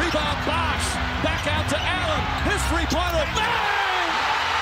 Rebound 0.00 0.40
Bosch. 0.48 0.86
Back 1.22 1.44
out 1.46 1.68
to 1.68 1.78
Allen. 1.78 2.22
His 2.48 2.60
three-pointer. 2.72 3.24
Bang! 3.36 4.08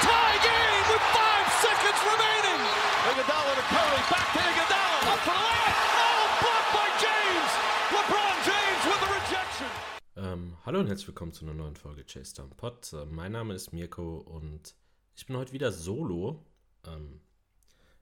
Tie 0.02 0.38
game 0.42 0.84
with 0.90 1.04
five 1.14 1.46
seconds 1.62 2.00
remaining. 2.10 2.60
Iguodala 3.08 3.52
to 3.54 3.64
Curry. 3.70 4.00
Back 4.10 4.28
to 4.34 4.40
Iguodala. 4.42 4.98
Up 5.14 5.20
for 5.26 5.34
the 5.38 5.44
layup. 5.46 5.76
Oh, 6.02 6.22
blocked 6.42 6.70
by 6.74 6.88
James. 7.04 7.50
LeBron 7.94 8.36
James 8.48 8.82
with 8.90 9.00
the 9.04 9.10
rejection. 9.14 9.70
Ähm, 10.16 10.56
hallo 10.66 10.80
und 10.80 10.88
herzlich 10.88 11.08
willkommen 11.08 11.32
zu 11.32 11.44
einer 11.44 11.54
neuen 11.54 11.76
Folge 11.76 12.04
Chase 12.04 12.34
Down 12.34 12.50
Pod. 12.50 12.92
Äh, 12.92 13.06
mein 13.06 13.32
Name 13.32 13.54
ist 13.54 13.72
Mirko 13.72 14.18
und 14.18 14.74
ich 15.14 15.26
bin 15.26 15.36
heute 15.36 15.52
wieder 15.52 15.72
solo. 15.72 16.44
Ähm, 16.86 17.20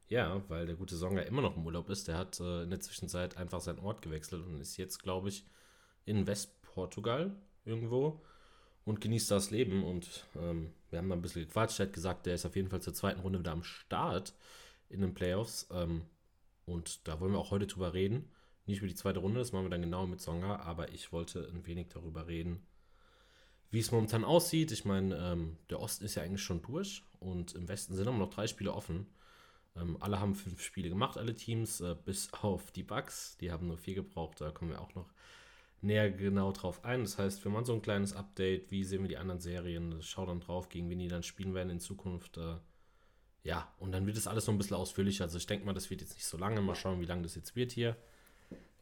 ja, 0.09 0.43
weil 0.49 0.67
der 0.67 0.75
gute 0.75 0.97
Songa 0.97 1.23
immer 1.23 1.43
noch 1.43 1.57
im 1.57 1.65
Urlaub 1.65 1.89
ist. 1.91 2.09
Der 2.09 2.17
hat 2.17 2.41
äh, 2.41 2.63
in 2.65 2.71
der 2.71 2.81
Zwischenzeit 2.81 3.37
einfach 3.37 3.61
seinen 3.61 3.79
Ort 3.79 4.03
gewechselt 4.03 4.45
und 4.45 4.61
ist 4.61 4.77
jetzt, 4.77 5.03
glaube 5.03 5.29
ich, 5.29 5.45
in 6.05 6.27
Westportugal 6.71 7.33
irgendwo 7.65 8.21
und 8.85 9.01
genießt 9.01 9.31
das 9.31 9.51
Leben. 9.51 9.85
Und 9.85 10.27
ähm, 10.37 10.73
wir 10.91 10.99
haben 10.99 11.09
da 11.09 11.15
ein 11.15 11.23
bisschen 11.23 11.45
gequatscht. 11.47 11.81
Er 11.81 11.87
hat 11.87 11.93
gesagt, 11.93 12.27
der 12.27 12.35
ist 12.35 12.47
auf 12.47 12.57
jeden 12.57 12.69
Fall 12.69 12.83
zur 12.83 12.95
zweiten 12.95 13.21
Runde 13.21 13.41
wieder 13.41 13.53
am 13.53 13.63
Start 13.63 14.35
in 14.89 15.01
den 15.01 15.15
Playoffs. 15.15 15.69
Ähm, 15.73 16.03
und 16.65 17.07
da 17.07 17.21
wollen 17.21 17.33
wir 17.33 17.39
auch 17.39 17.51
heute 17.51 17.67
drüber 17.67 17.95
reden. 17.95 18.31
Nicht 18.67 18.79
über 18.79 18.89
die 18.89 18.95
zweite 18.95 19.19
Runde, 19.19 19.41
das 19.41 19.53
machen 19.53 19.65
wir 19.65 19.71
dann 19.71 19.83
genau 19.83 20.07
mit 20.07 20.21
Songa, 20.21 20.61
aber 20.61 20.93
ich 20.93 21.13
wollte 21.13 21.49
ein 21.49 21.67
wenig 21.67 21.89
darüber 21.89 22.29
reden, 22.29 22.65
wie 23.71 23.81
es 23.81 23.91
momentan 23.91 24.23
aussieht. 24.23 24.71
Ich 24.71 24.85
meine, 24.85 25.17
ähm, 25.17 25.57
der 25.71 25.81
Osten 25.81 26.05
ist 26.05 26.15
ja 26.15 26.23
eigentlich 26.23 26.43
schon 26.43 26.63
durch 26.63 27.03
und 27.19 27.55
im 27.55 27.67
Westen 27.69 27.97
sind 27.97 28.07
immer 28.07 28.19
noch 28.19 28.31
drei 28.31 28.47
Spiele 28.47 28.73
offen. 28.73 29.07
Ähm, 29.75 29.97
alle 29.99 30.21
haben 30.21 30.37
fünf 30.37 30.63
Spiele 30.63 30.89
gemacht, 30.89 31.17
alle 31.17 31.35
Teams, 31.35 31.81
äh, 31.81 31.97
bis 32.05 32.33
auf 32.33 32.71
die 32.71 32.85
Bucks. 32.85 33.37
Die 33.39 33.51
haben 33.51 33.67
nur 33.67 33.79
vier 33.79 33.95
gebraucht. 33.95 34.41
Da 34.41 34.51
kommen 34.53 34.71
wir 34.71 34.81
auch 34.81 34.95
noch 34.95 35.09
näher 35.83 36.11
genau 36.11 36.53
drauf 36.53 36.85
ein. 36.85 37.03
Das 37.03 37.19
heißt, 37.19 37.45
wir 37.45 37.51
machen 37.51 37.65
so 37.65 37.75
ein 37.75 37.83
kleines 37.83 38.15
Update. 38.15 38.71
Wie 38.71 38.85
sehen 38.85 39.03
wir 39.03 39.09
die 39.09 39.17
anderen 39.17 39.41
Serien? 39.41 39.97
Schau 40.03 40.27
dann 40.27 40.41
drauf, 40.41 40.69
gegen 40.69 40.91
wen 40.91 40.99
die 40.99 41.09
dann 41.09 41.23
spielen 41.23 41.55
werden 41.55 41.71
in 41.71 41.81
Zukunft. 41.81 42.37
Äh, 42.37 42.57
ja, 43.43 43.73
und 43.79 43.93
dann 43.93 44.07
wird 44.07 44.17
es 44.17 44.27
alles 44.27 44.47
noch 44.47 44.55
ein 44.55 44.59
bisschen 44.59 44.77
ausführlicher. 44.77 45.25
Also 45.25 45.39
ich 45.39 45.47
denke 45.47 45.65
mal, 45.65 45.73
das 45.73 45.91
wird 45.91 46.01
jetzt 46.01 46.15
nicht 46.15 46.27
so 46.27 46.37
lange. 46.37 46.61
Mal 46.61 46.75
schauen, 46.75 47.01
wie 47.01 47.07
lange 47.07 47.23
das 47.23 47.35
jetzt 47.35 47.57
wird 47.57 47.73
hier. 47.73 47.97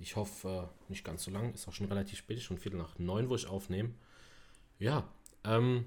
Ich 0.00 0.16
hoffe, 0.16 0.70
äh, 0.70 0.90
nicht 0.90 1.04
ganz 1.04 1.24
so 1.24 1.30
lang. 1.30 1.54
Ist 1.54 1.68
auch 1.68 1.72
schon 1.72 1.86
relativ 1.86 2.18
spät, 2.18 2.40
schon 2.42 2.58
Viertel 2.58 2.78
nach 2.78 2.98
neun, 2.98 3.28
wo 3.28 3.36
ich 3.36 3.46
aufnehme. 3.46 3.90
Ja, 4.78 5.08
ähm, 5.44 5.86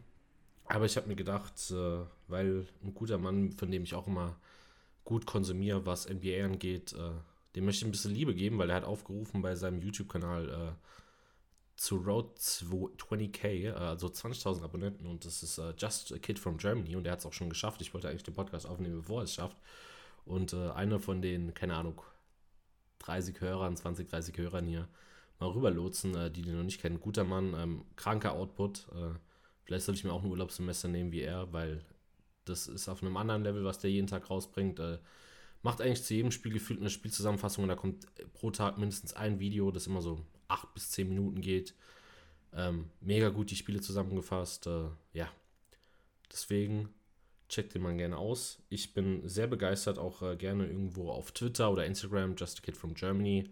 aber 0.66 0.86
ich 0.86 0.96
habe 0.98 1.08
mir 1.08 1.16
gedacht, 1.16 1.72
äh, 1.72 2.06
weil 2.28 2.68
ein 2.84 2.94
guter 2.94 3.18
Mann, 3.18 3.52
von 3.52 3.72
dem 3.72 3.84
ich 3.84 3.94
auch 3.94 4.08
immer 4.08 4.38
gut 5.04 5.26
konsumiere, 5.26 5.86
was 5.86 6.08
NBA 6.08 6.46
angeht, 6.46 6.94
äh, 6.94 7.12
dem 7.56 7.66
möchte 7.66 7.84
ich 7.84 7.90
ein 7.90 7.92
bisschen 7.92 8.14
Liebe 8.14 8.34
geben, 8.34 8.58
weil 8.58 8.70
er 8.70 8.78
hat 8.78 8.86
aufgerufen 8.86 9.42
bei 9.42 9.56
seinem 9.56 9.82
YouTube-Kanal 9.82 10.50
äh, 10.50 10.72
zu 11.76 11.98
Road 11.98 12.38
20k, 12.38 13.46
äh, 13.48 13.72
also 13.72 14.08
20.000 14.08 14.64
Abonnenten 14.64 15.06
und 15.08 15.26
das 15.26 15.44
ist 15.44 15.58
äh, 15.58 15.74
Just 15.78 16.14
a 16.14 16.18
Kid 16.18 16.40
from 16.40 16.58
Germany 16.58 16.96
und 16.96 17.06
er 17.06 17.14
hat 17.14 17.20
es 17.20 17.26
auch 17.26 17.34
schon 17.34 17.50
geschafft. 17.50 17.82
Ich 17.82 17.94
wollte 17.94 18.10
eigentlich 18.10 18.24
den 18.24 18.34
Podcast 18.34 18.68
aufnehmen, 18.68 18.98
bevor 18.98 19.22
er 19.22 19.24
es 19.24 19.34
schafft. 19.34 19.58
Und 20.26 20.54
äh, 20.54 20.70
einer 20.70 21.00
von 21.00 21.22
den, 21.22 21.54
keine 21.54 21.76
Ahnung, 21.76 22.02
30 23.00 23.42
Hörern, 23.42 23.76
20, 23.76 24.10
30 24.10 24.38
Hörern 24.38 24.68
hier 24.68 24.88
mal 25.40 25.50
rüberlotsen, 25.50 26.16
äh, 26.16 26.32
die 26.32 26.44
den 26.44 26.56
noch 26.56 26.64
nicht 26.64 26.82
kennen. 26.82 27.00
Guter 27.00 27.24
Mann, 27.24 27.56
ähm, 27.56 27.86
kranker 27.96 28.34
Output. 28.34 28.88
Vielleicht 29.64 29.86
sollte 29.86 30.00
ich 30.00 30.04
mir 30.04 30.14
auch 30.14 30.24
ein 30.24 30.30
Urlaubssemester 30.30 30.88
nehmen 30.88 31.12
wie 31.12 31.22
er, 31.22 31.52
weil 31.54 31.84
das 32.46 32.68
ist 32.68 32.90
auf 32.90 33.02
einem 33.02 33.18
anderen 33.18 33.44
Level, 33.44 33.64
was 33.64 33.80
der 33.80 33.90
jeden 33.90 34.08
Tag 34.08 34.30
rausbringt. 34.30 34.82
Macht 35.62 35.82
eigentlich 35.82 36.04
zu 36.04 36.14
jedem 36.14 36.32
Spiel 36.32 36.52
gefühlt 36.52 36.80
eine 36.80 36.90
Spielzusammenfassung 36.90 37.64
und 37.64 37.70
da 37.70 37.76
kommt 37.76 38.06
pro 38.34 38.52
Tag 38.52 38.78
mindestens 38.78 39.14
ein 39.14 39.40
Video, 39.40 39.72
das 39.72 39.88
immer 39.88 40.02
so 40.02 40.26
8 40.52 40.74
bis 40.74 40.92
10 40.92 41.10
Minuten 41.10 41.42
geht. 41.42 41.74
Ähm, 42.54 42.90
mega 43.00 43.30
gut 43.30 43.52
die 43.52 43.56
Spiele 43.56 43.82
zusammengefasst. 43.82 44.68
Äh, 44.68 44.90
ja, 45.14 45.30
deswegen 46.32 46.90
checkt 47.50 47.74
den 47.76 47.82
mal 47.82 47.96
gerne 47.96 48.18
aus. 48.18 48.62
Ich 48.70 48.94
bin 48.94 49.28
sehr 49.28 49.48
begeistert, 49.48 50.00
auch 50.00 50.22
äh, 50.22 50.36
gerne 50.36 50.68
irgendwo 50.68 51.12
auf 51.12 51.32
Twitter 51.32 51.72
oder 51.72 51.86
Instagram, 51.86 52.36
Just 52.36 52.60
a 52.60 52.62
Kid 52.62 52.78
from 52.78 52.94
Germany. 52.94 53.50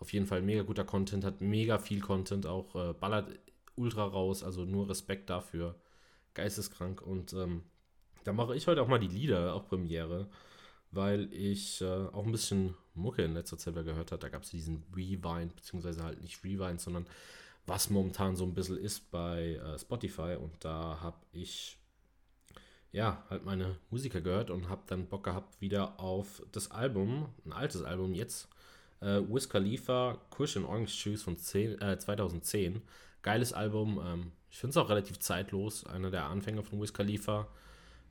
Auf 0.00 0.12
jeden 0.12 0.26
Fall 0.26 0.42
mega 0.42 0.62
guter 0.62 0.84
Content, 0.84 1.24
hat 1.24 1.40
mega 1.40 1.78
viel 1.78 2.00
Content, 2.00 2.46
auch 2.46 2.74
äh, 2.74 2.92
ballert 2.92 3.28
ultra 3.74 4.04
raus, 4.04 4.42
also 4.42 4.64
nur 4.64 4.88
Respekt 4.88 5.30
dafür. 5.30 5.74
Geisteskrank 6.34 7.02
und 7.02 7.32
ähm, 7.32 7.62
da 8.24 8.32
mache 8.32 8.54
ich 8.54 8.66
heute 8.66 8.82
auch 8.82 8.88
mal 8.88 9.00
die 9.00 9.08
Lieder, 9.08 9.54
auch 9.54 9.66
Premiere, 9.66 10.28
weil 10.90 11.32
ich 11.32 11.80
äh, 11.80 12.06
auch 12.12 12.24
ein 12.26 12.32
bisschen 12.32 12.74
Mucke 12.98 13.22
in 13.22 13.34
letzter 13.34 13.58
Zeit 13.58 13.74
gehört 13.74 14.12
habe. 14.12 14.20
Da 14.20 14.28
gab 14.28 14.42
es 14.42 14.50
diesen 14.50 14.84
Rewind, 14.94 15.54
beziehungsweise 15.56 16.02
halt 16.02 16.20
nicht 16.20 16.44
Rewind, 16.44 16.80
sondern 16.80 17.06
was 17.66 17.90
momentan 17.90 18.36
so 18.36 18.44
ein 18.44 18.54
bisschen 18.54 18.78
ist 18.78 19.10
bei 19.10 19.54
äh, 19.54 19.78
Spotify. 19.78 20.36
Und 20.40 20.64
da 20.64 20.98
habe 21.00 21.18
ich 21.32 21.78
ja 22.92 23.22
halt 23.28 23.44
meine 23.44 23.76
Musiker 23.90 24.20
gehört 24.20 24.50
und 24.50 24.68
habe 24.68 24.82
dann 24.86 25.06
Bock 25.06 25.24
gehabt 25.24 25.60
wieder 25.60 26.00
auf 26.00 26.42
das 26.52 26.70
Album, 26.70 27.28
ein 27.44 27.52
altes 27.52 27.82
Album 27.82 28.14
jetzt. 28.14 28.48
Äh, 29.00 29.20
Wiz 29.28 29.48
Khalifa, 29.48 30.18
Kush 30.30 30.56
and 30.56 30.66
Orange 30.66 30.92
Juice 31.04 31.22
von 31.22 31.36
10, 31.36 31.80
äh, 31.80 31.98
2010. 31.98 32.82
Geiles 33.22 33.52
Album. 33.52 34.00
Ähm, 34.04 34.32
ich 34.50 34.58
finde 34.58 34.70
es 34.70 34.76
auch 34.76 34.88
relativ 34.88 35.18
zeitlos. 35.20 35.86
Einer 35.86 36.10
der 36.10 36.24
Anfänger 36.24 36.62
von 36.62 36.80
Wiz 36.80 36.92
Khalifa. 36.92 37.48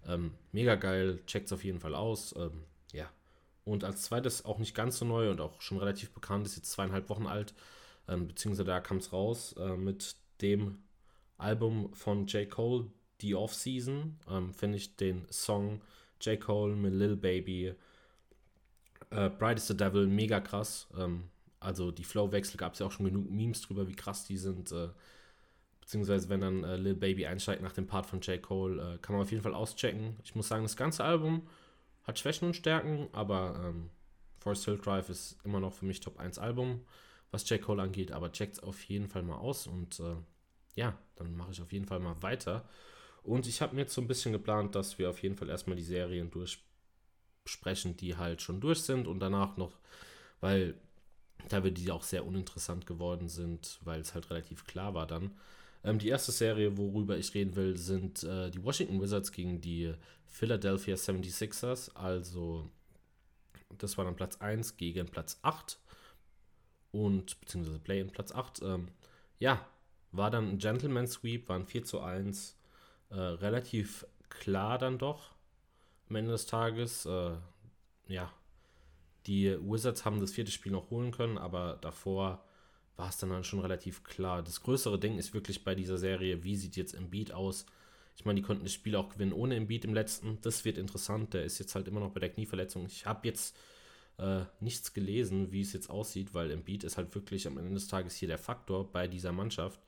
Ähm, 0.07 0.31
mega 0.51 0.75
geil, 0.75 1.19
checkt 1.25 1.47
es 1.47 1.53
auf 1.53 1.63
jeden 1.63 1.79
Fall 1.79 1.95
aus. 1.95 2.33
Ähm, 2.37 2.63
ja. 2.93 3.09
Und 3.67 3.83
als 3.83 4.03
zweites 4.03 4.45
auch 4.45 4.59
nicht 4.59 4.73
ganz 4.73 4.97
so 4.97 5.05
neu 5.05 5.29
und 5.29 5.41
auch 5.41 5.61
schon 5.61 5.77
relativ 5.77 6.11
bekannt, 6.11 6.47
ist 6.47 6.55
jetzt 6.55 6.71
zweieinhalb 6.71 7.09
Wochen 7.09 7.27
alt, 7.27 7.53
ähm, 8.07 8.27
beziehungsweise 8.27 8.63
da 8.63 8.79
kam 8.79 8.97
es 8.97 9.11
raus 9.11 9.53
äh, 9.59 9.75
mit 9.75 10.15
dem 10.41 10.77
Album 11.37 11.93
von 11.93 12.27
J. 12.27 12.49
Cole, 12.49 12.87
The 13.19 13.35
Off-Season. 13.35 14.17
Ähm, 14.29 14.53
Finde 14.53 14.77
ich 14.77 14.95
den 14.95 15.27
Song 15.29 15.81
J. 16.21 16.39
Cole 16.39 16.75
mit 16.75 16.93
Lil 16.93 17.17
Baby, 17.17 17.75
äh, 19.09 19.29
Bright 19.29 19.57
is 19.57 19.67
the 19.67 19.75
Devil, 19.75 20.07
mega 20.07 20.39
krass. 20.39 20.87
Ähm, 20.97 21.25
also 21.59 21.91
die 21.91 22.05
Flow-Wechsel 22.05 22.57
gab 22.57 22.73
es 22.73 22.79
ja 22.79 22.85
auch 22.85 22.91
schon 22.91 23.05
genug 23.05 23.29
Memes 23.29 23.61
drüber, 23.61 23.89
wie 23.89 23.95
krass 23.95 24.25
die 24.25 24.37
sind. 24.37 24.71
Äh, 24.71 24.87
beziehungsweise 25.81 26.29
wenn 26.29 26.39
dann 26.39 26.63
äh, 26.63 26.77
Lil 26.77 26.95
Baby 26.95 27.25
einsteigt 27.25 27.61
nach 27.61 27.73
dem 27.73 27.85
Part 27.85 28.05
von 28.05 28.21
J. 28.21 28.41
Cole, 28.41 28.81
äh, 28.81 28.97
kann 28.99 29.13
man 29.13 29.23
auf 29.23 29.31
jeden 29.31 29.43
Fall 29.43 29.53
auschecken. 29.53 30.15
Ich 30.23 30.35
muss 30.35 30.47
sagen, 30.47 30.63
das 30.63 30.77
ganze 30.77 31.03
Album 31.03 31.41
hat 32.07 32.17
Schwächen 32.17 32.47
und 32.47 32.55
Stärken, 32.55 33.09
aber 33.11 33.61
ähm, 33.63 33.89
Forest 34.39 34.65
Hill 34.65 34.77
Drive 34.77 35.09
ist 35.09 35.37
immer 35.43 35.59
noch 35.59 35.73
für 35.73 35.85
mich 35.85 35.99
Top 35.99 36.17
1 36.19 36.39
Album, 36.39 36.85
was 37.31 37.47
J. 37.49 37.61
Cole 37.61 37.83
angeht, 37.83 38.13
aber 38.13 38.31
checkt 38.31 38.53
es 38.53 38.63
auf 38.63 38.81
jeden 38.85 39.09
Fall 39.09 39.23
mal 39.23 39.37
aus 39.37 39.67
und 39.67 39.99
äh, 39.99 40.15
ja, 40.75 40.97
dann 41.15 41.35
mache 41.35 41.51
ich 41.51 41.61
auf 41.61 41.73
jeden 41.73 41.85
Fall 41.85 41.99
mal 41.99 42.21
weiter. 42.21 42.67
Und 43.23 43.45
ich 43.45 43.61
habe 43.61 43.75
mir 43.75 43.81
jetzt 43.81 43.93
so 43.93 43.99
ein 43.99 44.07
bisschen 44.07 44.31
geplant, 44.31 44.73
dass 44.75 44.97
wir 44.97 45.09
auf 45.09 45.21
jeden 45.21 45.35
Fall 45.35 45.49
erstmal 45.49 45.75
die 45.75 45.83
Serien 45.83 46.31
durchsprechen, 46.31 47.97
die 47.97 48.15
halt 48.15 48.41
schon 48.41 48.61
durch 48.61 48.83
sind 48.83 49.05
und 49.05 49.19
danach 49.19 49.57
noch, 49.57 49.77
weil 50.39 50.79
da 51.49 51.63
wir 51.63 51.71
die 51.71 51.91
auch 51.91 52.03
sehr 52.03 52.25
uninteressant 52.25 52.85
geworden 52.85 53.27
sind, 53.27 53.79
weil 53.83 53.99
es 53.99 54.13
halt 54.13 54.29
relativ 54.29 54.65
klar 54.65 54.93
war 54.93 55.07
dann, 55.07 55.37
ähm, 55.87 55.99
die 55.99 56.09
erste 56.09 56.31
Serie, 56.31 56.77
worüber 56.77 57.17
ich 57.17 57.33
reden 57.33 57.55
will, 57.55 57.77
sind 57.77 58.23
äh, 58.23 58.51
die 58.51 58.63
Washington 58.63 59.01
Wizards 59.01 59.31
gegen 59.31 59.61
die 59.61 59.93
Philadelphia 60.25 60.95
76ers. 60.95 61.95
Also, 61.95 62.69
das 63.77 63.97
war 63.97 64.05
dann 64.05 64.15
Platz 64.15 64.37
1 64.37 64.77
gegen 64.77 65.07
Platz 65.07 65.39
8 65.41 65.79
und 66.91 67.39
beziehungsweise 67.39 67.79
Play 67.79 68.01
in 68.01 68.11
Platz 68.11 68.31
8. 68.31 68.61
Ähm, 68.63 68.89
ja, 69.39 69.65
war 70.11 70.29
dann 70.29 70.49
ein 70.49 70.57
Gentleman 70.57 71.07
Sweep, 71.07 71.47
waren 71.49 71.65
4 71.65 71.83
zu 71.83 72.01
1. 72.01 72.57
Äh, 73.09 73.15
relativ 73.15 74.05
klar 74.29 74.77
dann 74.77 74.97
doch 74.97 75.31
am 76.09 76.17
Ende 76.17 76.31
des 76.31 76.45
Tages. 76.45 77.05
Äh, 77.05 77.35
ja, 78.07 78.31
die 79.25 79.57
Wizards 79.61 80.05
haben 80.05 80.19
das 80.19 80.31
vierte 80.31 80.51
Spiel 80.51 80.71
noch 80.71 80.89
holen 80.89 81.11
können, 81.11 81.37
aber 81.37 81.77
davor 81.81 82.43
war 82.97 83.09
es 83.09 83.17
dann, 83.17 83.29
dann 83.29 83.43
schon 83.43 83.59
relativ 83.59 84.03
klar. 84.03 84.43
Das 84.43 84.61
größere 84.61 84.99
Ding 84.99 85.17
ist 85.17 85.33
wirklich 85.33 85.63
bei 85.63 85.75
dieser 85.75 85.97
Serie, 85.97 86.43
wie 86.43 86.55
sieht 86.55 86.75
jetzt 86.75 86.93
Embiid 86.93 87.31
aus? 87.31 87.65
Ich 88.17 88.25
meine, 88.25 88.41
die 88.41 88.45
konnten 88.45 88.63
das 88.63 88.73
Spiel 88.73 88.95
auch 88.95 89.09
gewinnen 89.09 89.33
ohne 89.33 89.55
Embiid 89.55 89.85
im 89.85 89.93
letzten. 89.93 90.39
Das 90.41 90.65
wird 90.65 90.79
interessant. 90.79 91.35
Der 91.35 91.43
ist 91.43 91.59
jetzt 91.59 91.75
halt 91.75 91.87
immer 91.87 91.99
noch 91.99 92.11
bei 92.11 92.19
der 92.19 92.31
Knieverletzung. 92.31 92.87
Ich 92.87 93.05
habe 93.05 93.27
jetzt 93.27 93.55
äh, 94.17 94.41
nichts 94.59 94.93
gelesen, 94.93 95.51
wie 95.51 95.61
es 95.61 95.73
jetzt 95.73 95.91
aussieht, 95.91 96.33
weil 96.33 96.49
Embiid 96.49 96.83
ist 96.83 96.97
halt 96.97 97.13
wirklich 97.13 97.45
am 97.45 97.59
Ende 97.59 97.75
des 97.75 97.87
Tages 97.87 98.15
hier 98.15 98.27
der 98.27 98.39
Faktor 98.39 98.91
bei 98.91 99.07
dieser 99.07 99.31
Mannschaft. 99.31 99.79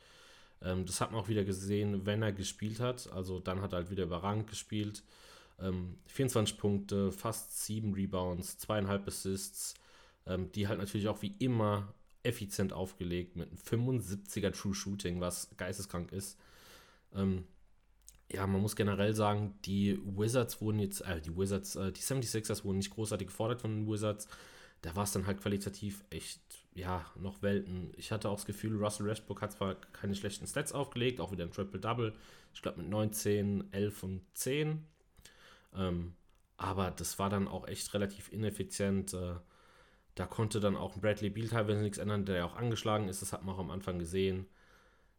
Ähm, 0.62 0.86
das 0.86 1.02
hat 1.02 1.12
man 1.12 1.22
auch 1.22 1.28
wieder 1.28 1.44
gesehen, 1.44 2.06
wenn 2.06 2.22
er 2.22 2.32
gespielt 2.32 2.80
hat. 2.80 3.12
Also 3.12 3.40
dann 3.40 3.62
hat 3.62 3.74
er 3.74 3.78
halt 3.78 3.90
wieder 3.90 4.04
überragend 4.04 4.48
gespielt. 4.48 5.04
Ähm, 5.60 5.98
24 6.06 6.58
Punkte, 6.58 7.12
fast 7.12 7.66
7 7.66 7.94
Rebounds, 7.94 8.60
zweieinhalb 8.60 9.08
Assists, 9.08 9.74
ähm, 10.28 10.52
die 10.52 10.68
halt 10.68 10.78
natürlich 10.78 11.08
auch 11.08 11.24
wie 11.24 11.36
immer 11.40 11.94
effizient 12.24 12.74
aufgelegt 12.74 13.36
mit 13.36 13.50
einem 13.50 13.58
75er 13.58 14.52
True 14.52 14.74
Shooting, 14.74 15.22
was 15.22 15.50
geisteskrank 15.58 16.12
ist. 16.12 16.38
Ähm, 17.14 17.46
ja, 18.32 18.46
man 18.46 18.62
muss 18.62 18.76
generell 18.76 19.16
sagen, 19.16 19.56
die 19.66 20.00
Wizards 20.04 20.62
wurden 20.62 20.80
jetzt, 20.80 21.02
äh, 21.02 21.22
die 21.22 21.36
Wizards, 21.36 21.76
äh, 21.76 21.92
die 21.92 22.02
76ers 22.02 22.64
wurden 22.64 22.78
nicht 22.78 22.92
großartig 22.92 23.28
gefordert 23.28 23.62
von 23.62 23.72
den 23.72 23.92
Wizards. 23.92 24.28
Da 24.82 24.96
war 24.96 25.04
es 25.04 25.12
dann 25.12 25.28
halt 25.28 25.42
qualitativ 25.42 26.04
echt 26.10 26.42
ja, 26.74 27.06
noch 27.16 27.42
Welten. 27.42 27.92
Ich 27.98 28.12
hatte 28.12 28.30
auch 28.30 28.36
das 28.36 28.46
Gefühl, 28.46 28.78
Russell 28.78 29.06
Westbrook 29.06 29.42
hat 29.42 29.52
zwar 29.52 29.76
keine 29.76 30.16
schlechten 30.16 30.48
Stats 30.48 30.72
aufgelegt, 30.72 31.20
auch 31.20 31.32
wieder 31.32 31.44
ein 31.44 31.52
Triple-Double. 31.52 32.14
Ich 32.54 32.62
glaube 32.62 32.82
mit 32.82 32.90
19, 32.90 33.74
11 33.74 34.04
und 34.04 34.22
10. 34.34 34.86
Ähm, 35.76 36.14
aber 36.58 36.92
das 36.92 37.20
war 37.20 37.30
dann 37.30 37.48
auch 37.48 37.68
echt 37.68 37.94
relativ 37.94 38.32
ineffizient. 38.32 39.14
Äh, 39.14 39.36
da 40.20 40.26
konnte 40.26 40.60
dann 40.60 40.76
auch 40.76 40.98
Bradley 40.98 41.30
Beal 41.30 41.48
teilweise 41.48 41.82
nichts 41.82 41.98
ändern, 41.98 42.26
der 42.26 42.36
ja 42.36 42.46
auch 42.46 42.58
angeschlagen 42.58 43.08
ist. 43.08 43.22
Das 43.22 43.32
hat 43.32 43.46
man 43.46 43.56
auch 43.56 43.60
am 43.60 43.72
Anfang 43.72 44.00
gesehen. 44.00 44.48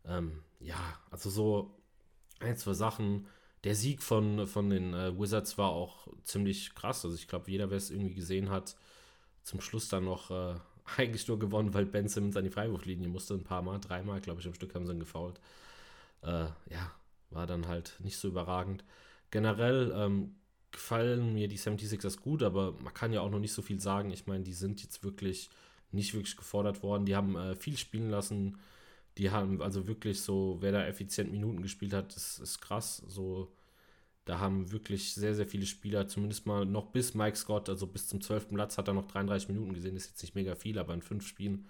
Ähm, 0.04 0.42
ja, 0.60 0.76
also 1.10 1.30
so 1.30 1.74
ein, 2.38 2.58
zwei 2.58 2.74
Sachen. 2.74 3.26
Der 3.64 3.74
Sieg 3.74 4.02
von, 4.02 4.46
von 4.46 4.68
den 4.68 4.92
äh, 4.92 5.18
Wizards 5.18 5.56
war 5.56 5.70
auch 5.70 6.06
ziemlich 6.22 6.74
krass. 6.74 7.02
Also 7.02 7.16
ich 7.16 7.28
glaube, 7.28 7.50
jeder, 7.50 7.70
wer 7.70 7.78
es 7.78 7.90
irgendwie 7.90 8.12
gesehen 8.12 8.50
hat, 8.50 8.76
zum 9.42 9.62
Schluss 9.62 9.88
dann 9.88 10.04
noch 10.04 10.30
äh, 10.30 10.56
eigentlich 10.98 11.26
nur 11.28 11.38
gewonnen, 11.38 11.72
weil 11.72 11.86
Ben 11.86 12.06
Simmons 12.06 12.36
an 12.36 12.44
die 12.44 12.50
Freiwurflinie 12.50 13.08
musste. 13.08 13.32
Ein 13.32 13.44
paar 13.44 13.62
Mal, 13.62 13.78
dreimal, 13.78 14.20
glaube 14.20 14.42
ich, 14.42 14.46
am 14.46 14.54
Stück 14.54 14.74
haben 14.74 14.84
sie 14.84 14.92
ihn 14.92 15.00
gefault. 15.00 15.40
Äh, 16.20 16.44
ja, 16.68 16.92
war 17.30 17.46
dann 17.46 17.68
halt 17.68 17.96
nicht 18.00 18.18
so 18.18 18.28
überragend. 18.28 18.84
Generell 19.30 19.94
ähm, 19.96 20.34
gefallen 20.72 21.34
mir 21.34 21.48
die 21.48 21.58
76ers 21.58 22.20
gut, 22.20 22.42
aber 22.42 22.72
man 22.82 22.94
kann 22.94 23.12
ja 23.12 23.20
auch 23.20 23.30
noch 23.30 23.38
nicht 23.38 23.52
so 23.52 23.62
viel 23.62 23.80
sagen. 23.80 24.10
Ich 24.10 24.26
meine, 24.26 24.44
die 24.44 24.52
sind 24.52 24.82
jetzt 24.82 25.02
wirklich 25.02 25.50
nicht 25.92 26.14
wirklich 26.14 26.36
gefordert 26.36 26.82
worden. 26.82 27.06
Die 27.06 27.16
haben 27.16 27.36
äh, 27.36 27.56
viel 27.56 27.76
spielen 27.76 28.10
lassen. 28.10 28.58
Die 29.18 29.30
haben 29.30 29.60
also 29.60 29.86
wirklich 29.88 30.22
so, 30.22 30.58
wer 30.60 30.72
da 30.72 30.86
effizient 30.86 31.32
Minuten 31.32 31.62
gespielt 31.62 31.92
hat, 31.92 32.14
ist, 32.16 32.38
ist 32.38 32.60
krass. 32.60 33.02
So, 33.08 33.52
da 34.24 34.38
haben 34.38 34.70
wirklich 34.70 35.14
sehr, 35.14 35.34
sehr 35.34 35.46
viele 35.46 35.66
Spieler, 35.66 36.06
zumindest 36.06 36.46
mal 36.46 36.64
noch 36.64 36.86
bis 36.92 37.14
Mike 37.14 37.36
Scott, 37.36 37.68
also 37.68 37.86
bis 37.86 38.06
zum 38.06 38.20
12. 38.20 38.50
Platz 38.50 38.78
hat 38.78 38.88
er 38.88 38.94
noch 38.94 39.06
33 39.06 39.48
Minuten 39.48 39.74
gesehen. 39.74 39.96
ist 39.96 40.08
jetzt 40.10 40.22
nicht 40.22 40.34
mega 40.34 40.54
viel, 40.54 40.78
aber 40.78 40.94
in 40.94 41.02
fünf 41.02 41.26
Spielen 41.26 41.68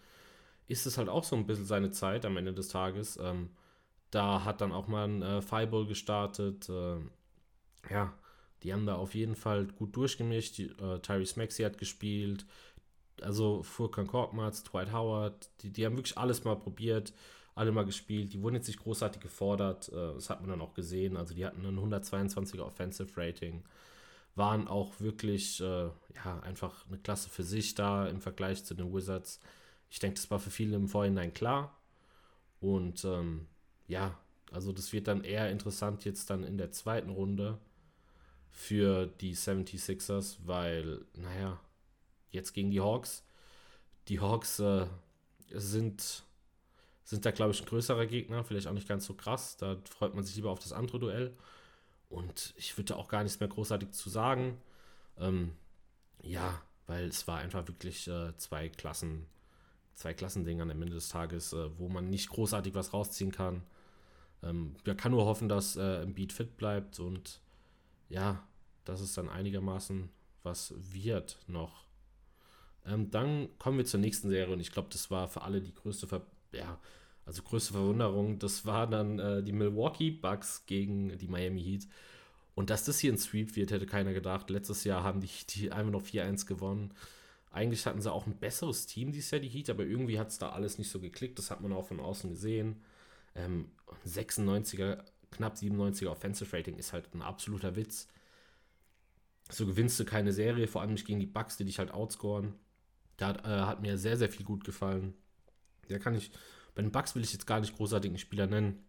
ist 0.69 0.87
es 0.87 0.99
halt 0.99 1.08
auch 1.08 1.25
so 1.25 1.37
ein 1.37 1.46
bisschen 1.46 1.64
seine 1.64 1.91
Zeit 1.91 2.25
am 2.25 2.37
Ende 2.37 2.53
des 2.53 2.69
Tages. 2.69 3.19
Ähm, 3.20 3.50
da 4.11 4.44
hat 4.44 4.61
dann 4.61 4.73
auch 4.73 4.88
mal 4.88 5.08
ein 5.08 5.23
äh, 5.23 5.43
Fireball 5.43 5.87
gestartet. 5.87 6.69
Äh, 6.69 6.96
ja, 7.91 8.12
die 8.62 8.72
haben 8.72 8.86
da 8.86 8.96
auf 8.96 9.14
jeden 9.14 9.36
Fall 9.36 9.66
gut 9.66 9.96
durchgemischt. 9.96 10.58
Äh, 10.58 10.98
Tyrese 11.00 11.38
Maxey 11.38 11.64
hat 11.64 11.78
gespielt. 11.78 12.44
Also 13.22 13.62
Furkan 13.62 14.06
Korkmaz, 14.06 14.64
Dwight 14.64 14.92
Howard, 14.92 15.50
die, 15.60 15.70
die 15.70 15.84
haben 15.84 15.96
wirklich 15.96 16.16
alles 16.16 16.44
mal 16.44 16.56
probiert, 16.56 17.12
alle 17.54 17.72
mal 17.72 17.84
gespielt. 17.84 18.32
Die 18.32 18.42
wurden 18.42 18.56
jetzt 18.56 18.68
nicht 18.68 18.80
großartig 18.80 19.20
gefordert. 19.20 19.88
Äh, 19.88 20.14
das 20.14 20.30
hat 20.30 20.40
man 20.40 20.50
dann 20.50 20.60
auch 20.60 20.74
gesehen. 20.74 21.16
Also 21.16 21.34
die 21.34 21.44
hatten 21.44 21.64
ein 21.64 21.78
122er 21.78 22.62
Offensive 22.62 23.10
Rating. 23.16 23.62
Waren 24.36 24.68
auch 24.68 25.00
wirklich, 25.00 25.60
äh, 25.60 25.88
ja, 26.24 26.40
einfach 26.42 26.86
eine 26.86 26.98
Klasse 26.98 27.30
für 27.30 27.42
sich 27.42 27.74
da 27.74 28.06
im 28.06 28.20
Vergleich 28.20 28.64
zu 28.64 28.74
den 28.74 28.92
Wizards. 28.92 29.40
Ich 29.90 29.98
denke, 29.98 30.16
das 30.16 30.30
war 30.30 30.38
für 30.38 30.50
viele 30.50 30.76
im 30.76 30.88
Vorhinein 30.88 31.34
klar. 31.34 31.76
Und 32.60 33.04
ähm, 33.04 33.46
ja, 33.88 34.16
also 34.52 34.72
das 34.72 34.92
wird 34.92 35.08
dann 35.08 35.24
eher 35.24 35.50
interessant 35.50 36.04
jetzt 36.04 36.30
dann 36.30 36.44
in 36.44 36.58
der 36.58 36.72
zweiten 36.72 37.10
Runde 37.10 37.58
für 38.50 39.06
die 39.06 39.35
76ers, 39.35 40.38
weil, 40.44 41.05
naja, 41.14 41.61
jetzt 42.31 42.52
gegen 42.52 42.70
die 42.70 42.81
Hawks. 42.81 43.25
Die 44.08 44.20
Hawks 44.20 44.58
äh, 44.58 44.87
sind, 45.50 46.25
sind 47.05 47.25
da, 47.25 47.31
glaube 47.31 47.52
ich, 47.52 47.61
ein 47.61 47.67
größerer 47.67 48.06
Gegner, 48.06 48.44
vielleicht 48.44 48.67
auch 48.67 48.73
nicht 48.73 48.88
ganz 48.88 49.06
so 49.06 49.14
krass. 49.14 49.56
Da 49.56 49.76
freut 49.85 50.14
man 50.14 50.25
sich 50.25 50.37
lieber 50.37 50.50
auf 50.50 50.58
das 50.58 50.73
andere 50.73 50.99
Duell. 50.99 51.37
Und 52.08 52.55
ich 52.56 52.76
würde 52.76 52.97
auch 52.97 53.08
gar 53.08 53.23
nichts 53.23 53.38
mehr 53.41 53.49
großartig 53.49 53.93
zu 53.93 54.11
sagen. 54.11 54.61
Ähm, 55.17 55.53
ja, 56.23 56.61
weil 56.87 57.06
es 57.06 57.26
war 57.29 57.38
einfach 57.38 57.67
wirklich 57.69 58.08
äh, 58.08 58.37
zwei 58.37 58.69
Klassen, 58.69 59.26
zwei 59.94 60.12
Klassendinge 60.12 60.62
am 60.62 60.70
Ende 60.70 60.91
des 60.91 61.08
Tages, 61.08 61.53
äh, 61.53 61.79
wo 61.79 61.88
man 61.88 62.11
nicht 62.11 62.31
großartig 62.31 62.75
was 62.75 62.93
rausziehen 62.93 63.31
kann. 63.31 63.62
Ähm, 64.43 64.75
man 64.85 64.96
kann 64.96 65.12
nur 65.12 65.25
hoffen, 65.25 65.49
dass 65.49 65.76
äh, 65.76 66.05
Beat 66.06 66.32
fit 66.32 66.56
bleibt 66.56 66.99
und 66.99 67.41
ja, 68.10 68.46
dass 68.84 69.00
es 69.00 69.14
dann 69.14 69.28
einigermaßen 69.30 70.10
was 70.42 70.74
wird 70.76 71.38
noch. 71.46 71.84
Ähm, 72.86 73.10
dann 73.10 73.48
kommen 73.58 73.78
wir 73.78 73.84
zur 73.84 74.00
nächsten 74.00 74.28
Serie 74.28 74.52
und 74.52 74.60
ich 74.60 74.72
glaube, 74.72 74.88
das 74.90 75.10
war 75.10 75.28
für 75.28 75.42
alle 75.42 75.60
die 75.60 75.74
größte, 75.74 76.06
Ver 76.06 76.22
ja, 76.52 76.78
also 77.24 77.42
größte 77.42 77.72
Verwunderung. 77.74 78.38
Das 78.38 78.66
war 78.66 78.86
dann 78.86 79.18
äh, 79.18 79.42
die 79.42 79.52
Milwaukee 79.52 80.10
Bucks 80.10 80.66
gegen 80.66 81.16
die 81.18 81.28
Miami 81.28 81.62
Heat. 81.62 81.86
Und 82.54 82.70
dass 82.70 82.84
das 82.84 82.98
hier 82.98 83.12
ein 83.12 83.18
Sweep 83.18 83.56
wird, 83.56 83.70
hätte 83.70 83.86
keiner 83.86 84.12
gedacht. 84.12 84.50
Letztes 84.50 84.84
Jahr 84.84 85.02
haben 85.02 85.20
die, 85.20 85.30
die 85.50 85.72
einfach 85.72 85.92
noch 85.92 86.02
4-1 86.02 86.46
gewonnen. 86.46 86.92
Eigentlich 87.52 87.86
hatten 87.86 88.00
sie 88.00 88.12
auch 88.12 88.26
ein 88.26 88.36
besseres 88.36 88.86
Team 88.86 89.12
dieses 89.12 89.30
Jahr, 89.30 89.40
die 89.40 89.48
Heat, 89.48 89.70
aber 89.70 89.84
irgendwie 89.84 90.18
hat 90.18 90.28
es 90.28 90.38
da 90.38 90.50
alles 90.50 90.78
nicht 90.78 90.90
so 90.90 91.00
geklickt. 91.00 91.38
Das 91.38 91.50
hat 91.50 91.60
man 91.60 91.72
auch 91.72 91.86
von 91.86 92.00
außen 92.00 92.30
gesehen. 92.30 92.82
Ähm, 93.34 93.70
96er, 94.06 95.04
knapp 95.31 95.55
97er 95.55 96.09
Offensive 96.09 96.56
Rating 96.56 96.77
ist 96.77 96.93
halt 96.93 97.15
ein 97.15 97.23
absoluter 97.23 97.77
Witz. 97.77 98.09
So 99.50 99.67
gewinnst 99.67 99.99
du 99.99 100.05
keine 100.05 100.32
Serie, 100.32 100.69
vor 100.69 100.81
allem 100.81 100.93
nicht 100.93 101.06
gegen 101.06 101.21
die 101.21 101.27
Bucks, 101.27 101.56
die 101.56 101.65
dich 101.65 101.79
halt 101.79 101.93
outscoren. 101.93 102.55
Da 103.17 103.29
hat, 103.29 103.44
äh, 103.44 103.49
hat 103.49 103.82
mir 103.82 103.99
sehr, 103.99 104.17
sehr 104.17 104.29
viel 104.29 104.44
gut 104.47 104.65
gefallen. 104.65 105.15
Der 105.88 105.99
kann 105.99 106.15
ich, 106.15 106.31
bei 106.75 106.82
den 106.82 106.93
Bucks 106.93 107.15
will 107.15 107.25
ich 107.25 107.32
jetzt 107.32 107.47
gar 107.47 107.61
nicht 107.61 107.77
großartigen 107.77 108.19
Spieler 108.19 108.47
nennen, 108.47 108.85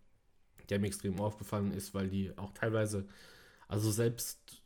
der 0.69 0.79
mir 0.79 0.87
extrem 0.87 1.19
aufgefallen 1.19 1.71
ist, 1.71 1.93
weil 1.93 2.09
die 2.09 2.37
auch 2.37 2.53
teilweise, 2.53 3.07
also 3.67 3.91
selbst, 3.91 4.61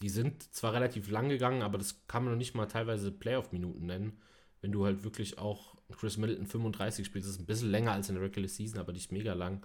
die 0.00 0.08
sind 0.08 0.52
zwar 0.54 0.72
relativ 0.72 1.08
lang 1.10 1.28
gegangen, 1.28 1.62
aber 1.62 1.78
das 1.78 2.06
kann 2.08 2.24
man 2.24 2.32
noch 2.32 2.38
nicht 2.38 2.54
mal 2.54 2.66
teilweise 2.66 3.12
Playoff-Minuten 3.12 3.86
nennen. 3.86 4.20
Wenn 4.62 4.72
du 4.72 4.84
halt 4.84 5.04
wirklich 5.04 5.38
auch 5.38 5.76
Chris 5.92 6.16
Middleton 6.16 6.46
35 6.46 7.06
spielst, 7.06 7.28
das 7.28 7.36
ist 7.36 7.40
ein 7.40 7.46
bisschen 7.46 7.70
länger 7.70 7.92
als 7.92 8.08
in 8.08 8.14
der 8.14 8.24
Regular 8.24 8.48
Season, 8.48 8.80
aber 8.80 8.92
nicht 8.92 9.12
mega 9.12 9.34
lang. 9.34 9.64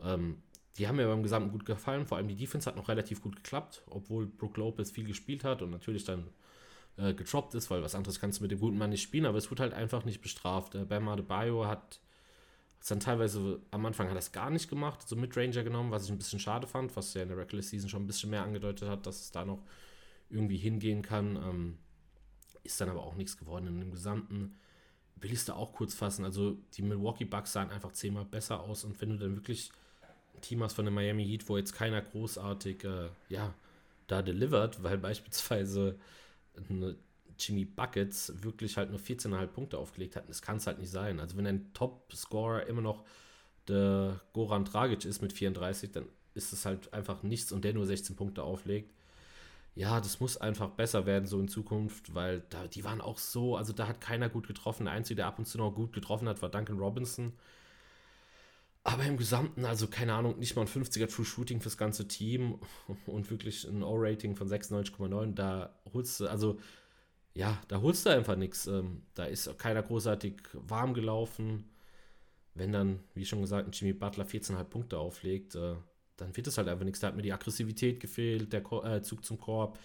Ähm, 0.00 0.42
die 0.78 0.88
haben 0.88 0.96
mir 0.96 1.06
beim 1.06 1.22
Gesamten 1.22 1.50
gut 1.50 1.66
gefallen. 1.66 2.06
Vor 2.06 2.16
allem 2.16 2.28
die 2.28 2.36
Defense 2.36 2.68
hat 2.68 2.76
noch 2.76 2.88
relativ 2.88 3.20
gut 3.20 3.36
geklappt, 3.36 3.82
obwohl 3.86 4.26
Brook 4.26 4.56
Lopez 4.56 4.90
viel 4.90 5.04
gespielt 5.04 5.44
hat 5.44 5.62
und 5.62 5.70
natürlich 5.70 6.04
dann 6.04 6.28
äh, 6.96 7.14
getroppt 7.14 7.54
ist, 7.54 7.70
weil 7.70 7.82
was 7.82 7.94
anderes 7.94 8.20
kannst 8.20 8.38
du 8.38 8.44
mit 8.44 8.50
dem 8.50 8.60
guten 8.60 8.78
Mann 8.78 8.90
nicht 8.90 9.02
spielen, 9.02 9.26
aber 9.26 9.38
es 9.38 9.50
wurde 9.50 9.62
halt 9.62 9.74
einfach 9.74 10.04
nicht 10.04 10.20
bestraft. 10.20 10.74
Äh, 10.74 10.84
Bam 10.84 11.08
Adebayo 11.08 11.66
hat 11.66 12.00
es 12.80 12.88
dann 12.88 13.00
teilweise 13.00 13.60
am 13.70 13.86
Anfang 13.86 14.08
hat 14.08 14.16
das 14.16 14.32
gar 14.32 14.50
nicht 14.50 14.68
gemacht, 14.68 15.08
so 15.08 15.14
mit 15.14 15.36
Ranger 15.36 15.62
genommen, 15.62 15.90
was 15.90 16.04
ich 16.04 16.10
ein 16.10 16.18
bisschen 16.18 16.40
schade 16.40 16.66
fand, 16.66 16.96
was 16.96 17.14
ja 17.14 17.22
in 17.22 17.28
der 17.28 17.38
Regular 17.38 17.62
Season 17.62 17.88
schon 17.88 18.02
ein 18.02 18.06
bisschen 18.06 18.30
mehr 18.30 18.42
angedeutet 18.42 18.88
hat, 18.88 19.06
dass 19.06 19.20
es 19.20 19.30
da 19.30 19.44
noch 19.44 19.62
irgendwie 20.30 20.56
hingehen 20.56 21.02
kann. 21.02 21.36
Ähm, 21.36 21.78
ist 22.64 22.80
dann 22.80 22.88
aber 22.88 23.02
auch 23.02 23.14
nichts 23.14 23.36
geworden. 23.36 23.66
In 23.66 23.80
dem 23.80 23.90
Gesamten 23.92 24.58
will 25.22 25.32
ich 25.32 25.38
es 25.38 25.44
da 25.44 25.54
auch 25.54 25.72
kurz 25.72 25.94
fassen. 25.94 26.24
Also 26.24 26.56
die 26.74 26.82
Milwaukee 26.82 27.24
Bucks 27.24 27.52
sahen 27.52 27.70
einfach 27.70 27.92
zehnmal 27.92 28.24
besser 28.24 28.60
aus 28.60 28.84
und 28.84 29.00
wenn 29.00 29.10
du 29.10 29.18
dann 29.18 29.36
wirklich 29.36 29.70
Team 30.40 30.62
hast 30.62 30.74
von 30.74 30.84
der 30.84 30.92
Miami 30.92 31.24
Heat, 31.24 31.48
wo 31.48 31.56
jetzt 31.56 31.72
keiner 31.72 32.02
großartig, 32.02 32.84
äh, 32.84 33.08
ja, 33.28 33.54
da 34.08 34.22
delivert, 34.22 34.82
weil 34.82 34.98
beispielsweise 34.98 35.96
Jimmy 37.38 37.64
Buckets 37.64 38.32
wirklich 38.42 38.76
halt 38.76 38.90
nur 38.90 39.00
14,5 39.00 39.46
Punkte 39.46 39.78
aufgelegt 39.78 40.16
hat. 40.16 40.28
Das 40.28 40.42
kann 40.42 40.56
es 40.56 40.66
halt 40.66 40.78
nicht 40.78 40.90
sein. 40.90 41.20
Also 41.20 41.36
wenn 41.36 41.46
ein 41.46 41.72
Top-Scorer 41.72 42.66
immer 42.66 42.82
noch 42.82 43.04
der 43.68 44.20
Goran 44.32 44.64
Dragic 44.64 45.04
ist 45.04 45.22
mit 45.22 45.32
34, 45.32 45.92
dann 45.92 46.06
ist 46.34 46.52
es 46.52 46.66
halt 46.66 46.92
einfach 46.92 47.22
nichts 47.22 47.52
und 47.52 47.64
der 47.64 47.74
nur 47.74 47.86
16 47.86 48.16
Punkte 48.16 48.42
auflegt. 48.42 48.92
Ja, 49.74 50.00
das 50.00 50.20
muss 50.20 50.36
einfach 50.36 50.70
besser 50.70 51.06
werden 51.06 51.26
so 51.26 51.40
in 51.40 51.48
Zukunft, 51.48 52.14
weil 52.14 52.42
da, 52.50 52.66
die 52.66 52.84
waren 52.84 53.00
auch 53.00 53.18
so, 53.18 53.56
also 53.56 53.72
da 53.72 53.88
hat 53.88 54.00
keiner 54.02 54.28
gut 54.28 54.46
getroffen. 54.46 54.84
Der 54.84 54.92
Einzige, 54.92 55.16
der 55.16 55.26
ab 55.26 55.38
und 55.38 55.46
zu 55.46 55.56
noch 55.58 55.72
gut 55.74 55.92
getroffen 55.94 56.28
hat, 56.28 56.42
war 56.42 56.50
Duncan 56.50 56.78
Robinson. 56.78 57.32
Aber 58.84 59.04
im 59.04 59.16
Gesamten, 59.16 59.64
also 59.64 59.86
keine 59.86 60.14
Ahnung, 60.14 60.38
nicht 60.38 60.56
mal 60.56 60.62
ein 60.62 60.68
50er 60.68 61.08
True 61.08 61.24
Shooting 61.24 61.60
fürs 61.60 61.78
ganze 61.78 62.08
Team 62.08 62.58
und 63.06 63.30
wirklich 63.30 63.64
ein 63.64 63.82
O-Rating 63.82 64.34
von 64.36 64.48
96,9, 64.48 65.34
da 65.34 65.74
holst 65.92 66.20
du, 66.20 66.26
also 66.26 66.58
ja, 67.34 67.58
da 67.68 67.80
holst 67.80 68.04
du 68.06 68.10
einfach 68.10 68.36
nichts. 68.36 68.66
Ähm, 68.66 69.02
da 69.14 69.24
ist 69.24 69.56
keiner 69.58 69.82
großartig 69.82 70.42
warm 70.52 70.94
gelaufen. 70.94 71.64
Wenn 72.54 72.72
dann, 72.72 73.00
wie 73.14 73.24
schon 73.24 73.40
gesagt, 73.40 73.74
Jimmy 73.80 73.94
Butler 73.94 74.26
14,5 74.26 74.64
Punkte 74.64 74.98
auflegt, 74.98 75.54
äh, 75.54 75.76
dann 76.22 76.36
wird 76.36 76.46
es 76.46 76.58
halt 76.58 76.68
einfach 76.68 76.84
nichts. 76.84 77.00
Da 77.00 77.08
hat 77.08 77.16
mir 77.16 77.22
die 77.22 77.32
Aggressivität 77.32 78.00
gefehlt, 78.00 78.52
der 78.52 78.62
Ko 78.62 78.82
äh, 78.84 79.02
Zug 79.02 79.24
zum 79.24 79.38
Korb. 79.38 79.78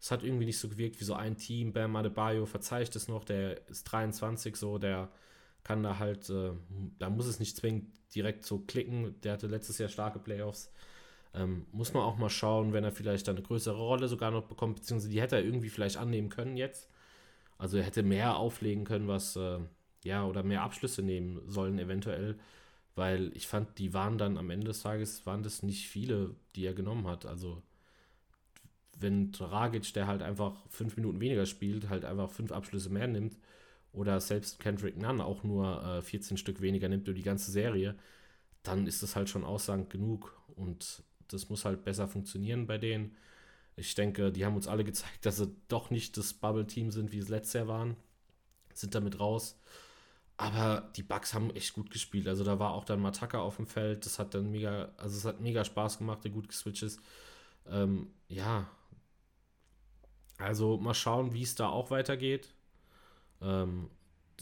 Es 0.00 0.10
hat 0.10 0.22
irgendwie 0.22 0.46
nicht 0.46 0.58
so 0.58 0.68
gewirkt 0.68 1.00
wie 1.00 1.04
so 1.04 1.14
ein 1.14 1.36
Team. 1.36 1.72
Bam 1.72 1.96
Adebayo 1.96 2.46
verzeiht 2.46 2.94
es 2.94 3.08
noch, 3.08 3.24
der 3.24 3.68
ist 3.68 3.84
23 3.84 4.54
so, 4.56 4.78
der 4.78 5.10
kann 5.64 5.82
da 5.82 5.98
halt, 5.98 6.30
äh, 6.30 6.52
da 6.98 7.10
muss 7.10 7.26
es 7.26 7.40
nicht 7.40 7.56
zwingend 7.56 7.86
direkt 8.14 8.44
so 8.44 8.60
klicken. 8.60 9.20
Der 9.22 9.32
hatte 9.32 9.48
letztes 9.48 9.78
Jahr 9.78 9.88
starke 9.88 10.18
Playoffs. 10.18 10.72
Ähm, 11.34 11.66
muss 11.72 11.92
man 11.92 12.02
auch 12.04 12.16
mal 12.16 12.30
schauen, 12.30 12.72
wenn 12.72 12.84
er 12.84 12.92
vielleicht 12.92 13.28
eine 13.28 13.42
größere 13.42 13.76
Rolle 13.76 14.08
sogar 14.08 14.30
noch 14.30 14.46
bekommt, 14.46 14.76
beziehungsweise 14.76 15.10
die 15.10 15.20
hätte 15.20 15.36
er 15.36 15.44
irgendwie 15.44 15.68
vielleicht 15.68 15.96
annehmen 15.96 16.30
können 16.30 16.56
jetzt. 16.56 16.88
Also 17.58 17.76
er 17.78 17.84
hätte 17.84 18.02
mehr 18.02 18.36
auflegen 18.36 18.84
können, 18.84 19.08
was, 19.08 19.36
äh, 19.36 19.58
ja, 20.04 20.24
oder 20.24 20.42
mehr 20.42 20.62
Abschlüsse 20.62 21.02
nehmen 21.02 21.40
sollen 21.46 21.78
eventuell, 21.78 22.38
weil 22.98 23.32
ich 23.36 23.46
fand, 23.46 23.78
die 23.78 23.94
waren 23.94 24.18
dann 24.18 24.36
am 24.38 24.50
Ende 24.50 24.66
des 24.68 24.82
Tages, 24.82 25.24
waren 25.26 25.42
das 25.44 25.62
nicht 25.62 25.88
viele, 25.88 26.34
die 26.56 26.66
er 26.66 26.74
genommen 26.74 27.06
hat. 27.06 27.26
Also 27.26 27.62
wenn 28.98 29.32
Dragic, 29.32 29.92
der 29.94 30.06
halt 30.06 30.22
einfach 30.22 30.66
fünf 30.68 30.96
Minuten 30.96 31.20
weniger 31.20 31.46
spielt, 31.46 31.88
halt 31.88 32.04
einfach 32.04 32.30
fünf 32.30 32.52
Abschlüsse 32.52 32.90
mehr 32.90 33.06
nimmt 33.06 33.36
oder 33.92 34.20
selbst 34.20 34.58
Kendrick 34.60 34.96
Nunn 34.98 35.20
auch 35.20 35.44
nur 35.44 35.82
äh, 35.84 36.02
14 36.02 36.36
Stück 36.36 36.60
weniger 36.60 36.88
nimmt 36.88 37.08
über 37.08 37.16
die 37.16 37.22
ganze 37.22 37.50
Serie, 37.52 37.96
dann 38.62 38.86
ist 38.86 39.02
das 39.02 39.16
halt 39.16 39.28
schon 39.30 39.44
aussagend 39.44 39.90
genug. 39.90 40.36
Und 40.56 41.02
das 41.28 41.48
muss 41.50 41.64
halt 41.64 41.84
besser 41.84 42.08
funktionieren 42.08 42.66
bei 42.66 42.78
denen. 42.78 43.16
Ich 43.76 43.94
denke, 43.94 44.32
die 44.32 44.44
haben 44.44 44.56
uns 44.56 44.68
alle 44.68 44.84
gezeigt, 44.86 45.24
dass 45.26 45.38
sie 45.38 45.54
doch 45.68 45.90
nicht 45.90 46.16
das 46.16 46.34
Bubble-Team 46.34 46.90
sind, 46.90 47.12
wie 47.12 47.18
es 47.18 47.28
letztes 47.28 47.54
Jahr 47.54 47.68
waren. 47.68 47.96
Sind 48.74 48.94
damit 48.94 49.20
raus. 49.20 49.58
Aber 50.38 50.90
die 50.96 51.02
Bugs 51.02 51.34
haben 51.34 51.50
echt 51.50 51.74
gut 51.74 51.90
gespielt. 51.90 52.28
Also 52.28 52.44
da 52.44 52.58
war 52.60 52.72
auch 52.74 52.84
dann 52.84 53.00
Mataka 53.00 53.40
auf 53.40 53.56
dem 53.56 53.66
Feld. 53.66 54.06
Das 54.06 54.18
hat 54.20 54.34
dann 54.34 54.50
mega, 54.52 54.90
also 54.96 55.16
es 55.18 55.24
hat 55.26 55.40
mega 55.40 55.64
Spaß 55.64 55.98
gemacht, 55.98 56.24
der 56.24 56.30
gut 56.32 56.48
geswitcht 56.48 56.84
ist. 56.84 57.00
Ähm, 57.68 58.08
ja. 58.28 58.68
Also 60.38 60.78
mal 60.78 60.94
schauen, 60.94 61.32
wie 61.34 61.42
es 61.42 61.54
da 61.56 61.68
auch 61.68 61.90
weitergeht. 61.90 62.54
Ähm, 63.42 63.90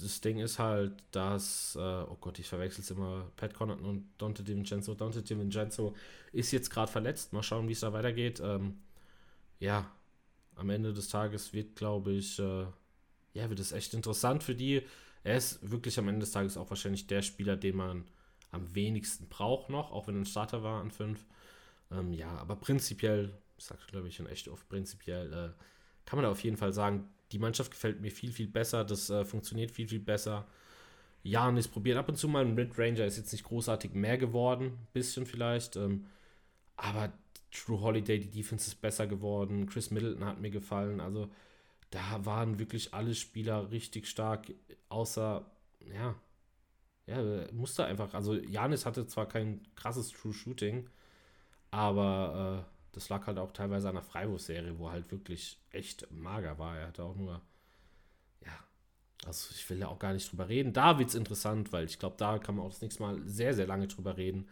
das 0.00 0.20
Ding 0.20 0.38
ist 0.38 0.58
halt, 0.58 0.92
dass, 1.12 1.76
äh, 1.76 1.80
oh 1.80 2.18
Gott, 2.20 2.38
ich 2.38 2.48
verwechsel 2.48 2.82
es 2.82 2.90
immer, 2.90 3.30
Pat 3.36 3.54
Connaughton 3.54 3.86
und 3.86 4.08
Dante 4.18 4.42
DiVincenzo. 4.44 4.94
Dante 4.94 5.22
DiVincenzo 5.22 5.94
ist 6.32 6.52
jetzt 6.52 6.70
gerade 6.70 6.92
verletzt. 6.92 7.32
Mal 7.32 7.42
schauen, 7.42 7.68
wie 7.68 7.72
es 7.72 7.80
da 7.80 7.92
weitergeht. 7.94 8.40
Ähm, 8.44 8.78
ja, 9.60 9.90
am 10.56 10.70
Ende 10.70 10.92
des 10.94 11.08
Tages 11.08 11.52
wird, 11.54 11.76
glaube 11.76 12.12
ich, 12.12 12.38
äh, 12.38 12.66
ja, 13.34 13.48
wird 13.50 13.60
es 13.60 13.72
echt 13.72 13.94
interessant 13.94 14.42
für 14.42 14.54
die. 14.54 14.82
Er 15.26 15.37
ist 15.37 15.71
wirklich 15.71 15.99
am 15.99 16.09
Ende 16.09 16.21
des 16.21 16.30
Tages 16.30 16.56
auch 16.56 16.71
wahrscheinlich 16.71 17.09
der 17.09 17.21
Spieler, 17.23 17.56
den 17.56 17.76
man 17.76 18.04
am 18.52 18.75
wenigsten 18.75 19.28
braucht 19.28 19.71
noch, 19.71 19.90
auch 19.90 20.06
wenn 20.06 20.14
er 20.14 20.21
ein 20.21 20.26
Starter 20.26 20.62
war 20.62 20.80
an 20.80 20.92
5. 20.92 21.25
Ähm, 21.90 22.12
ja, 22.12 22.28
aber 22.38 22.54
prinzipiell, 22.54 23.37
sagst 23.59 23.88
du 23.88 23.92
glaube 23.92 24.09
ich 24.09 24.14
schon 24.14 24.28
echt 24.28 24.47
oft, 24.49 24.68
prinzipiell 24.68 25.33
äh, 25.33 25.50
kann 26.04 26.18
man 26.18 26.23
da 26.23 26.30
auf 26.30 26.45
jeden 26.45 26.56
Fall 26.56 26.73
sagen, 26.73 27.09
die 27.33 27.40
Mannschaft 27.40 27.73
gefällt 27.73 28.00
mir 28.00 28.12
viel, 28.12 28.30
viel 28.30 28.47
besser. 28.47 28.85
Das 28.85 29.11
äh, 29.11 29.25
funktioniert 29.25 29.73
viel, 29.73 29.88
viel 29.88 29.99
besser. 29.99 30.47
Janis 31.25 31.66
probiert 31.66 31.99
ab 31.99 32.09
und 32.09 32.16
zu 32.16 32.28
mal. 32.28 32.45
Ein 32.45 32.54
Mid-Ranger 32.54 33.04
ist 33.04 33.16
jetzt 33.16 33.33
nicht 33.33 33.45
großartig 33.45 33.95
mehr 33.95 34.18
geworden. 34.18 34.78
Bisschen 34.92 35.26
vielleicht. 35.26 35.75
Ähm, 35.75 36.06
aber 36.76 37.12
True 37.50 37.80
Holiday, 37.80 38.21
die 38.21 38.30
Defense 38.30 38.68
ist 38.68 38.80
besser 38.80 39.09
geworden. 39.09 39.66
Chris 39.66 39.90
Middleton 39.90 40.25
hat 40.25 40.40
mir 40.40 40.50
gefallen. 40.50 41.00
Also 41.00 41.28
da 41.90 42.25
waren 42.25 42.59
wirklich 42.59 42.95
alle 42.95 43.14
Spieler 43.14 43.71
richtig 43.71 44.07
stark. 44.09 44.52
Außer, 44.88 45.45
ja, 45.81 46.14
ja, 47.07 47.52
musste 47.52 47.85
einfach. 47.85 48.14
Also 48.14 48.35
Janis 48.35 48.85
hatte 48.87 49.07
zwar 49.07 49.28
kein 49.28 49.62
krasses 49.76 50.11
True 50.11 50.33
Shooting, 50.33 50.88
aber 51.71 52.66
äh, 52.66 52.76
das 52.93 53.09
lag 53.09 53.26
halt 53.26 53.38
auch 53.38 53.52
teilweise 53.52 53.88
an 53.88 53.95
der 53.95 54.02
Freiwurfserie, 54.02 54.78
wo 54.78 54.90
halt 54.90 55.11
wirklich 55.12 55.59
echt 55.71 56.11
mager 56.11 56.59
war. 56.59 56.78
Er 56.78 56.88
hatte 56.88 57.05
auch 57.05 57.14
nur, 57.14 57.40
ja, 58.45 58.59
also 59.25 59.49
ich 59.55 59.69
will 59.71 59.78
ja 59.78 59.88
auch 59.88 59.99
gar 59.99 60.12
nicht 60.12 60.31
drüber 60.31 60.49
reden. 60.49 60.73
Da 60.73 60.99
wird 60.99 61.11
es 61.11 61.14
interessant, 61.14 61.73
weil 61.73 61.87
ich 61.87 61.99
glaube, 61.99 62.16
da 62.19 62.38
kann 62.38 62.57
man 62.57 62.66
auch 62.66 62.71
das 62.71 62.83
nächste 62.83 63.02
Mal 63.02 63.23
sehr, 63.25 63.55
sehr 63.55 63.66
lange 63.66 63.87
drüber 63.87 64.16
reden. 64.16 64.49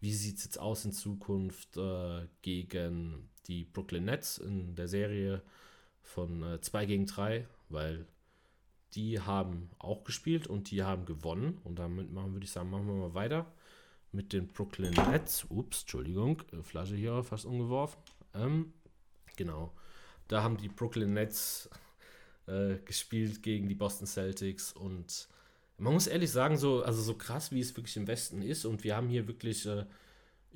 Wie 0.00 0.12
sieht 0.12 0.38
es 0.38 0.44
jetzt 0.44 0.60
aus 0.60 0.84
in 0.84 0.92
Zukunft 0.92 1.76
äh, 1.76 2.28
gegen 2.42 3.30
die 3.48 3.64
Brooklyn 3.64 4.04
Nets 4.04 4.38
in 4.38 4.74
der 4.76 4.88
Serie 4.88 5.42
von 6.06 6.58
2 6.60 6.82
äh, 6.82 6.86
gegen 6.86 7.06
3, 7.06 7.46
weil 7.68 8.06
die 8.94 9.20
haben 9.20 9.68
auch 9.78 10.04
gespielt 10.04 10.46
und 10.46 10.70
die 10.70 10.82
haben 10.82 11.04
gewonnen. 11.04 11.58
Und 11.64 11.78
damit 11.78 12.12
machen, 12.12 12.32
würde 12.32 12.44
ich 12.44 12.52
sagen, 12.52 12.70
machen 12.70 12.86
wir 12.86 12.94
mal 12.94 13.14
weiter 13.14 13.46
mit 14.12 14.32
den 14.32 14.48
Brooklyn 14.48 14.94
Nets. 14.94 15.44
Ups, 15.50 15.82
Entschuldigung, 15.82 16.42
äh, 16.52 16.62
Flasche 16.62 16.96
hier 16.96 17.22
fast 17.22 17.44
umgeworfen. 17.44 18.00
Ähm, 18.34 18.72
genau. 19.36 19.72
Da 20.28 20.42
haben 20.42 20.56
die 20.56 20.68
Brooklyn 20.68 21.12
Nets 21.12 21.68
äh, 22.46 22.76
gespielt 22.84 23.42
gegen 23.42 23.68
die 23.68 23.74
Boston 23.74 24.06
Celtics 24.06 24.72
und 24.72 25.28
man 25.78 25.92
muss 25.92 26.06
ehrlich 26.06 26.30
sagen, 26.30 26.56
so, 26.56 26.82
also 26.82 27.02
so 27.02 27.14
krass, 27.14 27.52
wie 27.52 27.60
es 27.60 27.76
wirklich 27.76 27.98
im 27.98 28.06
Westen 28.06 28.40
ist, 28.40 28.64
und 28.64 28.82
wir 28.82 28.96
haben 28.96 29.08
hier 29.08 29.28
wirklich 29.28 29.66
äh, 29.66 29.84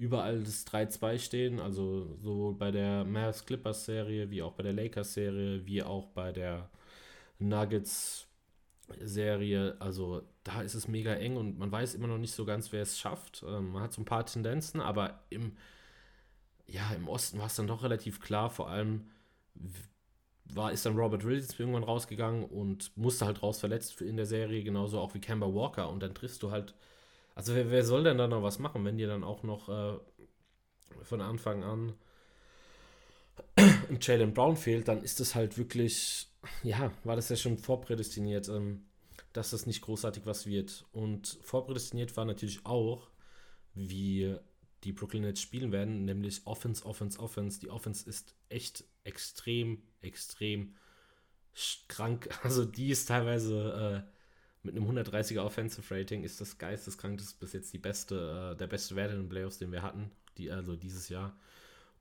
überall 0.01 0.43
das 0.43 0.67
3-2 0.67 1.19
stehen, 1.19 1.61
also 1.61 2.17
sowohl 2.23 2.55
bei 2.55 2.71
der 2.71 3.05
Mavs 3.05 3.45
Clippers 3.45 3.85
Serie, 3.85 4.31
wie 4.31 4.43
auch 4.43 4.53
bei 4.55 4.63
der 4.63 4.73
Lakers 4.73 5.15
Serie, 5.15 5.67
wie 5.67 5.83
auch 5.83 6.09
bei 6.09 6.33
der 6.33 6.71
Nuggets 7.39 8.27
Serie, 9.01 9.77
also 9.79 10.23
da 10.43 10.63
ist 10.63 10.75
es 10.75 10.89
mega 10.89 11.15
eng 11.15 11.37
und 11.37 11.59
man 11.59 11.71
weiß 11.71 11.95
immer 11.95 12.09
noch 12.09 12.19
nicht 12.19 12.35
so 12.35 12.45
ganz, 12.47 12.73
wer 12.73 12.83
es 12.83 12.99
schafft. 12.99 13.45
Ähm, 13.47 13.73
man 13.73 13.83
hat 13.83 13.93
so 13.93 14.01
ein 14.03 14.07
paar 14.07 14.27
Tendenzen, 14.27 14.81
aber 14.81 15.21
im, 15.31 15.57
ja, 16.67 16.91
im 16.93 17.07
Osten 17.09 17.39
war 17.39 17.47
es 17.47 17.57
dann 17.57 17.67
doch 17.67 17.83
relativ 17.83 18.21
klar, 18.21 18.51
vor 18.51 18.71
allem 18.71 19.11
war, 20.45 20.73
ist 20.73 20.87
dann 20.87 20.97
Robert 20.97 21.25
Williams 21.25 21.59
irgendwann 21.59 21.85
rausgegangen 21.85 22.45
und 22.45 22.97
musste 22.97 23.27
halt 23.27 23.43
raus 23.43 23.61
verletzt 23.61 24.01
in 24.01 24.17
der 24.17 24.27
Serie, 24.27 24.65
genauso 24.65 24.99
auch 24.99 25.15
wie 25.15 25.21
Kemba 25.21 25.47
Walker. 25.47 25.91
Und 25.91 26.03
dann 26.03 26.15
triffst 26.15 26.43
du 26.43 26.51
halt, 26.51 26.75
also 27.41 27.55
wer, 27.55 27.71
wer 27.71 27.85
soll 27.85 28.05
denn 28.05 28.19
da 28.19 28.29
noch 28.29 28.43
was 28.43 28.59
machen, 28.59 28.85
wenn 28.85 28.99
dir 28.99 29.09
dann 29.09 29.25
auch 29.25 29.43
noch 29.43 29.69
äh, 29.69 29.99
von 31.03 31.21
Anfang 31.21 31.65
an 31.65 31.95
Jalen 34.01 34.35
Brown 34.35 34.57
fehlt, 34.57 34.89
dann 34.89 35.03
ist 35.03 35.21
das 35.21 35.35
halt 35.35 35.57
wirklich 35.57 36.31
ja, 36.63 36.93
war 37.05 37.17
das 37.17 37.29
ja 37.29 37.37
schon 37.37 37.59
vorprädestiniert, 37.59 38.49
ähm, 38.49 38.85
dass 39.33 39.51
das 39.51 39.67
nicht 39.67 39.83
großartig 39.83 40.27
was 40.27 40.47
wird. 40.47 40.87
Und 40.93 41.39
vorprädestiniert 41.43 42.17
war 42.17 42.25
natürlich 42.25 42.65
auch, 42.67 43.11
wie 43.75 44.37
die 44.85 44.93
Brooklyn 44.93 45.23
Nets 45.23 45.41
spielen 45.41 45.73
werden, 45.73 46.05
nämlich 46.05 46.47
Offense, 46.47 46.85
Offense, 46.85 47.19
Offense. 47.19 47.61
Die 47.61 47.71
Offense 47.71 48.09
ist 48.09 48.35
echt 48.49 48.85
extrem, 49.05 49.83
extrem 50.01 50.75
krank. 51.89 52.29
Also 52.43 52.65
die 52.65 52.91
ist 52.91 53.07
teilweise 53.07 54.07
äh, 54.07 54.20
mit 54.63 54.77
einem 54.77 54.89
130er 54.91 55.41
Offensive 55.41 55.95
Rating 55.95 56.23
ist 56.23 56.41
das 56.41 56.59
geisteskrank. 56.59 57.19
Das 57.19 57.29
ist 57.29 57.41
bis 57.41 57.53
jetzt 57.53 57.73
die 57.73 57.79
beste, 57.79 58.53
äh, 58.53 58.57
der 58.57 58.67
beste 58.67 58.97
Wert 58.97 59.13
in 59.13 59.19
den 59.19 59.29
Playoffs, 59.29 59.59
den 59.59 59.73
wir 59.73 59.83
hatten, 59.83 60.11
die, 60.37 60.51
also 60.51 60.77
dieses 60.77 61.09
Jahr. 61.09 61.37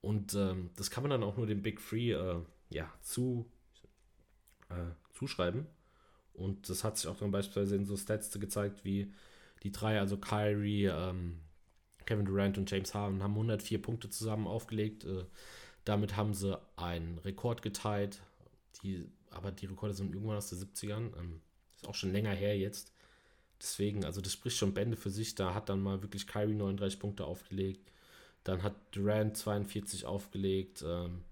Und 0.01 0.33
ähm, 0.33 0.69
das 0.75 0.91
kann 0.91 1.03
man 1.03 1.09
dann 1.09 1.23
auch 1.23 1.37
nur 1.37 1.47
dem 1.47 1.61
Big 1.61 1.79
Free 1.81 2.11
äh, 2.11 2.41
ja, 2.69 2.91
zu 3.01 3.49
äh, 4.69 4.91
zuschreiben. 5.13 5.67
Und 6.33 6.69
das 6.69 6.83
hat 6.83 6.97
sich 6.97 7.07
auch 7.07 7.17
dann 7.17 7.31
beispielsweise 7.31 7.75
in 7.75 7.85
so 7.85 7.97
Stats 7.97 8.31
gezeigt, 8.39 8.85
wie 8.85 9.13
die 9.63 9.71
drei, 9.71 9.99
also 9.99 10.17
Kyrie, 10.17 10.85
ähm, 10.85 11.39
Kevin 12.05 12.25
Durant 12.25 12.57
und 12.57 12.71
James 12.71 12.93
Harden, 12.93 13.21
haben 13.21 13.33
104 13.33 13.81
Punkte 13.81 14.09
zusammen 14.09 14.47
aufgelegt. 14.47 15.03
Äh, 15.03 15.25
damit 15.83 16.15
haben 16.15 16.33
sie 16.33 16.59
einen 16.77 17.17
Rekord 17.19 17.61
geteilt. 17.61 18.21
Die, 18.81 19.05
aber 19.31 19.51
die 19.51 19.65
Rekorde 19.65 19.93
sind 19.93 20.13
irgendwann 20.13 20.37
aus 20.37 20.49
den 20.49 20.59
70ern. 20.59 21.17
Ähm, 21.17 21.41
ist 21.81 21.87
auch 21.87 21.95
schon 21.95 22.11
länger 22.11 22.31
her 22.31 22.57
jetzt. 22.57 22.93
Deswegen, 23.61 24.05
also 24.05 24.21
das 24.21 24.33
spricht 24.33 24.57
schon 24.57 24.73
Bände 24.73 24.97
für 24.97 25.09
sich. 25.09 25.35
Da 25.35 25.53
hat 25.53 25.69
dann 25.69 25.81
mal 25.81 26.01
wirklich 26.01 26.27
Kyrie 26.27 26.55
39 26.55 26.99
Punkte 26.99 27.25
aufgelegt. 27.25 27.91
Dann 28.43 28.63
hat 28.63 28.75
Durant 28.91 29.35
42 29.35 30.05
aufgelegt. 30.05 30.83
Ähm, 30.85 31.23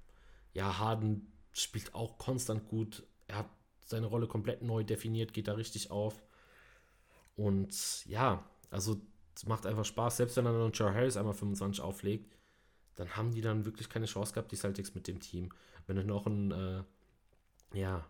ja, 0.54 0.77
Harden 0.77 1.32
spielt 1.54 1.96
auch 1.96 2.18
konstant 2.18 2.68
gut 2.68 3.04
er 3.27 3.38
hat 3.38 3.50
seine 3.86 4.08
Rolle 4.08 4.27
komplett 4.27 4.62
neu 4.62 4.84
definiert, 4.84 5.34
geht 5.34 5.48
da 5.48 5.54
richtig 5.54 5.92
auf. 5.92 6.24
Und 7.36 8.06
ja, 8.06 8.44
also 8.72 9.00
es 9.36 9.46
macht 9.46 9.66
einfach 9.66 9.86
Spaß. 9.86 10.18
Selbst 10.18 10.38
wenn 10.38 10.46
dann 10.46 10.58
noch 10.58 10.80
Harris 10.80 11.18
einmal 11.18 11.34
25 11.34 11.82
auflegt, 11.82 12.36
dann 12.96 13.16
haben 13.16 13.32
die 13.32 13.42
dann 13.42 13.66
wirklich 13.66 13.89
keine 13.89 14.08
Chance 14.08 14.34
gehabt, 14.34 14.51
die 14.51 14.56
Celtics 14.56 14.96
mit 14.96 15.08
dem 15.08 15.20
Team. 15.20 15.50
Wenn 15.86 15.98
du 15.98 16.04
noch 16.04 16.25
einen, 16.25 16.51
äh, 16.51 16.84
ja, 17.74 18.06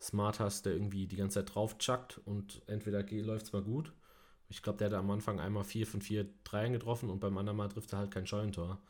Smart 0.00 0.40
hast, 0.40 0.66
der 0.66 0.72
irgendwie 0.74 1.06
die 1.06 1.16
ganze 1.16 1.40
Zeit 1.40 1.54
drauf 1.54 1.78
chuckt 1.78 2.20
und 2.24 2.62
entweder 2.66 3.02
läuft 3.02 3.46
es 3.46 3.52
mal 3.52 3.62
gut. 3.62 3.92
Ich 4.48 4.62
glaube, 4.62 4.78
der 4.78 4.86
hat 4.88 4.94
am 4.94 5.10
Anfang 5.10 5.40
einmal 5.40 5.64
4 5.64 5.86
von 5.86 6.00
4 6.00 6.26
Dreien 6.44 6.72
getroffen 6.72 7.10
und 7.10 7.20
beim 7.20 7.36
anderen 7.36 7.56
Mal 7.56 7.68
trifft 7.68 7.92
er 7.92 7.98
halt 7.98 8.10
kein 8.10 8.26
Scheunentor. 8.26 8.80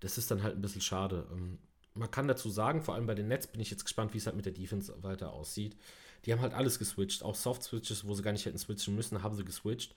Das 0.00 0.16
ist 0.16 0.30
dann 0.30 0.42
halt 0.42 0.56
ein 0.56 0.62
bisschen 0.62 0.80
schade. 0.80 1.26
Ähm, 1.32 1.58
man 1.94 2.10
kann 2.10 2.28
dazu 2.28 2.48
sagen, 2.48 2.82
vor 2.82 2.94
allem 2.94 3.06
bei 3.06 3.14
den 3.14 3.28
Nets 3.28 3.48
bin 3.48 3.60
ich 3.60 3.70
jetzt 3.70 3.84
gespannt, 3.84 4.14
wie 4.14 4.18
es 4.18 4.26
halt 4.26 4.36
mit 4.36 4.46
der 4.46 4.52
Defense 4.52 4.94
weiter 5.02 5.32
aussieht. 5.32 5.76
Die 6.24 6.32
haben 6.32 6.40
halt 6.40 6.54
alles 6.54 6.78
geswitcht, 6.78 7.22
auch 7.22 7.34
Soft-Switches, 7.34 8.06
wo 8.06 8.14
sie 8.14 8.22
gar 8.22 8.32
nicht 8.32 8.46
hätten 8.46 8.58
switchen 8.58 8.94
müssen, 8.94 9.22
haben 9.22 9.34
sie 9.34 9.44
geswitcht. 9.44 9.94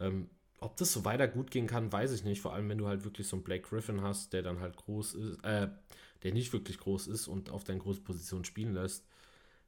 Ähm, 0.00 0.28
ob 0.58 0.76
das 0.76 0.92
so 0.92 1.04
weiter 1.04 1.28
gut 1.28 1.50
gehen 1.50 1.66
kann, 1.66 1.92
weiß 1.92 2.12
ich 2.12 2.24
nicht. 2.24 2.40
Vor 2.40 2.52
allem, 2.54 2.68
wenn 2.68 2.78
du 2.78 2.88
halt 2.88 3.04
wirklich 3.04 3.28
so 3.28 3.36
einen 3.36 3.44
Blake 3.44 3.68
Griffin 3.68 4.02
hast, 4.02 4.32
der 4.32 4.42
dann 4.42 4.60
halt 4.60 4.76
groß 4.76 5.14
ist, 5.14 5.44
äh, 5.44 5.68
der 6.22 6.32
nicht 6.32 6.52
wirklich 6.52 6.78
groß 6.78 7.08
ist 7.08 7.28
und 7.28 7.50
auf 7.50 7.64
deine 7.64 7.80
große 7.80 8.00
Position 8.00 8.44
spielen 8.44 8.72
lässt, 8.74 9.04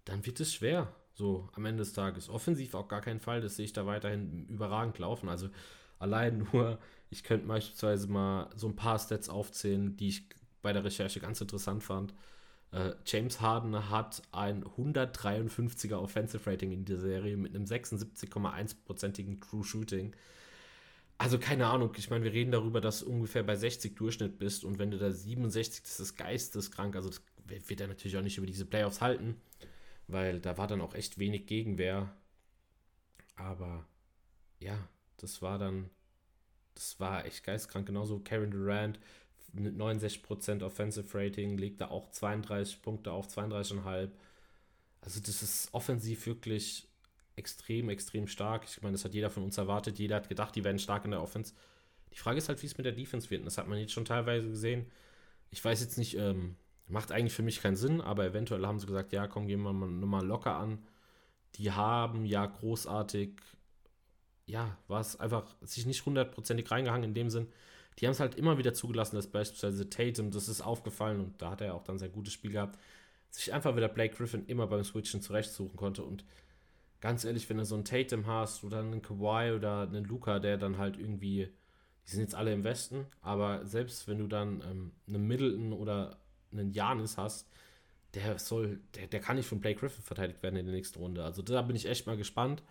dann 0.08 0.24
wird 0.26 0.40
es 0.40 0.54
schwer. 0.54 0.92
So 1.14 1.48
am 1.52 1.66
Ende 1.66 1.82
des 1.82 1.92
Tages. 1.92 2.28
Offensiv 2.28 2.74
auch 2.74 2.88
gar 2.88 3.00
keinen 3.00 3.20
Fall, 3.20 3.40
das 3.40 3.56
sehe 3.56 3.64
ich 3.64 3.72
da 3.72 3.86
weiterhin 3.86 4.46
überragend 4.46 4.98
laufen. 4.98 5.28
Also 5.28 5.48
allein 5.98 6.38
nur, 6.52 6.78
ich 7.10 7.24
könnte 7.24 7.46
beispielsweise 7.46 8.08
mal 8.08 8.50
so 8.56 8.68
ein 8.68 8.76
paar 8.76 8.98
Stats 8.98 9.28
aufzählen, 9.28 9.96
die 9.96 10.08
ich 10.08 10.28
bei 10.62 10.72
der 10.72 10.84
Recherche 10.84 11.20
ganz 11.20 11.40
interessant 11.40 11.82
fand. 11.82 12.14
Äh, 12.70 12.92
James 13.04 13.40
Harden 13.40 13.90
hat 13.90 14.22
ein 14.32 14.64
153er 14.64 15.96
Offensive 15.96 16.48
Rating 16.50 16.72
in 16.72 16.84
der 16.84 16.98
Serie 16.98 17.36
mit 17.36 17.54
einem 17.54 17.64
76,1%igen 17.64 19.40
True 19.40 19.64
Shooting. 19.64 20.14
Also 21.16 21.38
keine 21.38 21.66
Ahnung, 21.66 21.92
ich 21.96 22.10
meine, 22.10 22.24
wir 22.24 22.32
reden 22.32 22.52
darüber, 22.52 22.80
dass 22.80 23.00
du 23.00 23.10
ungefähr 23.10 23.42
bei 23.42 23.56
60 23.56 23.96
Durchschnitt 23.96 24.38
bist 24.38 24.64
und 24.64 24.78
wenn 24.78 24.92
du 24.92 24.98
da 24.98 25.10
67, 25.10 25.82
das 25.82 25.98
ist 25.98 26.16
geisteskrank, 26.16 26.94
also 26.94 27.08
das 27.08 27.22
wird 27.46 27.80
er 27.80 27.88
natürlich 27.88 28.16
auch 28.16 28.22
nicht 28.22 28.38
über 28.38 28.46
diese 28.46 28.66
Playoffs 28.66 29.00
halten. 29.00 29.36
Weil 30.08 30.40
da 30.40 30.58
war 30.58 30.66
dann 30.66 30.80
auch 30.80 30.94
echt 30.94 31.18
wenig 31.18 31.46
Gegenwehr. 31.46 32.10
Aber 33.36 33.86
ja, 34.58 34.88
das 35.18 35.42
war 35.42 35.58
dann, 35.58 35.90
das 36.74 36.98
war 36.98 37.24
echt 37.24 37.44
geistkrank. 37.44 37.86
Genauso 37.86 38.18
Karen 38.18 38.50
Durant 38.50 38.98
mit 39.52 39.76
69% 39.76 40.62
Offensive 40.62 41.06
Rating 41.16 41.56
legt 41.56 41.80
da 41.80 41.88
auch 41.88 42.10
32 42.10 42.82
Punkte 42.82 43.12
auf, 43.12 43.28
32,5. 43.28 44.10
Also 45.00 45.20
das 45.20 45.42
ist 45.42 45.68
offensiv 45.72 46.26
wirklich 46.26 46.88
extrem, 47.36 47.88
extrem 47.88 48.26
stark. 48.26 48.64
Ich 48.64 48.82
meine, 48.82 48.92
das 48.92 49.04
hat 49.04 49.14
jeder 49.14 49.30
von 49.30 49.44
uns 49.44 49.56
erwartet. 49.58 49.98
Jeder 49.98 50.16
hat 50.16 50.28
gedacht, 50.28 50.54
die 50.56 50.64
werden 50.64 50.78
stark 50.78 51.04
in 51.04 51.12
der 51.12 51.22
Offense. 51.22 51.54
Die 52.12 52.18
Frage 52.18 52.38
ist 52.38 52.48
halt, 52.48 52.60
wie 52.62 52.66
es 52.66 52.76
mit 52.76 52.84
der 52.84 52.92
Defense 52.92 53.30
wird. 53.30 53.40
Und 53.40 53.46
das 53.46 53.58
hat 53.58 53.68
man 53.68 53.78
jetzt 53.78 53.92
schon 53.92 54.04
teilweise 54.04 54.48
gesehen. 54.48 54.90
Ich 55.50 55.64
weiß 55.64 55.80
jetzt 55.80 55.98
nicht, 55.98 56.16
ähm, 56.16 56.56
macht 56.88 57.12
eigentlich 57.12 57.34
für 57.34 57.42
mich 57.42 57.60
keinen 57.60 57.76
Sinn, 57.76 58.00
aber 58.00 58.24
eventuell 58.26 58.66
haben 58.66 58.78
sie 58.78 58.86
gesagt, 58.86 59.12
ja, 59.12 59.26
komm, 59.26 59.46
gehen 59.46 59.62
wir 59.62 59.72
mal 59.72 59.88
nochmal 59.88 60.26
locker 60.26 60.56
an. 60.56 60.78
Die 61.56 61.72
haben 61.72 62.24
ja 62.24 62.46
großartig, 62.46 63.40
ja, 64.46 64.76
war 64.88 65.00
es 65.00 65.18
einfach 65.18 65.44
sich 65.62 65.86
nicht 65.86 66.04
hundertprozentig 66.06 66.70
reingehangen 66.70 67.10
in 67.10 67.14
dem 67.14 67.30
Sinn. 67.30 67.48
Die 67.98 68.06
haben 68.06 68.12
es 68.12 68.20
halt 68.20 68.36
immer 68.36 68.58
wieder 68.58 68.74
zugelassen, 68.74 69.16
dass 69.16 69.26
beispielsweise 69.26 69.90
Tatum, 69.90 70.30
das 70.30 70.48
ist 70.48 70.60
aufgefallen 70.60 71.20
und 71.20 71.42
da 71.42 71.50
hat 71.50 71.60
er 71.60 71.74
auch 71.74 71.84
dann 71.84 71.98
sein 71.98 72.12
gutes 72.12 72.32
Spiel 72.32 72.52
gehabt, 72.52 72.78
sich 73.30 73.52
einfach 73.52 73.76
wieder 73.76 73.88
Blake 73.88 74.16
Griffin 74.16 74.46
immer 74.46 74.66
beim 74.66 74.84
Switchen 74.84 75.20
zurechtsuchen 75.20 75.76
konnte 75.76 76.02
und 76.02 76.24
ganz 77.00 77.24
ehrlich, 77.24 77.48
wenn 77.48 77.58
du 77.58 77.64
so 77.64 77.74
einen 77.74 77.84
Tatum 77.84 78.26
hast 78.26 78.64
oder 78.64 78.80
einen 78.80 79.02
Kawhi 79.02 79.52
oder 79.52 79.82
einen 79.82 80.04
Luca, 80.04 80.38
der 80.38 80.56
dann 80.56 80.78
halt 80.78 80.98
irgendwie, 80.98 81.48
die 82.06 82.10
sind 82.10 82.20
jetzt 82.20 82.34
alle 82.34 82.52
im 82.52 82.64
Westen, 82.64 83.06
aber 83.20 83.66
selbst 83.66 84.08
wenn 84.08 84.18
du 84.18 84.26
dann 84.26 84.62
ähm, 84.62 84.92
einen 85.06 85.26
Middleton 85.26 85.72
oder 85.72 86.18
einen 86.52 86.72
Janis 86.72 87.16
hast, 87.16 87.48
der 88.14 88.38
soll, 88.38 88.80
der, 88.94 89.06
der 89.06 89.20
kann 89.20 89.36
nicht 89.36 89.48
von 89.48 89.60
Blake 89.60 89.80
Griffin 89.80 90.02
verteidigt 90.02 90.42
werden 90.42 90.56
in 90.56 90.66
der 90.66 90.74
nächsten 90.74 90.98
Runde. 90.98 91.24
Also 91.24 91.42
da 91.42 91.62
bin 91.62 91.76
ich 91.76 91.86
echt 91.86 92.06
mal 92.06 92.16
gespannt, 92.16 92.62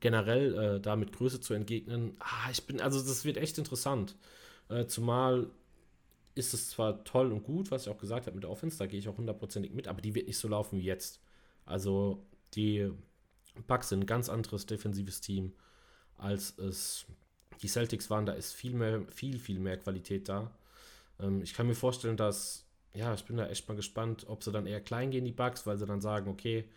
generell 0.00 0.54
äh, 0.58 0.80
da 0.80 0.96
mit 0.96 1.12
Größe 1.12 1.40
zu 1.40 1.54
entgegnen. 1.54 2.16
Ah, 2.20 2.50
ich 2.50 2.64
bin, 2.66 2.80
also 2.80 3.00
das 3.00 3.24
wird 3.24 3.36
echt 3.36 3.58
interessant. 3.58 4.16
Äh, 4.68 4.86
zumal 4.86 5.50
ist 6.34 6.54
es 6.54 6.70
zwar 6.70 7.02
toll 7.04 7.32
und 7.32 7.42
gut, 7.42 7.70
was 7.70 7.82
ich 7.82 7.92
auch 7.92 7.98
gesagt 7.98 8.26
habe 8.26 8.36
mit 8.36 8.44
der 8.44 8.50
Offense, 8.50 8.78
da 8.78 8.86
gehe 8.86 9.00
ich 9.00 9.08
auch 9.08 9.18
hundertprozentig 9.18 9.72
mit, 9.72 9.88
aber 9.88 10.00
die 10.00 10.14
wird 10.14 10.28
nicht 10.28 10.38
so 10.38 10.46
laufen 10.46 10.78
wie 10.78 10.84
jetzt. 10.84 11.20
Also 11.66 12.24
die 12.54 12.90
Bucks 13.66 13.88
sind 13.88 14.02
ein 14.04 14.06
ganz 14.06 14.28
anderes 14.28 14.66
defensives 14.66 15.20
Team, 15.20 15.52
als 16.16 16.56
es 16.58 17.06
die 17.60 17.68
Celtics 17.68 18.08
waren. 18.10 18.26
Da 18.26 18.32
ist 18.32 18.52
viel 18.52 18.74
mehr, 18.74 19.02
viel, 19.10 19.38
viel 19.38 19.58
mehr 19.58 19.78
Qualität 19.78 20.28
da. 20.28 20.56
Ähm, 21.18 21.42
ich 21.42 21.54
kann 21.54 21.66
mir 21.66 21.74
vorstellen, 21.74 22.16
dass, 22.16 22.67
ja, 22.94 23.14
ich 23.14 23.24
bin 23.24 23.36
da 23.36 23.48
echt 23.48 23.68
mal 23.68 23.74
gespannt, 23.74 24.26
ob 24.28 24.42
sie 24.42 24.52
dann 24.52 24.66
eher 24.66 24.80
klein 24.80 25.10
gehen, 25.10 25.24
die 25.24 25.32
Bucks, 25.32 25.66
weil 25.66 25.78
sie 25.78 25.86
dann 25.86 26.00
sagen, 26.00 26.30
okay, 26.30 26.68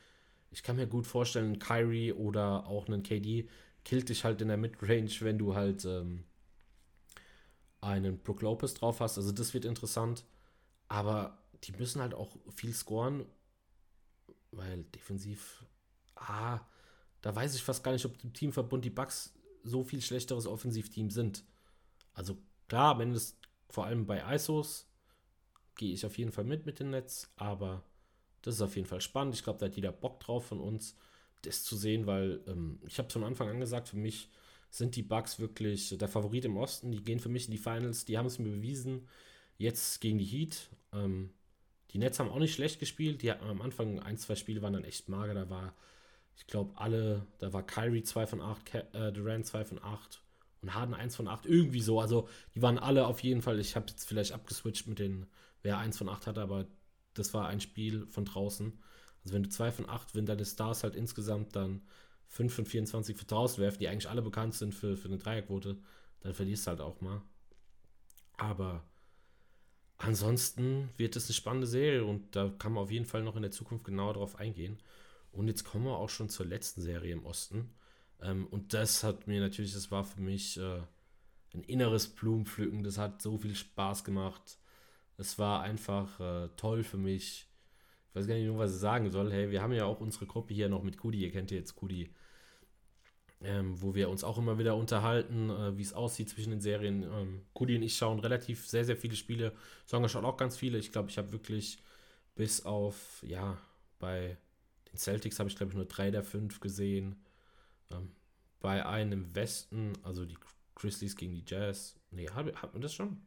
ich 0.52 0.64
kann 0.64 0.76
mir 0.76 0.88
gut 0.88 1.08
vorstellen, 1.08 1.60
Kyrie 1.60 2.14
oder 2.14 2.68
auch 2.68 2.88
einen 2.88 3.04
KD 3.04 3.48
killt 3.84 4.10
dich 4.10 4.24
halt 4.24 4.42
in 4.42 4.50
der 4.50 4.58
Midrange, 4.58 5.10
wenn 5.22 5.38
du 5.38 5.56
halt 5.56 5.86
ähm, 5.86 6.26
einen 7.80 8.20
Brook 8.20 8.42
Lopez 8.42 8.74
drauf 8.74 9.00
hast. 9.00 9.18
Also 9.18 9.32
das 9.32 9.54
wird 9.54 9.66
interessant. 9.66 10.26
Aber 10.88 11.40
die 11.64 11.72
müssen 11.72 12.02
halt 12.02 12.14
auch 12.14 12.36
viel 12.54 12.74
scoren, 12.74 13.26
weil 14.52 14.84
defensiv 14.84 15.66
ah, 16.16 16.60
da 17.22 17.36
weiß 17.36 17.56
ich 17.56 17.64
fast 17.64 17.84
gar 17.84 17.92
nicht, 17.92 18.06
ob 18.06 18.24
im 18.24 18.34
Teamverbund 18.34 18.84
die 18.86 18.90
Bucks 18.90 19.34
so 19.64 19.84
viel 19.84 20.02
schlechteres 20.02 20.48
Offensivteam 20.48 21.10
sind. 21.10 21.44
Also 22.14 22.38
klar, 22.68 23.00
wenn 23.00 23.14
es 23.14 23.40
vor 23.70 23.86
allem 23.86 24.06
bei 24.06 24.22
ISOs 24.36 24.91
gehe 25.76 25.94
ich 25.94 26.06
auf 26.06 26.18
jeden 26.18 26.32
Fall 26.32 26.44
mit 26.44 26.66
mit 26.66 26.80
dem 26.80 26.90
Netz, 26.92 27.32
aber 27.36 27.84
das 28.42 28.56
ist 28.56 28.62
auf 28.62 28.76
jeden 28.76 28.88
Fall 28.88 29.02
spannend. 29.02 29.36
Ich 29.36 29.44
glaube, 29.44 29.60
da 29.60 29.68
hat 29.68 29.76
jeder 29.76 29.92
Bock 29.92 30.20
drauf 30.20 30.46
von 30.46 30.60
uns, 30.60 30.96
das 31.44 31.64
zu 31.64 31.76
sehen, 31.76 32.08
weil 32.08 32.42
ähm, 32.48 32.80
ich 32.86 32.98
habe 32.98 33.10
von 33.10 33.24
Anfang 33.24 33.50
an 33.50 33.60
gesagt, 33.60 33.90
für 33.90 33.98
mich 33.98 34.30
sind 34.70 34.96
die 34.96 35.04
Bucks 35.04 35.40
wirklich 35.40 35.96
der 35.98 36.08
Favorit 36.08 36.46
im 36.46 36.58
Osten. 36.58 36.92
Die 36.92 37.04
gehen 37.04 37.20
für 37.20 37.30
mich 37.30 37.46
in 37.46 37.52
die 37.52 37.58
Finals, 37.58 38.06
die 38.06 38.18
haben 38.18 38.28
es 38.28 38.40
mir 38.40 38.50
bewiesen. 38.50 39.08
Jetzt 39.58 40.02
gegen 40.02 40.18
die 40.18 40.26
Heat. 40.26 40.70
Ähm, 40.94 41.32
die 41.92 41.98
Nets 41.98 42.20
haben 42.20 42.30
auch 42.30 42.40
nicht 42.40 42.54
schlecht 42.54 42.80
gespielt. 42.80 43.22
Die 43.22 43.32
hatten 43.32 43.46
am 43.46 43.62
Anfang 43.62 44.00
ein, 44.00 44.18
zwei 44.18 44.36
Spiele 44.36 44.62
waren 44.62 44.74
dann 44.74 44.86
echt 44.86 45.10
mager. 45.10 45.34
Da 45.34 45.50
war 45.50 45.76
ich 46.36 46.48
glaube, 46.48 46.72
alle, 46.76 47.28
da 47.40 47.54
war 47.54 47.66
Kyrie 47.66 48.04
2 48.04 48.28
von 48.28 48.42
8, 48.42 48.76
äh, 48.94 49.12
Durant 49.12 49.46
2 49.46 49.66
von 49.66 49.84
8 49.84 50.22
und 50.62 50.74
Harden 50.74 50.94
1 50.94 51.16
von 51.16 51.28
8, 51.28 51.46
irgendwie 51.46 51.82
so. 51.82 52.00
Also, 52.00 52.28
die 52.56 52.62
waren 52.62 52.78
alle 52.78 53.06
auf 53.06 53.22
jeden 53.22 53.42
Fall, 53.42 53.60
ich 53.60 53.76
habe 53.76 53.88
jetzt 53.90 54.06
vielleicht 54.06 54.32
abgeswitcht 54.32 54.88
mit 54.88 55.00
den, 55.00 55.28
wer 55.64 55.78
1 55.78 55.98
von 55.98 56.10
8 56.10 56.28
hatte, 56.28 56.42
aber 56.42 56.68
das 57.14 57.34
war 57.34 57.48
ein 57.48 57.62
Spiel 57.62 58.06
von 58.08 58.26
draußen. 58.26 58.80
Also, 59.24 59.36
wenn 59.36 59.44
du 59.44 59.50
2 59.50 59.72
von 59.72 59.90
8, 59.90 60.16
wenn 60.16 60.26
deine 60.26 60.46
Stars 60.46 60.84
halt 60.84 60.96
insgesamt 60.96 61.56
dann 61.56 61.82
5 62.28 62.54
von 62.54 62.66
24 62.66 63.18
für 63.18 63.26
draußen 63.26 63.62
werfen, 63.62 63.80
die 63.80 63.88
eigentlich 63.88 64.10
alle 64.10 64.22
bekannt 64.22 64.56
sind 64.56 64.74
für, 64.74 64.98
für 64.98 65.08
eine 65.08 65.18
Dreierquote, 65.18 65.78
dann 66.22 66.34
verlierst 66.34 66.66
du 66.66 66.70
halt 66.70 66.82
auch 66.82 67.02
mal. 67.02 67.22
Aber 68.38 68.84
ansonsten 69.98 70.90
wird 70.98 71.16
es 71.16 71.28
eine 71.28 71.34
spannende 71.34 71.68
Serie 71.68 72.06
und 72.06 72.36
da 72.36 72.50
kann 72.50 72.74
man 72.74 72.84
auf 72.84 72.92
jeden 72.92 73.06
Fall 73.06 73.24
noch 73.24 73.36
in 73.36 73.42
der 73.42 73.52
Zukunft 73.52 73.86
genauer 73.86 74.14
drauf 74.14 74.38
eingehen. 74.38 74.80
Und 75.32 75.48
jetzt 75.48 75.64
kommen 75.64 75.86
wir 75.86 75.98
auch 75.98 76.10
schon 76.10 76.30
zur 76.30 76.46
letzten 76.46 76.82
Serie 76.82 77.14
im 77.14 77.26
Osten. 77.26 77.74
Ähm, 78.22 78.48
und 78.48 78.74
das 78.74 79.04
hat 79.04 79.28
mir 79.28 79.40
natürlich, 79.40 79.74
das 79.74 79.92
war 79.92 80.04
für 80.04 80.22
mich 80.22 80.58
äh, 80.58 80.82
ein 81.54 81.64
inneres 81.64 82.08
Blumenpflücken. 82.08 82.84
Das 82.84 82.98
hat 82.98 83.22
so 83.22 83.38
viel 83.38 83.56
Spaß 83.56 84.04
gemacht. 84.04 84.58
Es 85.22 85.38
war 85.38 85.62
einfach 85.62 86.20
äh, 86.20 86.50
toll 86.58 86.84
für 86.84 86.98
mich. 86.98 87.48
Ich 88.10 88.16
weiß 88.16 88.26
gar 88.26 88.34
nicht, 88.34 88.58
was 88.58 88.74
ich 88.74 88.80
sagen 88.80 89.12
soll. 89.12 89.32
Hey, 89.32 89.52
wir 89.52 89.62
haben 89.62 89.72
ja 89.72 89.86
auch 89.86 90.02
unsere 90.02 90.26
Gruppe 90.26 90.56
hier 90.56 90.68
noch 90.68 90.82
mit 90.82 90.98
Kudi. 90.98 91.20
Ihr 91.20 91.32
kennt 91.32 91.52
ja 91.52 91.58
jetzt 91.58 91.76
Kudi. 91.76 92.10
Ähm, 93.44 93.80
wo 93.80 93.94
wir 93.94 94.10
uns 94.10 94.24
auch 94.24 94.40
immer 94.40 94.58
wieder 94.58 94.76
unterhalten, 94.76 95.52
äh, 95.52 95.78
wie 95.78 95.84
es 95.84 95.94
aussieht 95.94 96.30
zwischen 96.30 96.50
den 96.50 96.62
Serien. 96.62 97.04
Ähm, 97.04 97.42
Kudi 97.54 97.76
und 97.76 97.84
ich 97.84 97.96
schauen 97.96 98.20
relativ 98.20 98.68
sehr, 98.68 98.84
sehr 98.84 98.98
viele 98.98 99.16
Spiele. 99.16 99.54
Songer 99.86 100.10
schaut 100.10 100.26
auch 100.26 100.38
ganz 100.38 100.58
viele. 100.58 100.80
Ich 100.80 100.92
glaube, 100.92 101.12
ich 101.12 101.20
habe 101.20 101.32
wirklich 101.32 101.78
bis 102.34 102.66
auf, 102.66 103.24
ja, 103.24 103.60
bei 104.00 104.38
den 104.92 104.98
Celtics 104.98 105.38
habe 105.40 105.50
ich, 105.50 105.56
glaube 105.56 105.72
ich, 105.72 105.76
nur 105.76 105.86
drei 105.86 106.10
der 106.10 106.24
fünf 106.24 106.60
gesehen. 106.62 107.24
Ähm, 107.92 108.12
bei 108.60 108.86
einem 108.88 109.12
im 109.12 109.36
Westen, 109.36 109.94
also 110.02 110.26
die 110.26 110.38
Grizzlies 110.74 111.16
gegen 111.16 111.36
die 111.36 111.46
Jazz. 111.46 111.96
Nee, 112.10 112.28
hat, 112.30 112.56
hat 112.62 112.74
man 112.74 112.82
das 112.82 112.94
schon? 112.96 113.22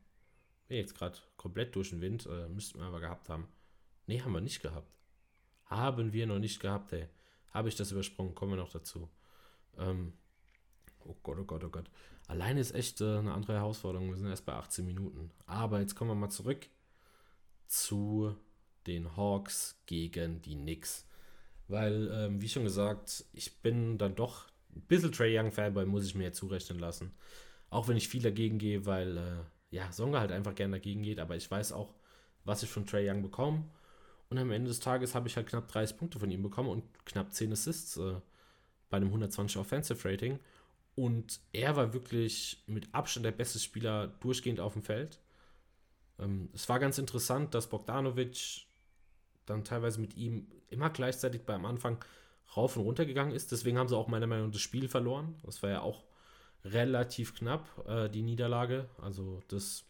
Bin 0.69 0.79
jetzt 0.79 0.97
gerade 0.97 1.19
komplett 1.37 1.75
durch 1.77 1.91
den 1.91 2.01
Wind. 2.01 2.27
Äh, 2.27 2.49
müssten 2.49 2.79
wir 2.79 2.87
aber 2.87 3.01
gehabt 3.01 3.29
haben. 3.29 3.49
Nee, 4.07 4.21
haben 4.21 4.33
wir 4.33 4.41
nicht 4.41 4.63
gehabt. 4.63 4.99
Haben 5.67 6.13
wir 6.13 6.27
noch 6.27 6.39
nicht 6.39 6.61
gehabt, 6.61 6.93
ey. 6.93 7.09
Habe 7.51 7.69
ich 7.69 7.77
das 7.77 7.93
übersprungen? 7.93 8.35
Kommen 8.35 8.53
wir 8.53 8.57
noch 8.57 8.73
dazu. 8.73 9.09
Ähm, 9.79 10.13
oh 11.05 11.17
Gott, 11.23 11.39
oh 11.39 11.45
Gott, 11.45 11.65
oh 11.65 11.69
Gott. 11.69 11.91
Alleine 12.27 12.61
ist 12.61 12.75
echt 12.75 13.01
äh, 13.01 13.19
eine 13.19 13.33
andere 13.33 13.55
Herausforderung. 13.55 14.09
Wir 14.09 14.17
sind 14.17 14.29
erst 14.29 14.47
bei 14.47 14.55
18 14.55 14.85
Minuten. 14.85 15.31
Aber 15.47 15.81
jetzt 15.81 15.95
kommen 15.95 16.11
wir 16.11 16.15
mal 16.15 16.31
zurück 16.31 16.67
zu 17.67 18.35
den 18.87 19.17
Hawks 19.17 19.81
gegen 19.87 20.43
die 20.43 20.55
Knicks. 20.55 21.07
Weil, 21.69 22.11
ähm, 22.13 22.41
wie 22.41 22.49
schon 22.49 22.65
gesagt, 22.65 23.25
ich 23.33 23.61
bin 23.63 23.99
dann 23.99 24.15
doch 24.15 24.49
ein 24.75 24.83
bisschen 24.83 25.13
Trey 25.13 25.39
Young 25.39 25.53
Fanboy, 25.53 25.87
muss 25.87 26.05
ich 26.05 26.15
mir 26.15 26.25
jetzt 26.25 26.39
zurechnen 26.39 26.79
lassen. 26.79 27.13
Auch 27.71 27.89
wenn 27.89 27.97
ich 27.97 28.09
viel 28.09 28.23
dagegen 28.23 28.59
gehe, 28.59 28.85
weil, 28.87 29.17
äh, 29.17 29.45
ja, 29.75 29.91
Songa 29.91 30.21
halt 30.21 30.31
einfach 30.31 30.55
gerne 30.55 30.77
dagegen 30.77 31.03
geht, 31.03 31.19
aber 31.19 31.35
ich 31.35 31.51
weiß 31.51 31.73
auch, 31.73 31.95
was 32.45 32.63
ich 32.63 32.71
von 32.71 32.87
Trey 32.87 33.11
Young 33.11 33.23
bekomme. 33.23 33.65
Und 34.31 34.39
am 34.39 34.53
Ende 34.53 34.69
des 34.69 34.79
Tages 34.79 35.15
habe 35.17 35.27
ich 35.27 35.37
halt 35.37 35.49
knapp 35.49 35.67
30 35.67 35.97
Punkte 35.97 36.21
von 36.21 36.31
ihm 36.31 36.43
bekommen 36.43 36.69
und 36.69 36.85
knapp 37.05 37.33
10 37.33 37.53
Assists 37.53 37.97
äh, 37.97 38.15
bei 38.89 38.99
einem 38.99 39.09
120 39.09 39.59
Offensive 39.59 40.09
Rating. 40.09 40.39
Und 40.95 41.41
er 41.53 41.75
war 41.75 41.93
wirklich 41.93 42.63
mit 42.67 42.95
Abstand 42.95 43.27
der 43.27 43.33
beste 43.33 43.59
Spieler 43.59 44.07
durchgehend 44.21 44.61
auf 44.61 44.75
dem 44.75 44.83
Feld. 44.83 45.19
Ähm, 46.21 46.51
es 46.55 46.69
war 46.69 46.79
ganz 46.79 46.99
interessant, 46.99 47.53
dass 47.55 47.69
Bogdanovic 47.69 48.67
dann 49.45 49.65
teilweise 49.65 50.01
mit 50.01 50.17
ihm 50.17 50.47
immer 50.71 50.91
gleichzeitig 50.91 51.43
beim 51.43 51.67
Anfang 51.67 52.03
rauf 52.57 52.77
und 52.77 52.85
runter 52.85 53.07
gegangen 53.07 53.33
ist. 53.33 53.51
Deswegen 53.51 53.77
haben 53.77 53.89
sie 53.89 53.97
auch 53.97 54.07
meiner 54.07 54.29
Meinung 54.29 54.47
nach 54.47 54.53
das 54.53 54.63
Spiel 54.63 54.89
verloren. 54.89 55.35
Das 55.43 55.63
war 55.65 55.71
ja 55.71 55.81
auch 55.81 56.05
relativ 56.65 57.35
knapp, 57.35 57.87
äh, 57.87 58.09
die 58.09 58.23
Niederlage. 58.23 58.89
Also 59.01 59.43
das 59.49 59.85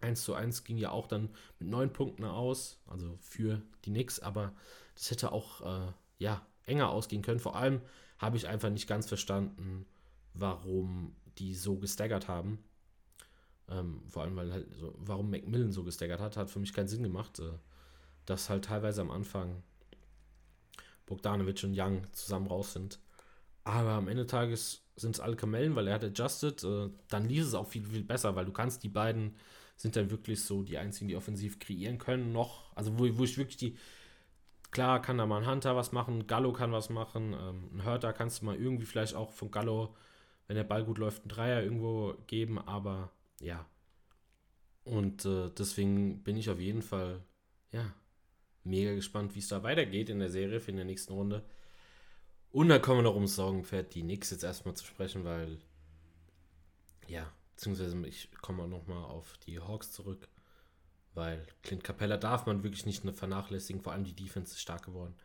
1 0.00 0.22
zu 0.22 0.34
1 0.34 0.64
ging 0.64 0.78
ja 0.78 0.90
auch 0.90 1.06
dann 1.06 1.30
mit 1.58 1.68
neun 1.68 1.92
Punkten 1.92 2.24
aus, 2.24 2.78
also 2.86 3.16
für 3.20 3.62
die 3.84 3.90
Knicks, 3.90 4.20
aber 4.20 4.52
das 4.94 5.10
hätte 5.10 5.32
auch 5.32 5.60
äh, 5.62 5.92
ja, 6.18 6.46
enger 6.64 6.90
ausgehen 6.90 7.22
können. 7.22 7.40
Vor 7.40 7.56
allem 7.56 7.80
habe 8.18 8.36
ich 8.36 8.48
einfach 8.48 8.70
nicht 8.70 8.86
ganz 8.86 9.06
verstanden, 9.08 9.86
warum 10.34 11.14
die 11.38 11.54
so 11.54 11.76
gestaggert 11.76 12.28
haben. 12.28 12.62
Ähm, 13.68 14.02
vor 14.08 14.22
allem, 14.22 14.36
weil 14.36 14.52
halt 14.52 14.74
so, 14.74 14.94
warum 14.98 15.30
Macmillan 15.30 15.72
so 15.72 15.84
gestaggert 15.84 16.20
hat, 16.20 16.36
hat 16.36 16.50
für 16.50 16.60
mich 16.60 16.72
keinen 16.72 16.88
Sinn 16.88 17.02
gemacht. 17.02 17.40
Äh, 17.40 17.52
dass 18.26 18.48
halt 18.48 18.66
teilweise 18.66 19.00
am 19.00 19.10
Anfang 19.10 19.62
Bogdanovic 21.06 21.62
und 21.64 21.78
Young 21.78 22.02
zusammen 22.12 22.46
raus 22.46 22.72
sind. 22.72 22.98
Aber 23.64 23.90
am 23.90 24.08
Ende 24.08 24.22
des 24.22 24.30
Tages 24.30 24.82
sind 24.96 25.16
es 25.16 25.20
alle 25.20 25.36
Kamellen, 25.36 25.74
weil 25.74 25.88
er 25.88 25.94
hat 25.94 26.04
adjusted. 26.04 26.62
Äh, 26.64 26.90
dann 27.08 27.28
lief 27.28 27.44
es 27.44 27.54
auch 27.54 27.66
viel, 27.66 27.84
viel 27.84 28.04
besser, 28.04 28.36
weil 28.36 28.44
du 28.44 28.52
kannst 28.52 28.82
die 28.82 28.88
beiden 28.88 29.34
sind 29.76 29.96
dann 29.96 30.10
wirklich 30.10 30.40
so 30.42 30.62
die 30.62 30.78
einzigen, 30.78 31.08
die 31.08 31.16
offensiv 31.16 31.58
kreieren 31.58 31.98
können 31.98 32.32
noch. 32.32 32.74
Also 32.76 32.96
wo, 32.98 33.18
wo 33.18 33.24
ich 33.24 33.36
wirklich 33.36 33.56
die 33.56 33.76
Klar 34.74 35.00
kann 35.00 35.18
da 35.18 35.24
mal 35.24 35.40
ein 35.40 35.48
Hunter 35.48 35.76
was 35.76 35.92
machen, 35.92 36.26
Gallo 36.26 36.52
kann 36.52 36.72
was 36.72 36.90
machen, 36.90 37.32
ähm, 37.32 37.70
ein 37.72 37.84
Hörter 37.84 38.12
kannst 38.12 38.42
du 38.42 38.46
mal 38.46 38.56
irgendwie 38.56 38.86
vielleicht 38.86 39.14
auch 39.14 39.30
von 39.30 39.52
Gallo, 39.52 39.94
wenn 40.48 40.56
der 40.56 40.64
Ball 40.64 40.84
gut 40.84 40.98
läuft, 40.98 41.22
einen 41.22 41.28
Dreier 41.28 41.62
irgendwo 41.62 42.14
geben, 42.26 42.58
aber 42.58 43.12
ja. 43.40 43.64
Und 44.82 45.24
äh, 45.26 45.50
deswegen 45.56 46.24
bin 46.24 46.36
ich 46.36 46.50
auf 46.50 46.58
jeden 46.58 46.82
Fall, 46.82 47.20
ja, 47.70 47.94
mega 48.64 48.92
gespannt, 48.94 49.36
wie 49.36 49.38
es 49.38 49.46
da 49.46 49.62
weitergeht 49.62 50.10
in 50.10 50.18
der 50.18 50.30
Serie 50.30 50.58
für 50.58 50.72
in 50.72 50.76
der 50.78 50.86
nächsten 50.86 51.12
Runde. 51.12 51.44
Und 52.54 52.68
dann 52.68 52.80
kommen 52.80 52.98
wir 52.98 53.02
noch 53.02 53.16
ums 53.16 53.34
Sorgenpferd, 53.34 53.96
die 53.96 54.02
Knicks 54.02 54.30
jetzt 54.30 54.44
erstmal 54.44 54.76
zu 54.76 54.84
sprechen, 54.84 55.24
weil, 55.24 55.58
ja, 57.08 57.28
beziehungsweise 57.50 58.00
ich 58.06 58.30
komme 58.42 58.62
auch 58.62 58.68
nochmal 58.68 59.02
auf 59.06 59.36
die 59.38 59.58
Hawks 59.58 59.90
zurück. 59.90 60.28
Weil 61.14 61.44
Clint 61.64 61.82
Capella 61.82 62.16
darf 62.16 62.46
man 62.46 62.62
wirklich 62.62 62.86
nicht 62.86 63.02
vernachlässigen, 63.02 63.82
vor 63.82 63.92
allem 63.92 64.04
die 64.04 64.14
Defense 64.14 64.52
ist 64.52 64.60
stark 64.60 64.84
geworden. 64.84 65.16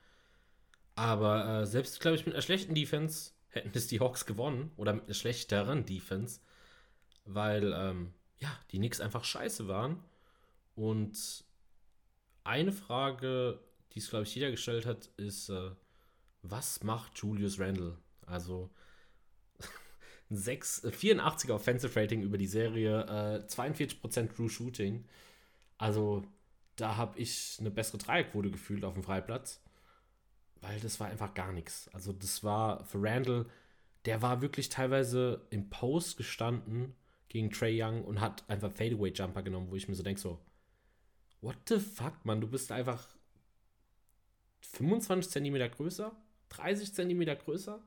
Aber 0.96 1.62
äh, 1.62 1.66
selbst, 1.68 2.00
glaube 2.00 2.16
ich, 2.16 2.26
mit 2.26 2.34
einer 2.34 2.42
schlechten 2.42 2.74
Defense 2.74 3.34
hätten 3.50 3.70
es 3.76 3.86
die 3.86 4.00
Hawks 4.00 4.26
gewonnen. 4.26 4.72
Oder 4.76 4.94
mit 4.94 5.04
einer 5.06 5.14
schlechteren 5.14 5.86
Defense. 5.86 6.40
Weil, 7.26 7.74
ähm, 7.74 8.12
ja, 8.40 8.50
die 8.72 8.80
Knicks 8.80 9.02
einfach 9.02 9.24
scheiße 9.24 9.68
waren. 9.68 10.04
Und 10.76 11.46
eine 12.44 12.72
Frage, 12.72 13.60
die 13.94 14.00
es, 14.00 14.10
glaube 14.10 14.24
ich, 14.24 14.34
jeder 14.34 14.50
gestellt 14.50 14.88
hat, 14.88 15.12
ist, 15.18 15.50
äh, 15.50 15.70
was 16.42 16.84
macht 16.84 17.18
Julius 17.18 17.60
Randle? 17.60 17.98
Also, 18.26 18.70
6, 20.30 20.86
84er 20.86 21.54
Offensive 21.54 22.00
Rating 22.00 22.22
über 22.22 22.38
die 22.38 22.48
Serie, 22.48 23.02
äh, 23.02 23.48
42% 23.48 24.36
True 24.36 24.50
Shooting. 24.50 25.06
Also 25.78 26.24
da 26.76 26.98
habe 26.98 27.20
ich 27.20 27.58
eine 27.60 27.72
bessere 27.72 27.98
Dreierquote 27.98 28.52
gefühlt 28.52 28.86
auf 28.86 28.94
dem 28.94 29.04
Freiplatz, 29.04 29.62
weil 30.62 30.80
das 30.80 31.00
war 31.00 31.08
einfach 31.08 31.34
gar 31.34 31.52
nichts. 31.52 31.90
Also 31.94 32.14
das 32.14 32.44
war 32.44 32.84
für 32.86 33.02
Randall, 33.02 33.48
der 34.06 34.22
war 34.22 34.42
wirklich 34.42 34.70
teilweise 34.70 35.46
im 35.50 35.70
Post 35.70 36.18
gestanden 36.18 36.96
gegen 37.28 37.52
Trey 37.52 37.82
Young 37.82 38.04
und 38.04 38.22
hat 38.22 38.48
einfach 38.50 38.72
Fadeaway 38.72 39.12
Jumper 39.12 39.42
genommen, 39.42 39.72
wo 39.72 39.76
ich 39.76 39.88
mir 39.88 39.96
so 39.96 40.04
denke 40.04 40.22
so, 40.22 40.40
what 41.42 41.58
the 41.68 41.80
fuck, 41.80 42.14
man, 42.24 42.42
du 42.42 42.48
bist 42.48 42.72
einfach 42.72 43.08
25 44.62 45.32
cm 45.32 45.72
größer, 45.72 46.16
30 46.50 46.94
cm 46.94 47.38
größer 47.38 47.82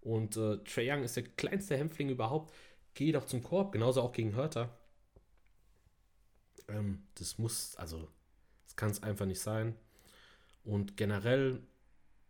und 0.00 0.36
äh, 0.36 0.58
Trey 0.58 0.90
Young 0.90 1.02
ist 1.02 1.16
der 1.16 1.24
kleinste 1.24 1.76
Hämpfling 1.76 2.08
überhaupt. 2.10 2.54
Geh 2.94 3.12
doch 3.12 3.26
zum 3.26 3.42
Korb, 3.42 3.72
genauso 3.72 4.02
auch 4.02 4.12
gegen 4.12 4.34
Hörter. 4.34 4.76
Ähm, 6.68 7.02
das 7.14 7.38
muss, 7.38 7.76
also, 7.76 8.08
das 8.64 8.76
kann 8.76 8.90
es 8.90 9.02
einfach 9.02 9.26
nicht 9.26 9.40
sein. 9.40 9.74
Und 10.64 10.96
generell, 10.96 11.62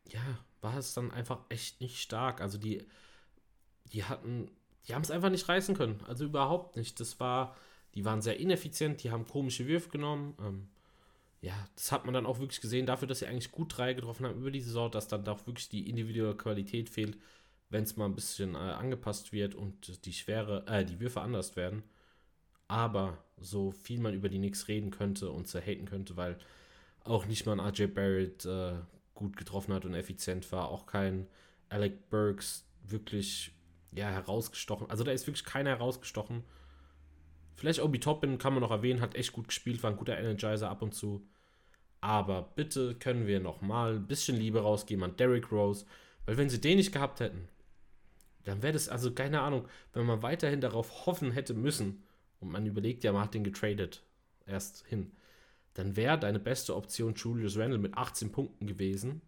ja, 0.07 0.21
war 0.61 0.77
es 0.77 0.95
dann 0.95 1.11
einfach 1.11 1.41
echt 1.49 1.81
nicht 1.81 2.01
stark. 2.01 2.41
Also 2.41 2.59
die, 2.59 2.87
die 3.93 4.05
hatten, 4.05 4.51
die 4.87 4.95
haben 4.95 5.03
es 5.03 5.11
einfach 5.11 5.31
nicht 5.31 5.49
reißen 5.49 5.77
können. 5.77 6.01
Also 6.07 6.25
überhaupt 6.25 6.77
nicht. 6.77 7.01
Das 7.01 7.21
war, 7.21 7.57
die 7.95 8.05
waren 8.05 8.23
sehr 8.23 8.39
ineffizient, 8.39 9.03
die 9.03 9.11
haben 9.11 9.27
komische 9.27 9.67
Würfe 9.67 9.89
genommen. 9.91 10.37
Ähm, 10.41 10.69
ja, 11.41 11.55
das 11.77 11.93
hat 11.93 12.05
man 12.05 12.15
dann 12.15 12.27
auch 12.27 12.41
wirklich 12.41 12.61
gesehen, 12.61 12.87
dafür, 12.87 13.07
dass 13.09 13.21
sie 13.21 13.27
eigentlich 13.27 13.53
gut 13.53 13.77
drei 13.77 13.95
getroffen 13.95 14.27
haben 14.27 14.39
über 14.39 14.51
die 14.51 14.61
Saison, 14.61 14.91
dass 14.91 15.09
dann 15.09 15.27
auch 15.29 15.47
wirklich 15.47 15.69
die 15.69 15.89
individuelle 15.89 16.37
Qualität 16.37 16.91
fehlt, 16.91 17.17
wenn 17.71 17.85
es 17.85 17.97
mal 17.97 18.07
ein 18.07 18.15
bisschen 18.15 18.55
äh, 18.55 18.59
angepasst 18.59 19.33
wird 19.33 19.55
und 19.55 20.05
die 20.05 20.13
Schwere, 20.13 20.67
äh, 20.67 20.85
die 20.85 21.01
Würfe 21.01 21.21
anders 21.21 21.55
werden. 21.57 21.83
Aber 22.67 23.19
so 23.39 23.71
viel 23.71 24.01
man 24.01 24.15
über 24.15 24.29
die 24.29 24.39
Knicks 24.39 24.69
reden 24.69 24.91
könnte 24.91 25.31
und 25.31 25.49
zerhaten 25.49 25.87
könnte, 25.87 26.17
weil 26.17 26.39
auch 27.05 27.27
nicht 27.27 27.47
mal 27.47 27.59
ein 27.59 27.67
RJ 27.67 27.87
Barrett 27.87 28.45
äh, 28.45 28.75
gut 29.15 29.37
getroffen 29.37 29.75
hat 29.75 29.85
und 29.85 29.95
effizient 29.95 30.51
war, 30.53 30.69
auch 30.69 30.87
kein 30.87 31.27
Alec 31.69 32.11
Burks 32.11 32.65
wirklich 32.83 33.53
ja, 33.93 34.09
herausgestochen. 34.11 34.91
Also 34.91 35.05
da 35.05 35.13
ist 35.13 35.27
wirklich 35.27 35.45
keiner 35.45 35.71
herausgestochen. 35.71 36.45
Vielleicht 37.59 37.83
Obi 37.83 37.99
Toppin 37.99 38.39
kann 38.39 38.53
man 38.53 38.63
noch 38.63 38.71
erwähnen, 38.71 39.01
hat 39.01 39.17
echt 39.17 39.33
gut 39.33 39.49
gespielt, 39.49 39.83
war 39.83 39.91
ein 39.91 39.97
guter 39.97 40.17
Energizer 40.17 40.71
ab 40.71 40.81
und 40.81 40.95
zu. 40.95 41.27
Aber 42.01 42.53
bitte 42.55 42.95
können 42.95 43.27
wir 43.27 43.41
noch 43.41 43.63
mal 43.63 43.97
ein 43.97 44.07
bisschen 44.07 44.37
Liebe 44.37 44.61
rausgeben 44.61 45.03
an 45.03 45.17
Derrick 45.17 45.51
Rose, 45.51 45.85
weil 46.25 46.37
wenn 46.37 46.49
sie 46.49 46.61
den 46.61 46.77
nicht 46.77 46.93
gehabt 46.93 47.19
hätten, 47.19 47.49
dann 48.45 48.63
wäre 48.63 48.75
das 48.75 48.89
also 48.89 49.13
keine 49.13 49.41
Ahnung, 49.41 49.67
wenn 49.93 50.07
man 50.07 50.23
weiterhin 50.23 50.61
darauf 50.61 51.07
hoffen 51.07 51.33
hätte 51.33 51.53
müssen, 51.53 52.05
und 52.39 52.53
man 52.53 52.65
überlegt 52.65 53.03
ja, 53.03 53.13
man 53.13 53.23
hat 53.23 53.35
den 53.35 53.43
getradet 53.43 54.05
erst 54.47 54.87
hin, 54.87 55.11
dann 55.75 55.97
wäre 55.97 56.17
deine 56.17 56.39
beste 56.39 56.77
Option 56.77 57.15
Julius 57.15 57.59
Randle 57.59 57.79
mit 57.79 57.99
18 57.99 58.31
Punkten 58.31 58.69
gewesen. 58.69 59.21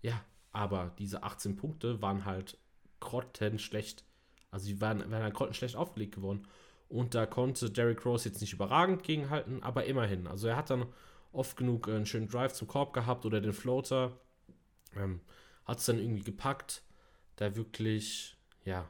Ja, 0.00 0.24
aber 0.50 0.94
diese 0.98 1.22
18 1.22 1.56
Punkte 1.56 2.00
waren 2.00 2.24
halt 2.24 2.56
grottenschlecht. 3.00 4.02
Also 4.50 4.66
die 4.66 4.80
waren, 4.80 5.00
waren 5.10 5.22
halt 5.22 5.34
grottenschlecht 5.34 5.76
aufgelegt 5.76 6.14
geworden. 6.14 6.48
Und 6.88 7.14
da 7.14 7.26
konnte 7.26 7.70
Derrick 7.70 8.04
Rose 8.04 8.28
jetzt 8.28 8.40
nicht 8.40 8.52
überragend 8.52 9.02
gegenhalten, 9.02 9.62
aber 9.62 9.84
immerhin. 9.86 10.26
Also 10.26 10.48
er 10.48 10.56
hat 10.56 10.70
dann 10.70 10.86
oft 11.32 11.56
genug 11.56 11.88
einen 11.88 12.06
schönen 12.06 12.28
Drive 12.28 12.52
zum 12.52 12.68
Korb 12.68 12.92
gehabt 12.92 13.26
oder 13.26 13.40
den 13.40 13.52
Floater. 13.52 14.12
Ähm, 14.96 15.20
hat 15.64 15.78
es 15.78 15.86
dann 15.86 15.98
irgendwie 15.98 16.22
gepackt, 16.22 16.82
da 17.36 17.56
wirklich, 17.56 18.36
ja, 18.64 18.88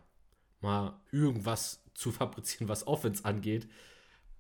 mal 0.60 0.98
irgendwas 1.12 1.82
zu 1.94 2.12
fabrizieren, 2.12 2.68
was 2.68 2.86
Offense 2.86 3.24
angeht. 3.24 3.68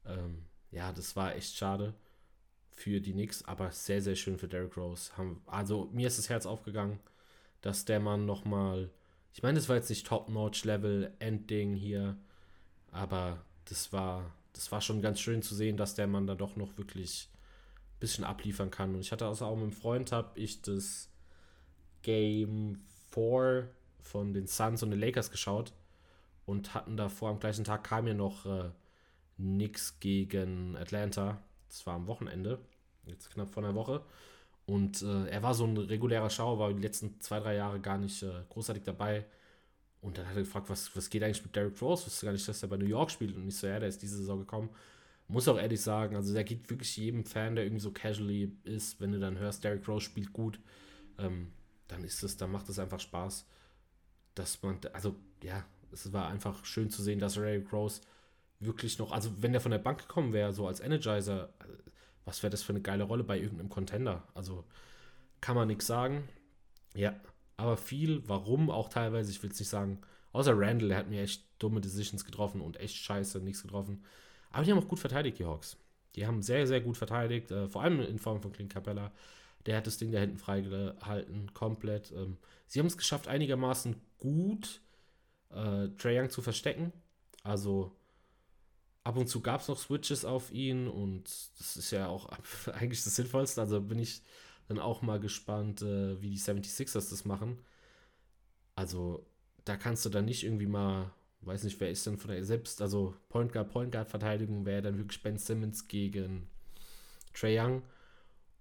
Ähm, 0.04 0.44
ja, 0.70 0.92
das 0.92 1.16
war 1.16 1.34
echt 1.34 1.56
schade 1.56 1.94
für 2.74 3.00
die 3.00 3.12
Knicks, 3.12 3.44
aber 3.44 3.70
sehr, 3.70 4.02
sehr 4.02 4.16
schön 4.16 4.36
für 4.36 4.48
Derrick 4.48 4.76
Rose. 4.76 5.12
also 5.46 5.88
mir 5.92 6.08
ist 6.08 6.18
das 6.18 6.28
Herz 6.28 6.44
aufgegangen, 6.44 6.98
dass 7.60 7.84
der 7.84 8.00
Mann 8.00 8.26
nochmal, 8.26 8.90
ich 9.32 9.42
meine, 9.42 9.58
das 9.58 9.68
war 9.68 9.76
jetzt 9.76 9.90
nicht 9.90 10.06
Top-Notch-Level, 10.06 11.14
Endding 11.20 11.74
hier, 11.74 12.18
aber 12.94 13.44
das 13.66 13.92
war, 13.92 14.32
das 14.52 14.70
war 14.72 14.80
schon 14.80 15.02
ganz 15.02 15.20
schön 15.20 15.42
zu 15.42 15.54
sehen, 15.54 15.76
dass 15.76 15.94
der 15.94 16.06
Mann 16.06 16.26
da 16.26 16.34
doch 16.34 16.56
noch 16.56 16.78
wirklich 16.78 17.28
ein 17.96 18.00
bisschen 18.00 18.24
abliefern 18.24 18.70
kann. 18.70 18.94
Und 18.94 19.00
ich 19.00 19.12
hatte 19.12 19.26
also 19.26 19.46
auch 19.46 19.56
mit 19.56 19.64
einem 19.64 19.72
Freund, 19.72 20.12
habe 20.12 20.38
ich 20.38 20.62
das 20.62 21.08
Game 22.02 22.80
4 23.10 23.68
von 24.00 24.32
den 24.32 24.46
Suns 24.46 24.82
und 24.82 24.90
den 24.90 25.00
Lakers 25.00 25.30
geschaut 25.30 25.72
und 26.46 26.74
hatten 26.74 26.96
davor 26.96 27.30
am 27.30 27.40
gleichen 27.40 27.64
Tag 27.64 27.84
kam 27.84 28.06
ja 28.06 28.14
noch 28.14 28.46
äh, 28.46 28.70
Knicks 29.36 29.98
gegen 29.98 30.76
Atlanta. 30.76 31.42
Das 31.68 31.86
war 31.86 31.94
am 31.94 32.06
Wochenende, 32.06 32.60
jetzt 33.06 33.30
knapp 33.30 33.50
vor 33.50 33.64
einer 33.64 33.74
Woche. 33.74 34.02
Und 34.66 35.02
äh, 35.02 35.26
er 35.26 35.42
war 35.42 35.54
so 35.54 35.64
ein 35.64 35.76
regulärer 35.76 36.30
Schauer, 36.30 36.58
war 36.58 36.72
die 36.72 36.82
letzten 36.82 37.20
zwei, 37.20 37.40
drei 37.40 37.56
Jahre 37.56 37.80
gar 37.80 37.98
nicht 37.98 38.22
äh, 38.22 38.30
großartig 38.50 38.84
dabei. 38.84 39.24
Und 40.04 40.18
dann 40.18 40.28
hat 40.28 40.36
er 40.36 40.42
gefragt, 40.42 40.68
was, 40.68 40.94
was 40.94 41.08
geht 41.08 41.22
eigentlich 41.22 41.42
mit 41.42 41.56
Derrick 41.56 41.80
Rose? 41.80 42.04
Wusste 42.04 42.26
gar 42.26 42.32
nicht, 42.32 42.46
dass 42.46 42.62
er 42.62 42.68
bei 42.68 42.76
New 42.76 42.84
York 42.84 43.10
spielt. 43.10 43.34
Und 43.34 43.48
ich 43.48 43.56
so, 43.56 43.66
ja, 43.66 43.78
der 43.78 43.88
ist 43.88 44.02
diese 44.02 44.18
Saison 44.18 44.38
gekommen. 44.38 44.68
Muss 45.28 45.48
auch 45.48 45.58
ehrlich 45.58 45.80
sagen, 45.80 46.14
also 46.14 46.34
der 46.34 46.44
geht 46.44 46.68
wirklich 46.68 46.94
jedem 46.98 47.24
Fan, 47.24 47.54
der 47.54 47.64
irgendwie 47.64 47.80
so 47.80 47.90
casually 47.90 48.52
ist, 48.64 49.00
wenn 49.00 49.12
du 49.12 49.18
dann 49.18 49.38
hörst, 49.38 49.64
Derrick 49.64 49.88
Rose 49.88 50.04
spielt 50.04 50.34
gut, 50.34 50.60
ähm, 51.18 51.52
dann 51.88 52.04
ist 52.04 52.22
es, 52.22 52.36
dann 52.36 52.52
macht 52.52 52.68
es 52.68 52.78
einfach 52.78 53.00
Spaß, 53.00 53.46
dass 54.34 54.62
man, 54.62 54.78
also 54.92 55.16
ja, 55.42 55.64
es 55.90 56.12
war 56.12 56.28
einfach 56.28 56.66
schön 56.66 56.90
zu 56.90 57.02
sehen, 57.02 57.18
dass 57.18 57.38
Ray 57.38 57.64
Rose 57.72 58.02
wirklich 58.60 58.98
noch, 58.98 59.10
also 59.10 59.30
wenn 59.40 59.52
der 59.52 59.62
von 59.62 59.70
der 59.70 59.78
Bank 59.78 60.00
gekommen 60.00 60.34
wäre, 60.34 60.52
so 60.52 60.66
als 60.66 60.80
Energizer, 60.80 61.48
was 62.26 62.42
wäre 62.42 62.50
das 62.50 62.62
für 62.62 62.74
eine 62.74 62.82
geile 62.82 63.04
Rolle 63.04 63.24
bei 63.24 63.38
irgendeinem 63.38 63.70
Contender? 63.70 64.28
Also 64.34 64.64
kann 65.40 65.56
man 65.56 65.68
nichts 65.68 65.86
sagen. 65.86 66.28
Ja, 66.94 67.14
aber 67.56 67.76
viel, 67.76 68.22
warum 68.28 68.70
auch 68.70 68.88
teilweise, 68.88 69.30
ich 69.30 69.42
will 69.42 69.50
es 69.50 69.58
nicht 69.58 69.68
sagen, 69.68 70.00
außer 70.32 70.52
Randall, 70.56 70.88
der 70.88 70.98
hat 70.98 71.10
mir 71.10 71.22
echt 71.22 71.44
dumme 71.58 71.80
Decisions 71.80 72.24
getroffen 72.24 72.60
und 72.60 72.78
echt 72.78 72.96
scheiße, 72.96 73.40
nichts 73.40 73.62
getroffen. 73.62 74.04
Aber 74.50 74.64
die 74.64 74.72
haben 74.72 74.78
auch 74.78 74.88
gut 74.88 74.98
verteidigt, 74.98 75.38
die 75.38 75.44
Hawks. 75.44 75.76
Die 76.16 76.26
haben 76.26 76.42
sehr, 76.42 76.66
sehr 76.66 76.80
gut 76.80 76.96
verteidigt, 76.96 77.50
äh, 77.50 77.68
vor 77.68 77.82
allem 77.82 78.00
in 78.00 78.18
Form 78.18 78.40
von 78.40 78.52
Clint 78.52 78.72
Capella. 78.72 79.12
Der 79.66 79.76
hat 79.76 79.86
das 79.86 79.98
Ding 79.98 80.12
da 80.12 80.18
hinten 80.20 80.38
freigehalten, 80.38 81.52
komplett. 81.54 82.12
Ähm, 82.12 82.36
sie 82.66 82.78
haben 82.78 82.86
es 82.86 82.96
geschafft, 82.96 83.28
einigermaßen 83.28 83.96
gut 84.18 84.80
äh, 85.50 85.88
Trae 85.96 86.20
Young 86.20 86.30
zu 86.30 86.42
verstecken. 86.42 86.92
Also 87.42 87.92
ab 89.04 89.16
und 89.16 89.28
zu 89.28 89.40
gab 89.40 89.60
es 89.60 89.68
noch 89.68 89.78
Switches 89.78 90.24
auf 90.24 90.50
ihn 90.52 90.88
und 90.88 91.24
das 91.58 91.76
ist 91.76 91.90
ja 91.90 92.08
auch 92.08 92.28
eigentlich 92.72 93.02
das 93.04 93.16
Sinnvollste. 93.16 93.60
Also 93.60 93.80
bin 93.80 93.98
ich 93.98 94.22
dann 94.68 94.78
auch 94.78 95.02
mal 95.02 95.20
gespannt, 95.20 95.82
äh, 95.82 96.20
wie 96.20 96.30
die 96.30 96.38
76ers 96.38 97.10
das 97.10 97.24
machen. 97.24 97.58
Also 98.74 99.26
da 99.64 99.76
kannst 99.76 100.04
du 100.04 100.10
dann 100.10 100.24
nicht 100.24 100.44
irgendwie 100.44 100.66
mal, 100.66 101.12
weiß 101.42 101.64
nicht, 101.64 101.78
wer 101.80 101.90
ist 101.90 102.06
denn 102.06 102.18
von 102.18 102.30
der 102.30 102.44
selbst, 102.44 102.82
also 102.82 103.14
Point 103.28 103.52
Guard, 103.52 103.70
Point 103.70 103.92
Guard 103.92 104.10
Verteidigung 104.10 104.66
wäre 104.66 104.82
dann 104.82 104.98
wirklich 104.98 105.22
Ben 105.22 105.38
Simmons 105.38 105.88
gegen 105.88 106.48
Trey 107.32 107.58
Young. 107.58 107.82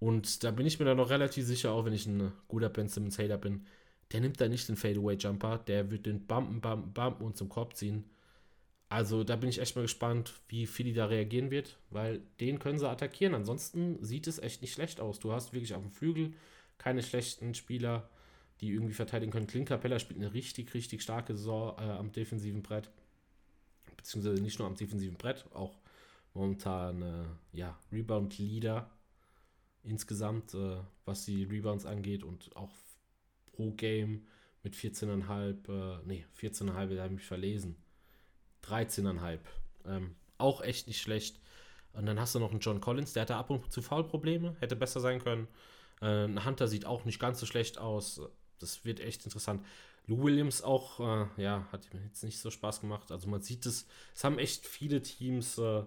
Und 0.00 0.44
da 0.44 0.50
bin 0.50 0.66
ich 0.66 0.78
mir 0.78 0.84
dann 0.84 0.98
noch 0.98 1.10
relativ 1.10 1.46
sicher, 1.46 1.72
auch 1.72 1.84
wenn 1.84 1.92
ich 1.92 2.06
ein 2.06 2.32
guter 2.48 2.68
Ben 2.68 2.88
Simmons 2.88 3.18
Hater 3.18 3.38
bin, 3.38 3.66
der 4.12 4.20
nimmt 4.20 4.40
da 4.40 4.48
nicht 4.48 4.68
den 4.68 4.76
Fadeaway-Jumper, 4.76 5.58
der 5.58 5.90
wird 5.90 6.06
den 6.06 6.26
bumpen, 6.26 6.60
bumpen, 6.60 6.92
bumpen 6.92 7.26
und 7.26 7.36
zum 7.36 7.48
Korb 7.48 7.74
ziehen. 7.74 8.04
Also 8.94 9.24
da 9.24 9.34
bin 9.34 9.48
ich 9.48 9.58
echt 9.58 9.74
mal 9.74 9.82
gespannt, 9.82 10.34
wie 10.46 10.66
Philly 10.66 10.92
da 10.92 11.06
reagieren 11.06 11.50
wird, 11.50 11.80
weil 11.90 12.22
den 12.38 12.60
können 12.60 12.78
sie 12.78 12.88
attackieren. 12.88 13.34
Ansonsten 13.34 14.00
sieht 14.04 14.28
es 14.28 14.38
echt 14.38 14.62
nicht 14.62 14.72
schlecht 14.72 15.00
aus. 15.00 15.18
Du 15.18 15.32
hast 15.32 15.52
wirklich 15.52 15.74
auf 15.74 15.82
dem 15.82 15.90
Flügel 15.90 16.32
keine 16.78 17.02
schlechten 17.02 17.54
Spieler, 17.54 18.08
die 18.60 18.70
irgendwie 18.70 18.94
verteidigen 18.94 19.32
können. 19.32 19.48
Clint 19.48 19.66
Capella 19.66 19.98
spielt 19.98 20.20
eine 20.20 20.32
richtig, 20.32 20.72
richtig 20.74 21.02
starke 21.02 21.34
Saison 21.34 21.76
äh, 21.76 21.90
am 21.90 22.12
defensiven 22.12 22.62
Brett. 22.62 22.88
Beziehungsweise 23.96 24.40
nicht 24.40 24.60
nur 24.60 24.68
am 24.68 24.76
defensiven 24.76 25.16
Brett, 25.16 25.44
auch 25.52 25.76
momentan 26.32 27.02
äh, 27.02 27.24
ja, 27.52 27.76
Rebound-Leader 27.90 28.88
insgesamt, 29.82 30.54
äh, 30.54 30.76
was 31.04 31.24
die 31.24 31.42
Rebounds 31.42 31.84
angeht 31.84 32.22
und 32.22 32.54
auch 32.54 32.70
pro 33.46 33.72
Game 33.72 34.28
mit 34.62 34.76
14,5, 34.76 35.68
äh, 35.68 36.00
nee, 36.06 36.24
14,5, 36.38 36.94
da 36.94 37.02
habe 37.02 37.14
ich 37.14 37.26
verlesen. 37.26 37.74
13,5. 38.64 39.38
Ähm, 39.86 40.14
auch 40.38 40.60
echt 40.60 40.86
nicht 40.86 41.00
schlecht. 41.00 41.40
Und 41.92 42.06
dann 42.06 42.18
hast 42.18 42.34
du 42.34 42.40
noch 42.40 42.50
einen 42.50 42.60
John 42.60 42.80
Collins, 42.80 43.12
der 43.12 43.22
hatte 43.22 43.36
ab 43.36 43.50
und 43.50 43.72
zu 43.72 43.80
Foulprobleme, 43.80 44.56
hätte 44.60 44.76
besser 44.76 45.00
sein 45.00 45.22
können. 45.22 45.46
Äh, 46.00 46.24
ein 46.24 46.44
Hunter 46.44 46.66
sieht 46.66 46.86
auch 46.86 47.04
nicht 47.04 47.20
ganz 47.20 47.38
so 47.40 47.46
schlecht 47.46 47.78
aus. 47.78 48.20
Das 48.58 48.84
wird 48.84 49.00
echt 49.00 49.24
interessant. 49.24 49.64
Lou 50.06 50.22
Williams 50.22 50.62
auch, 50.62 51.00
äh, 51.00 51.42
ja, 51.42 51.66
hat 51.72 51.92
mir 51.94 52.02
jetzt 52.02 52.24
nicht 52.24 52.38
so 52.38 52.50
Spaß 52.50 52.80
gemacht. 52.80 53.10
Also 53.10 53.28
man 53.28 53.40
sieht 53.40 53.64
es, 53.64 53.86
es 54.14 54.24
haben 54.24 54.38
echt 54.38 54.66
viele 54.66 55.00
Teams, 55.00 55.56
äh, 55.58 55.84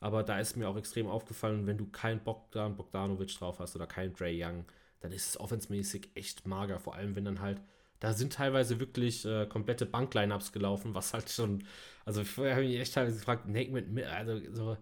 aber 0.00 0.22
da 0.22 0.38
ist 0.40 0.56
mir 0.56 0.68
auch 0.68 0.76
extrem 0.76 1.06
aufgefallen, 1.06 1.66
wenn 1.66 1.78
du 1.78 1.86
keinen 1.86 2.22
Bogdan 2.22 2.76
Bogdanovic 2.76 3.38
drauf 3.38 3.60
hast 3.60 3.76
oder 3.76 3.86
keinen 3.86 4.14
Dre 4.14 4.32
Young, 4.32 4.64
dann 5.00 5.12
ist 5.12 5.28
es 5.28 5.40
offensmäßig 5.40 6.10
echt 6.14 6.46
mager. 6.46 6.80
Vor 6.80 6.94
allem, 6.94 7.14
wenn 7.14 7.24
dann 7.24 7.40
halt, 7.40 7.60
da 8.00 8.12
sind 8.12 8.32
teilweise 8.34 8.80
wirklich 8.80 9.24
äh, 9.24 9.46
komplette 9.46 9.86
Bank-Lineups 9.86 10.52
gelaufen, 10.52 10.94
was 10.94 11.14
halt 11.14 11.30
schon, 11.30 11.64
also 12.04 12.24
vorher 12.24 12.54
habe 12.54 12.64
ich 12.64 12.72
mich 12.72 12.80
echt 12.80 12.94
teilweise 12.94 13.16
gefragt, 13.16 13.48
Nate 13.48 13.70
mit, 13.70 14.04
also 14.06 14.40
so, 14.52 14.76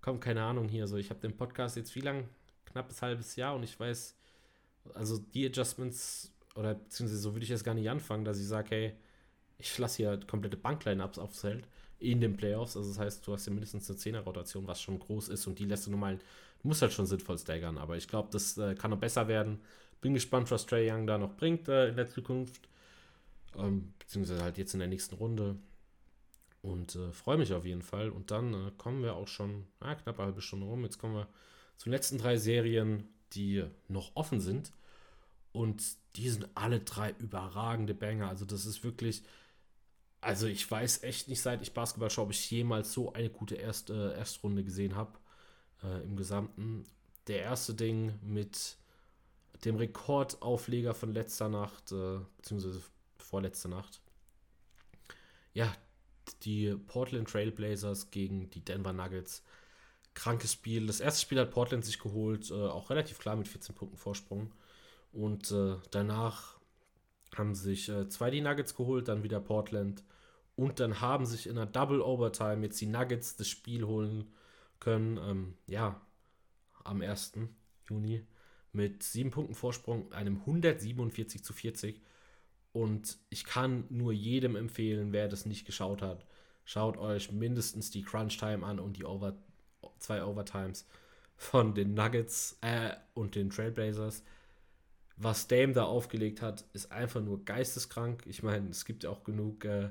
komm, 0.00 0.20
keine 0.20 0.42
Ahnung 0.42 0.68
hier, 0.68 0.86
so, 0.86 0.96
ich 0.96 1.10
habe 1.10 1.20
den 1.20 1.36
Podcast 1.36 1.76
jetzt 1.76 1.94
wie 1.94 2.00
lang? 2.00 2.28
Knappes 2.66 3.02
halbes 3.02 3.36
Jahr 3.36 3.54
und 3.54 3.62
ich 3.62 3.78
weiß, 3.78 4.16
also 4.94 5.18
die 5.18 5.46
Adjustments, 5.46 6.32
oder 6.54 6.74
beziehungsweise 6.74 7.20
so 7.20 7.34
würde 7.34 7.44
ich 7.44 7.50
jetzt 7.50 7.64
gar 7.64 7.74
nicht 7.74 7.88
anfangen, 7.88 8.24
dass 8.24 8.38
ich 8.38 8.46
sage, 8.46 8.68
hey, 8.70 8.92
ich 9.58 9.76
lasse 9.78 9.96
hier 9.98 10.20
komplette 10.26 10.56
Bank-Lineups 10.56 11.18
aufs 11.18 11.40
Feld 11.40 11.66
in 11.98 12.20
den 12.20 12.36
Playoffs. 12.36 12.76
Also 12.76 12.90
das 12.90 12.98
heißt, 12.98 13.26
du 13.26 13.32
hast 13.32 13.46
ja 13.46 13.52
mindestens 13.52 13.88
eine 13.88 13.98
10er-Rotation, 13.98 14.66
was 14.66 14.80
schon 14.80 14.98
groß 14.98 15.28
ist 15.28 15.46
und 15.46 15.58
die 15.58 15.64
lässt 15.64 15.86
du 15.86 15.90
normal, 15.90 16.18
du 16.18 16.68
musst 16.68 16.82
halt 16.82 16.92
schon 16.92 17.06
sinnvoll 17.06 17.38
staggern, 17.38 17.78
aber 17.78 17.96
ich 17.96 18.08
glaube, 18.08 18.28
das 18.30 18.58
äh, 18.58 18.74
kann 18.74 18.90
noch 18.90 18.98
besser 18.98 19.28
werden. 19.28 19.60
Bin 20.04 20.12
gespannt, 20.12 20.50
was 20.50 20.66
Trey 20.66 20.92
Young 20.92 21.06
da 21.06 21.16
noch 21.16 21.34
bringt 21.34 21.66
äh, 21.66 21.88
in 21.88 21.96
der 21.96 22.10
Zukunft. 22.10 22.68
Ähm, 23.56 23.94
beziehungsweise 23.98 24.42
halt 24.42 24.58
jetzt 24.58 24.74
in 24.74 24.80
der 24.80 24.88
nächsten 24.88 25.14
Runde. 25.14 25.56
Und 26.60 26.94
äh, 26.94 27.10
freue 27.10 27.38
mich 27.38 27.54
auf 27.54 27.64
jeden 27.64 27.80
Fall. 27.80 28.10
Und 28.10 28.30
dann 28.30 28.52
äh, 28.52 28.70
kommen 28.76 29.02
wir 29.02 29.16
auch 29.16 29.28
schon, 29.28 29.64
ah, 29.80 29.94
knapp 29.94 30.18
eine 30.18 30.26
halbe 30.26 30.42
Stunde 30.42 30.66
rum. 30.66 30.82
Jetzt 30.82 30.98
kommen 30.98 31.14
wir 31.14 31.26
zu 31.78 31.84
den 31.84 31.92
letzten 31.92 32.18
drei 32.18 32.36
Serien, 32.36 33.08
die 33.32 33.64
noch 33.88 34.14
offen 34.14 34.40
sind. 34.40 34.72
Und 35.52 35.82
die 36.16 36.28
sind 36.28 36.48
alle 36.54 36.80
drei 36.80 37.14
überragende 37.18 37.94
Banger. 37.94 38.28
Also 38.28 38.44
das 38.44 38.66
ist 38.66 38.84
wirklich, 38.84 39.22
also 40.20 40.46
ich 40.46 40.70
weiß 40.70 41.02
echt 41.02 41.28
nicht, 41.28 41.40
seit 41.40 41.62
ich 41.62 41.72
Basketball 41.72 42.10
schaue, 42.10 42.26
ob 42.26 42.30
ich 42.30 42.50
jemals 42.50 42.92
so 42.92 43.14
eine 43.14 43.30
gute 43.30 43.54
Erst, 43.54 43.88
äh, 43.88 44.12
Erstrunde 44.12 44.64
gesehen 44.64 44.96
habe 44.96 45.18
äh, 45.82 46.02
im 46.02 46.14
Gesamten. 46.14 46.84
Der 47.26 47.40
erste 47.40 47.72
Ding 47.72 48.12
mit 48.20 48.76
dem 49.64 49.76
Rekordaufleger 49.76 50.94
von 50.94 51.12
letzter 51.12 51.48
Nacht, 51.48 51.92
äh, 51.92 52.18
beziehungsweise 52.36 52.82
vorletzter 53.18 53.68
Nacht. 53.68 54.00
Ja, 55.52 55.74
die 56.42 56.74
Portland 56.86 57.28
Trailblazers 57.28 58.10
gegen 58.10 58.50
die 58.50 58.64
Denver 58.64 58.92
Nuggets. 58.92 59.42
Krankes 60.14 60.52
Spiel. 60.52 60.86
Das 60.86 61.00
erste 61.00 61.22
Spiel 61.22 61.40
hat 61.40 61.50
Portland 61.50 61.84
sich 61.84 61.98
geholt, 61.98 62.50
äh, 62.50 62.54
auch 62.54 62.90
relativ 62.90 63.18
klar 63.18 63.36
mit 63.36 63.48
14 63.48 63.74
Punkten 63.74 63.96
Vorsprung. 63.96 64.52
Und 65.12 65.50
äh, 65.50 65.76
danach 65.90 66.56
haben 67.36 67.54
sich 67.54 67.88
äh, 67.88 68.08
zwei 68.08 68.30
die 68.30 68.40
Nuggets 68.40 68.74
geholt, 68.74 69.08
dann 69.08 69.22
wieder 69.22 69.40
Portland 69.40 70.04
und 70.56 70.78
dann 70.80 71.00
haben 71.00 71.26
sich 71.26 71.46
in 71.46 71.58
einer 71.58 71.66
Double 71.66 72.00
Overtime 72.00 72.64
jetzt 72.64 72.80
die 72.80 72.86
Nuggets 72.86 73.36
das 73.36 73.48
Spiel 73.48 73.84
holen 73.84 74.32
können. 74.78 75.18
Ähm, 75.18 75.54
ja, 75.66 76.00
am 76.84 77.00
1. 77.00 77.32
Juni 77.88 78.24
mit 78.74 79.02
sieben 79.02 79.30
Punkten 79.30 79.54
Vorsprung, 79.54 80.12
einem 80.12 80.38
147 80.40 81.44
zu 81.44 81.52
40. 81.52 82.00
Und 82.72 83.18
ich 83.30 83.44
kann 83.44 83.84
nur 83.88 84.12
jedem 84.12 84.56
empfehlen, 84.56 85.12
wer 85.12 85.28
das 85.28 85.46
nicht 85.46 85.64
geschaut 85.64 86.02
hat, 86.02 86.26
schaut 86.64 86.96
euch 86.96 87.30
mindestens 87.30 87.90
die 87.90 88.02
Crunch 88.02 88.38
Time 88.38 88.66
an 88.66 88.78
und 88.78 88.96
die 88.96 89.04
Over 89.04 89.36
zwei 89.98 90.24
Overtimes 90.24 90.86
von 91.36 91.74
den 91.74 91.94
Nuggets 91.94 92.58
äh, 92.62 92.94
und 93.14 93.36
den 93.36 93.50
Trailblazers. 93.50 94.22
Was 95.16 95.46
Dame 95.46 95.72
da 95.72 95.84
aufgelegt 95.84 96.42
hat, 96.42 96.64
ist 96.72 96.90
einfach 96.90 97.20
nur 97.20 97.44
geisteskrank. 97.44 98.24
Ich 98.26 98.42
meine, 98.42 98.70
es 98.70 98.84
gibt 98.84 99.04
ja 99.04 99.10
auch 99.10 99.22
genug 99.22 99.64
äh, 99.64 99.90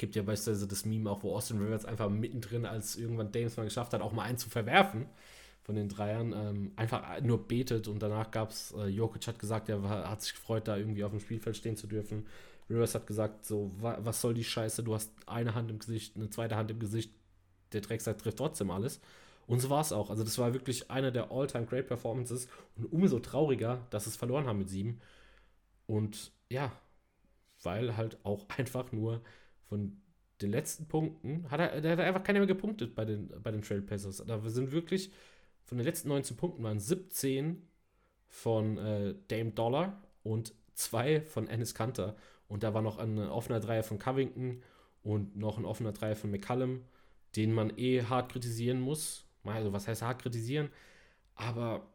Gibt 0.00 0.16
ja 0.16 0.22
beispielsweise 0.22 0.66
das 0.66 0.86
Meme 0.86 1.10
auch, 1.10 1.22
wo 1.22 1.36
Austin 1.36 1.58
Rivers 1.58 1.84
einfach 1.84 2.08
mittendrin, 2.08 2.64
als 2.64 2.96
irgendwann 2.96 3.32
Dames 3.32 3.58
mal 3.58 3.64
geschafft 3.64 3.92
hat, 3.92 4.00
auch 4.00 4.12
mal 4.12 4.22
einen 4.22 4.38
zu 4.38 4.48
verwerfen 4.48 5.06
von 5.70 5.76
den 5.76 5.88
Dreiern, 5.88 6.32
ähm, 6.32 6.72
einfach 6.74 7.20
nur 7.20 7.46
betet 7.46 7.86
und 7.86 8.02
danach 8.02 8.32
gab 8.32 8.50
es, 8.50 8.72
äh, 8.72 8.86
Jokic 8.86 9.28
hat 9.28 9.38
gesagt, 9.38 9.68
er 9.68 9.84
war, 9.84 10.10
hat 10.10 10.20
sich 10.20 10.34
gefreut, 10.34 10.66
da 10.66 10.76
irgendwie 10.76 11.04
auf 11.04 11.12
dem 11.12 11.20
Spielfeld 11.20 11.56
stehen 11.56 11.76
zu 11.76 11.86
dürfen. 11.86 12.26
Rivers 12.68 12.96
hat 12.96 13.06
gesagt, 13.06 13.46
so, 13.46 13.70
wa 13.78 13.96
was 14.02 14.20
soll 14.20 14.34
die 14.34 14.42
Scheiße, 14.42 14.82
du 14.82 14.94
hast 14.94 15.12
eine 15.28 15.54
Hand 15.54 15.70
im 15.70 15.78
Gesicht, 15.78 16.16
eine 16.16 16.28
zweite 16.28 16.56
Hand 16.56 16.72
im 16.72 16.80
Gesicht, 16.80 17.14
der 17.72 17.82
Drecksack 17.82 18.18
trifft 18.18 18.38
trotzdem 18.38 18.72
alles. 18.72 19.00
Und 19.46 19.60
so 19.60 19.70
war 19.70 19.80
es 19.80 19.92
auch. 19.92 20.10
Also 20.10 20.24
das 20.24 20.38
war 20.38 20.54
wirklich 20.54 20.90
einer 20.90 21.12
der 21.12 21.30
all-time 21.30 21.66
great 21.66 21.86
Performances 21.86 22.48
und 22.74 22.86
umso 22.86 23.20
trauriger, 23.20 23.86
dass 23.90 24.08
es 24.08 24.16
verloren 24.16 24.46
haben 24.46 24.58
mit 24.58 24.70
sieben. 24.70 24.98
Und 25.86 26.32
ja, 26.50 26.72
weil 27.62 27.96
halt 27.96 28.18
auch 28.24 28.48
einfach 28.58 28.90
nur 28.90 29.22
von 29.68 30.02
den 30.42 30.50
letzten 30.50 30.88
Punkten 30.88 31.48
hat 31.48 31.60
er, 31.60 31.80
der 31.80 31.92
hat 31.92 32.00
einfach 32.00 32.24
keiner 32.24 32.40
mehr 32.40 32.48
gepunktet 32.48 32.96
bei 32.96 33.04
den, 33.04 33.28
bei 33.40 33.52
den 33.52 33.62
Trailblazers. 33.62 34.24
Da 34.26 34.40
sind 34.48 34.72
wirklich 34.72 35.12
von 35.64 35.78
den 35.78 35.86
letzten 35.86 36.08
19 36.08 36.36
Punkten 36.36 36.62
waren 36.62 36.80
17 36.80 37.66
von 38.26 38.78
äh, 38.78 39.14
Dame 39.28 39.52
Dollar 39.52 40.02
und 40.22 40.54
zwei 40.74 41.20
von 41.20 41.48
Ennis 41.48 41.74
Kanter. 41.74 42.16
Und 42.48 42.62
da 42.62 42.74
war 42.74 42.82
noch 42.82 42.98
ein 42.98 43.18
offener 43.18 43.60
Dreier 43.60 43.82
von 43.82 43.98
Covington 43.98 44.62
und 45.02 45.36
noch 45.36 45.58
ein 45.58 45.64
offener 45.64 45.92
Dreier 45.92 46.16
von 46.16 46.30
McCallum, 46.30 46.84
den 47.36 47.52
man 47.52 47.72
eh 47.76 48.02
hart 48.02 48.32
kritisieren 48.32 48.80
muss. 48.80 49.24
Also, 49.44 49.72
was 49.72 49.88
heißt 49.88 50.02
hart 50.02 50.22
kritisieren? 50.22 50.68
Aber 51.34 51.86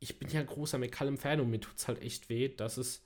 ich 0.00 0.18
bin 0.18 0.28
ja 0.30 0.40
ein 0.40 0.46
großer 0.46 0.78
McCallum-Fan 0.78 1.40
und 1.40 1.50
mir 1.50 1.60
tut 1.60 1.76
es 1.76 1.86
halt 1.86 2.02
echt 2.02 2.28
weh, 2.28 2.48
dass 2.48 2.76
es. 2.76 3.02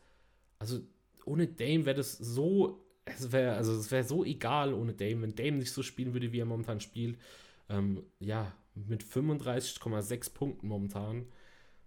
Also, 0.59 0.81
ohne 1.25 1.47
Dame 1.47 1.85
wäre 1.85 1.97
das 1.97 2.17
so 2.17 2.85
es 3.17 3.33
wäre 3.33 3.57
also 3.57 3.73
es 3.73 3.91
wäre 3.91 4.05
so 4.05 4.25
egal 4.25 4.75
ohne 4.75 4.95
Dame, 4.95 5.23
wenn 5.23 5.35
Dame 5.35 5.59
nicht 5.59 5.73
so 5.73 5.83
spielen 5.83 6.13
würde, 6.13 6.33
wie 6.33 6.41
er 6.41 6.45
momentan 6.45 6.81
spielt. 6.81 7.19
Ähm, 7.69 8.03
ja, 8.19 8.53
mit 8.75 9.03
35,6 9.05 10.33
Punkten 10.33 10.69
momentan, 10.69 11.27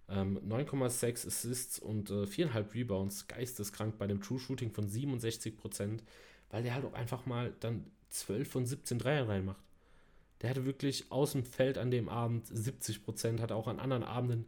ähm, 0.10 0.40
9,6 0.48 1.28
Assists 1.28 1.80
und 1.80 2.10
äh, 2.10 2.24
4,5 2.24 2.74
Rebounds, 2.74 3.28
geisteskrank 3.28 3.98
bei 3.98 4.08
dem 4.08 4.22
True 4.22 4.40
Shooting 4.40 4.72
von 4.72 4.88
67%, 4.88 6.00
weil 6.50 6.64
der 6.64 6.76
halt 6.76 6.86
auch 6.86 6.94
einfach 6.94 7.26
mal 7.26 7.54
dann 7.60 7.86
12 8.10 8.50
von 8.50 8.66
17 8.66 9.00
Dreier 9.00 9.28
reinmacht. 9.28 9.64
Der 10.42 10.50
hatte 10.50 10.66
wirklich 10.66 11.12
aus 11.12 11.34
dem 11.34 11.46
Feld 11.46 11.78
an 11.78 11.92
dem 11.92 12.10
Abend 12.10 12.48
70%, 12.48 13.40
hat 13.40 13.52
auch 13.52 13.68
an 13.68 13.80
anderen 13.80 14.04
Abenden 14.04 14.48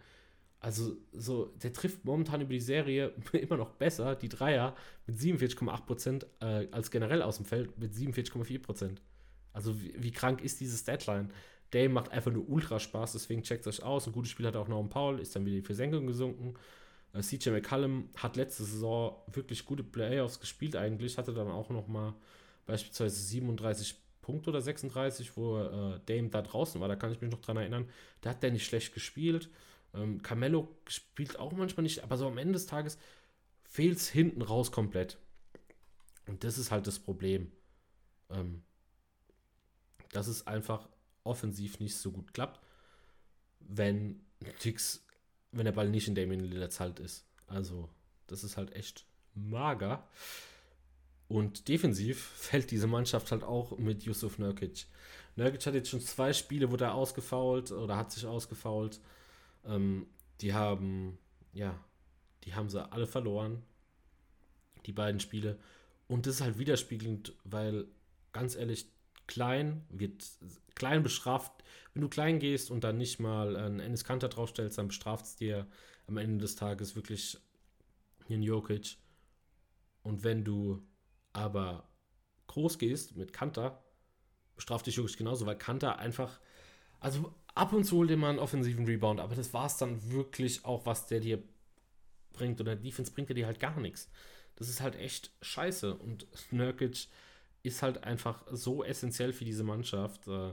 also, 0.63 0.95
so, 1.11 1.47
der 1.61 1.73
trifft 1.73 2.05
momentan 2.05 2.39
über 2.39 2.53
die 2.53 2.61
Serie 2.61 3.11
immer 3.33 3.57
noch 3.57 3.71
besser, 3.71 4.15
die 4.15 4.29
Dreier 4.29 4.73
mit 5.05 5.17
47,8% 5.17 6.25
äh, 6.39 6.69
als 6.71 6.89
generell 6.89 7.21
aus 7.21 7.35
dem 7.35 7.45
Feld 7.45 7.77
mit 7.77 7.91
47,4%. 7.91 8.95
Also, 9.53 9.81
wie, 9.81 9.93
wie, 9.97 10.11
krank 10.11 10.41
ist 10.41 10.59
dieses 10.59 10.83
Deadline? 10.83 11.31
Dame 11.71 11.89
macht 11.89 12.11
einfach 12.11 12.31
nur 12.31 12.47
ultra 12.49 12.79
Spaß, 12.79 13.13
deswegen 13.13 13.43
checkt 13.43 13.65
euch 13.67 13.81
aus. 13.81 14.07
Ein 14.07 14.13
gutes 14.13 14.31
Spiel 14.31 14.45
hat 14.45 14.55
auch 14.55 14.67
noch 14.67 14.79
ein 14.79 14.89
Paul, 14.89 15.19
ist 15.19 15.35
dann 15.35 15.45
wieder 15.45 15.57
die 15.57 15.65
Versenkung 15.65 16.05
gesunken. 16.05 16.55
Äh, 17.13 17.21
CJ 17.21 17.49
McCallum 17.49 18.09
hat 18.17 18.35
letzte 18.35 18.63
Saison 18.63 19.15
wirklich 19.31 19.65
gute 19.65 19.83
Playoffs 19.83 20.39
gespielt, 20.39 20.75
eigentlich. 20.75 21.17
Hatte 21.17 21.33
dann 21.33 21.49
auch 21.49 21.69
noch 21.69 21.87
mal 21.87 22.13
beispielsweise 22.65 23.15
37 23.15 23.95
Punkte 24.21 24.49
oder 24.49 24.61
36, 24.61 25.35
wo 25.37 25.59
äh, 25.59 25.99
Dame 26.05 26.29
da 26.29 26.41
draußen 26.41 26.79
war. 26.81 26.87
Da 26.87 26.95
kann 26.95 27.11
ich 27.11 27.21
mich 27.21 27.31
noch 27.31 27.41
dran 27.41 27.57
erinnern. 27.57 27.89
Da 28.21 28.31
hat 28.31 28.43
der 28.43 28.51
nicht 28.51 28.65
schlecht 28.65 28.93
gespielt. 28.93 29.49
Ähm, 29.93 30.21
Carmelo 30.21 30.75
spielt 30.87 31.39
auch 31.39 31.51
manchmal 31.51 31.83
nicht, 31.83 32.03
aber 32.03 32.17
so 32.17 32.27
am 32.27 32.37
Ende 32.37 32.53
des 32.53 32.65
Tages 32.65 32.97
fehlt 33.63 33.97
es 33.97 34.09
hinten 34.09 34.41
raus 34.41 34.71
komplett. 34.71 35.17
Und 36.27 36.43
das 36.43 36.57
ist 36.57 36.71
halt 36.71 36.87
das 36.87 36.99
Problem. 36.99 37.51
Ähm, 38.29 38.63
dass 40.13 40.27
es 40.27 40.47
einfach 40.47 40.87
offensiv 41.23 41.79
nicht 41.79 41.97
so 41.97 42.11
gut 42.11 42.33
klappt, 42.33 42.59
wenn 43.59 44.21
Tix, 44.59 45.05
wenn 45.51 45.65
der 45.65 45.71
Ball 45.71 45.89
nicht 45.89 46.07
in 46.07 46.15
Damien 46.15 46.43
Lillards 46.43 46.79
Halt 46.79 46.99
ist. 46.99 47.25
Also, 47.47 47.89
das 48.27 48.43
ist 48.43 48.57
halt 48.57 48.75
echt 48.75 49.05
mager. 49.33 50.07
Und 51.27 51.67
defensiv 51.67 52.19
fällt 52.35 52.71
diese 52.71 52.87
Mannschaft 52.87 53.31
halt 53.31 53.43
auch 53.43 53.77
mit 53.77 54.03
Yusuf 54.03 54.39
Nurkic. 54.39 54.85
Nurkic 55.35 55.65
hat 55.65 55.73
jetzt 55.73 55.89
schon 55.89 56.01
zwei 56.01 56.33
Spiele, 56.33 56.71
wurde 56.71 56.85
er 56.85 56.95
ausgefault 56.95 57.71
oder 57.71 57.97
hat 57.97 58.11
sich 58.11 58.25
ausgefault. 58.25 58.99
Ähm, 59.65 60.07
die 60.41 60.53
haben 60.53 61.17
ja, 61.53 61.79
die 62.43 62.55
haben 62.55 62.69
sie 62.69 62.91
alle 62.91 63.07
verloren. 63.07 63.63
Die 64.85 64.91
beiden 64.91 65.19
Spiele. 65.19 65.57
Und 66.07 66.25
das 66.25 66.35
ist 66.35 66.41
halt 66.41 66.57
widerspiegelnd, 66.57 67.33
weil 67.45 67.85
ganz 68.33 68.55
ehrlich, 68.55 68.87
klein 69.27 69.85
wird 69.89 70.23
klein 70.75 71.03
bestraft. 71.03 71.51
Wenn 71.93 72.01
du 72.01 72.09
klein 72.09 72.39
gehst 72.39 72.71
und 72.71 72.83
dann 72.83 72.97
nicht 72.97 73.19
mal 73.19 73.55
einen 73.55 73.79
Ennis 73.79 74.03
Kanter 74.03 74.29
draufstellst, 74.29 74.77
dann 74.77 74.87
bestraft 74.87 75.25
es 75.25 75.35
dir 75.35 75.67
am 76.07 76.17
Ende 76.17 76.39
des 76.39 76.55
Tages 76.55 76.95
wirklich 76.95 77.37
den 78.29 78.43
Jokic. 78.43 78.97
Und 80.01 80.23
wenn 80.23 80.43
du 80.43 80.81
aber 81.33 81.87
groß 82.47 82.77
gehst 82.77 83.15
mit 83.15 83.33
Kanter, 83.33 83.83
bestraft 84.55 84.85
dich 84.85 84.95
Jokic 84.95 85.17
genauso, 85.17 85.45
weil 85.45 85.57
Kanter 85.57 85.99
einfach, 85.99 86.39
also 86.99 87.33
ab 87.55 87.73
und 87.73 87.85
zu 87.85 87.97
holt 87.97 88.11
er 88.11 88.17
mal 88.17 88.29
einen 88.29 88.39
offensiven 88.39 88.85
Rebound, 88.85 89.19
aber 89.19 89.35
das 89.35 89.53
war 89.53 89.65
es 89.65 89.77
dann 89.77 90.11
wirklich 90.11 90.65
auch, 90.65 90.85
was 90.85 91.07
der 91.07 91.19
dir 91.19 91.41
bringt. 92.33 92.59
Oder 92.59 92.75
Defense 92.75 93.11
bringt 93.11 93.29
er 93.29 93.35
dir 93.35 93.45
halt 93.45 93.59
gar 93.59 93.79
nichts. 93.79 94.09
Das 94.55 94.69
ist 94.69 94.81
halt 94.81 94.95
echt 94.95 95.31
scheiße. 95.41 95.95
Und 95.95 96.27
Nurkic 96.51 97.07
ist 97.63 97.81
halt 97.81 98.03
einfach 98.03 98.45
so 98.51 98.83
essentiell 98.83 99.33
für 99.33 99.45
diese 99.45 99.63
Mannschaft. 99.63 100.27
Äh, 100.27 100.51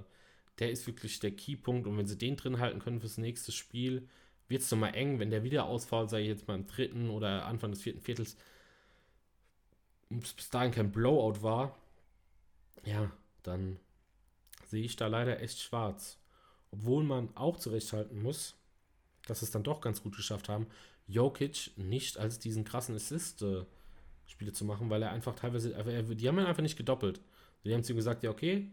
der 0.58 0.70
ist 0.70 0.86
wirklich 0.86 1.20
der 1.20 1.32
Keypunkt. 1.32 1.86
Und 1.86 1.98
wenn 1.98 2.06
sie 2.06 2.18
den 2.18 2.36
drin 2.36 2.58
halten 2.58 2.78
können 2.78 3.00
fürs 3.00 3.18
nächste 3.18 3.52
Spiel, 3.52 4.08
wird 4.48 4.62
es 4.62 4.70
nochmal 4.70 4.94
eng. 4.94 5.18
Wenn 5.18 5.30
der 5.30 5.42
wieder 5.42 5.64
ausfällt, 5.64 6.10
sage 6.10 6.22
ich 6.22 6.28
jetzt 6.28 6.48
mal 6.48 6.54
im 6.54 6.66
dritten 6.66 7.10
oder 7.10 7.46
Anfang 7.46 7.72
des 7.72 7.82
vierten 7.82 8.00
Viertels, 8.00 8.36
bis 10.08 10.50
dahin 10.50 10.72
kein 10.72 10.92
Blowout 10.92 11.42
war, 11.42 11.76
ja, 12.84 13.10
dann 13.42 13.78
sehe 14.66 14.84
ich 14.84 14.96
da 14.96 15.06
leider 15.08 15.40
echt 15.40 15.60
schwarz. 15.60 16.18
Obwohl 16.70 17.04
man 17.04 17.36
auch 17.36 17.58
zurechthalten 17.58 18.22
muss, 18.22 18.54
dass 19.26 19.42
es 19.42 19.50
dann 19.50 19.64
doch 19.64 19.80
ganz 19.80 20.02
gut 20.02 20.16
geschafft 20.16 20.48
haben, 20.48 20.66
Jokic 21.06 21.72
nicht 21.76 22.18
als 22.18 22.38
diesen 22.38 22.64
krassen 22.64 22.94
Assist 22.94 23.42
äh, 23.42 23.64
Spiele 24.30 24.52
zu 24.52 24.64
machen, 24.64 24.90
weil 24.90 25.02
er 25.02 25.10
einfach 25.10 25.34
teilweise, 25.34 25.70
die 25.70 26.28
haben 26.28 26.38
ihn 26.38 26.46
einfach 26.46 26.62
nicht 26.62 26.76
gedoppelt. 26.76 27.20
Die 27.64 27.74
haben 27.74 27.82
zu 27.82 27.92
ihm 27.92 27.96
gesagt, 27.96 28.22
ja 28.22 28.30
okay, 28.30 28.70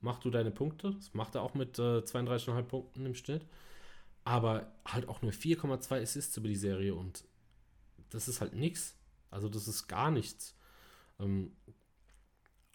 mach 0.00 0.18
du 0.18 0.30
deine 0.30 0.50
Punkte. 0.50 0.92
Das 0.92 1.14
macht 1.14 1.34
er 1.34 1.42
auch 1.42 1.54
mit 1.54 1.78
äh, 1.78 1.98
32,5 2.00 2.62
Punkten 2.62 3.06
im 3.06 3.14
Schnitt. 3.14 3.46
Aber 4.24 4.72
halt 4.84 5.08
auch 5.08 5.22
nur 5.22 5.32
4,2 5.32 6.02
Assists 6.02 6.36
über 6.36 6.48
die 6.48 6.56
Serie 6.56 6.94
und 6.94 7.24
das 8.10 8.28
ist 8.28 8.40
halt 8.40 8.54
nichts. 8.54 8.96
Also 9.30 9.48
das 9.48 9.68
ist 9.68 9.86
gar 9.86 10.10
nichts. 10.10 10.56
Ähm, 11.18 11.52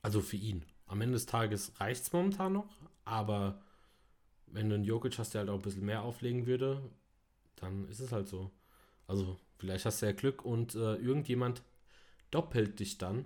also 0.02 0.22
für 0.22 0.38
ihn. 0.38 0.66
Am 0.88 1.02
Ende 1.02 1.14
des 1.14 1.26
Tages 1.26 1.80
reicht 1.80 2.04
es 2.04 2.14
momentan 2.14 2.54
noch, 2.54 2.70
aber 3.06 3.62
wenn 4.48 4.70
du 4.70 4.76
einen 4.76 4.84
Jokic 4.84 5.18
hast, 5.18 5.34
der 5.34 5.40
halt 5.40 5.50
auch 5.50 5.56
ein 5.56 5.62
bisschen 5.62 5.86
mehr 5.86 6.04
auflegen 6.04 6.46
würde, 6.46 6.82
dann 7.56 7.88
ist 7.88 8.00
es 8.00 8.12
halt 8.12 8.28
so. 8.28 8.52
Also 9.08 9.40
vielleicht 9.58 9.86
hast 9.86 10.02
du 10.02 10.06
ja 10.06 10.12
Glück 10.12 10.46
und 10.46 10.76
äh, 10.76 10.96
irgendjemand 10.96 11.64
doppelt 12.34 12.80
dich 12.80 12.98
dann. 12.98 13.26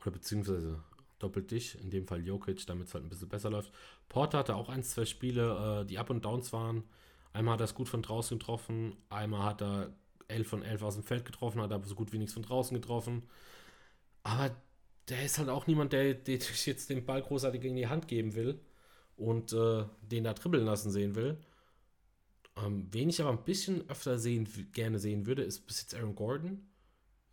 Oder 0.00 0.12
beziehungsweise 0.12 0.82
doppelt 1.18 1.50
dich, 1.50 1.80
in 1.80 1.90
dem 1.90 2.06
Fall 2.06 2.24
Jokic, 2.24 2.66
damit 2.66 2.88
es 2.88 2.94
halt 2.94 3.04
ein 3.04 3.08
bisschen 3.08 3.28
besser 3.28 3.50
läuft. 3.50 3.72
Porter 4.08 4.38
hatte 4.38 4.56
auch 4.56 4.68
ein, 4.68 4.82
zwei 4.82 5.04
Spiele, 5.04 5.82
äh, 5.82 5.86
die 5.86 5.98
Up 5.98 6.10
und 6.10 6.24
Downs 6.24 6.52
waren. 6.52 6.84
Einmal 7.32 7.54
hat 7.54 7.60
er 7.60 7.64
es 7.64 7.74
gut 7.74 7.88
von 7.88 8.02
draußen 8.02 8.38
getroffen, 8.38 8.96
einmal 9.10 9.44
hat 9.44 9.62
er 9.62 9.92
11 10.28 10.48
von 10.48 10.62
11 10.62 10.82
aus 10.82 10.94
dem 10.94 11.04
Feld 11.04 11.24
getroffen, 11.24 11.60
hat 11.60 11.72
aber 11.72 11.86
so 11.86 11.94
gut 11.94 12.12
wie 12.12 12.18
nichts 12.18 12.34
von 12.34 12.42
draußen 12.42 12.74
getroffen. 12.74 13.22
Aber 14.22 14.54
der 15.08 15.24
ist 15.24 15.38
halt 15.38 15.48
auch 15.48 15.66
niemand, 15.66 15.92
der, 15.92 16.14
der 16.14 16.38
jetzt 16.64 16.90
den 16.90 17.04
Ball 17.04 17.22
großartig 17.22 17.64
in 17.64 17.76
die 17.76 17.88
Hand 17.88 18.08
geben 18.08 18.34
will 18.34 18.60
und 19.16 19.52
äh, 19.52 19.84
den 20.02 20.24
da 20.24 20.34
dribbeln 20.34 20.64
lassen 20.64 20.90
sehen 20.90 21.14
will. 21.14 21.38
Ähm, 22.56 22.88
wen 22.90 23.08
ich 23.08 23.20
aber 23.20 23.30
ein 23.30 23.44
bisschen 23.44 23.88
öfter 23.88 24.18
sehen, 24.18 24.48
gerne 24.72 24.98
sehen 24.98 25.26
würde, 25.26 25.42
ist 25.42 25.66
bis 25.66 25.82
jetzt 25.82 25.94
Aaron 25.94 26.14
Gordon. 26.14 26.66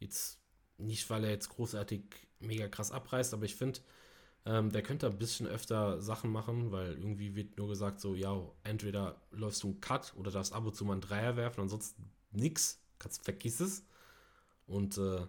Jetzt 0.04 0.40
nicht, 0.78 1.10
weil 1.10 1.24
er 1.24 1.32
jetzt 1.32 1.50
großartig 1.50 2.04
mega 2.40 2.68
krass 2.68 2.92
abreißt, 2.92 3.34
aber 3.34 3.46
ich 3.46 3.56
finde, 3.56 3.80
ähm, 4.46 4.72
der 4.72 4.84
könnte 4.84 5.08
ein 5.08 5.18
bisschen 5.18 5.48
öfter 5.48 6.02
Sachen 6.02 6.30
machen, 6.30 6.72
weil 6.72 6.94
irgendwie 6.94 7.36
wird 7.36 7.58
nur 7.58 7.70
gesagt, 7.70 8.02
so, 8.02 8.16
ja, 8.16 8.38
entweder 8.64 9.22
läufst 9.32 9.64
du 9.64 9.68
einen 9.70 9.82
Cut 9.82 10.14
oder 10.18 10.32
darfst 10.32 10.54
ab 10.54 10.66
und 10.66 10.76
zu 10.76 10.84
mal 10.84 10.94
einen 10.94 11.02
Dreier 11.02 11.38
werfen, 11.38 11.62
ansonsten 11.62 12.12
nix, 12.32 12.82
kannst, 13.00 13.24
vergiss 13.24 13.62
es. 13.62 13.86
Und 14.68 14.98
äh, 14.98 15.26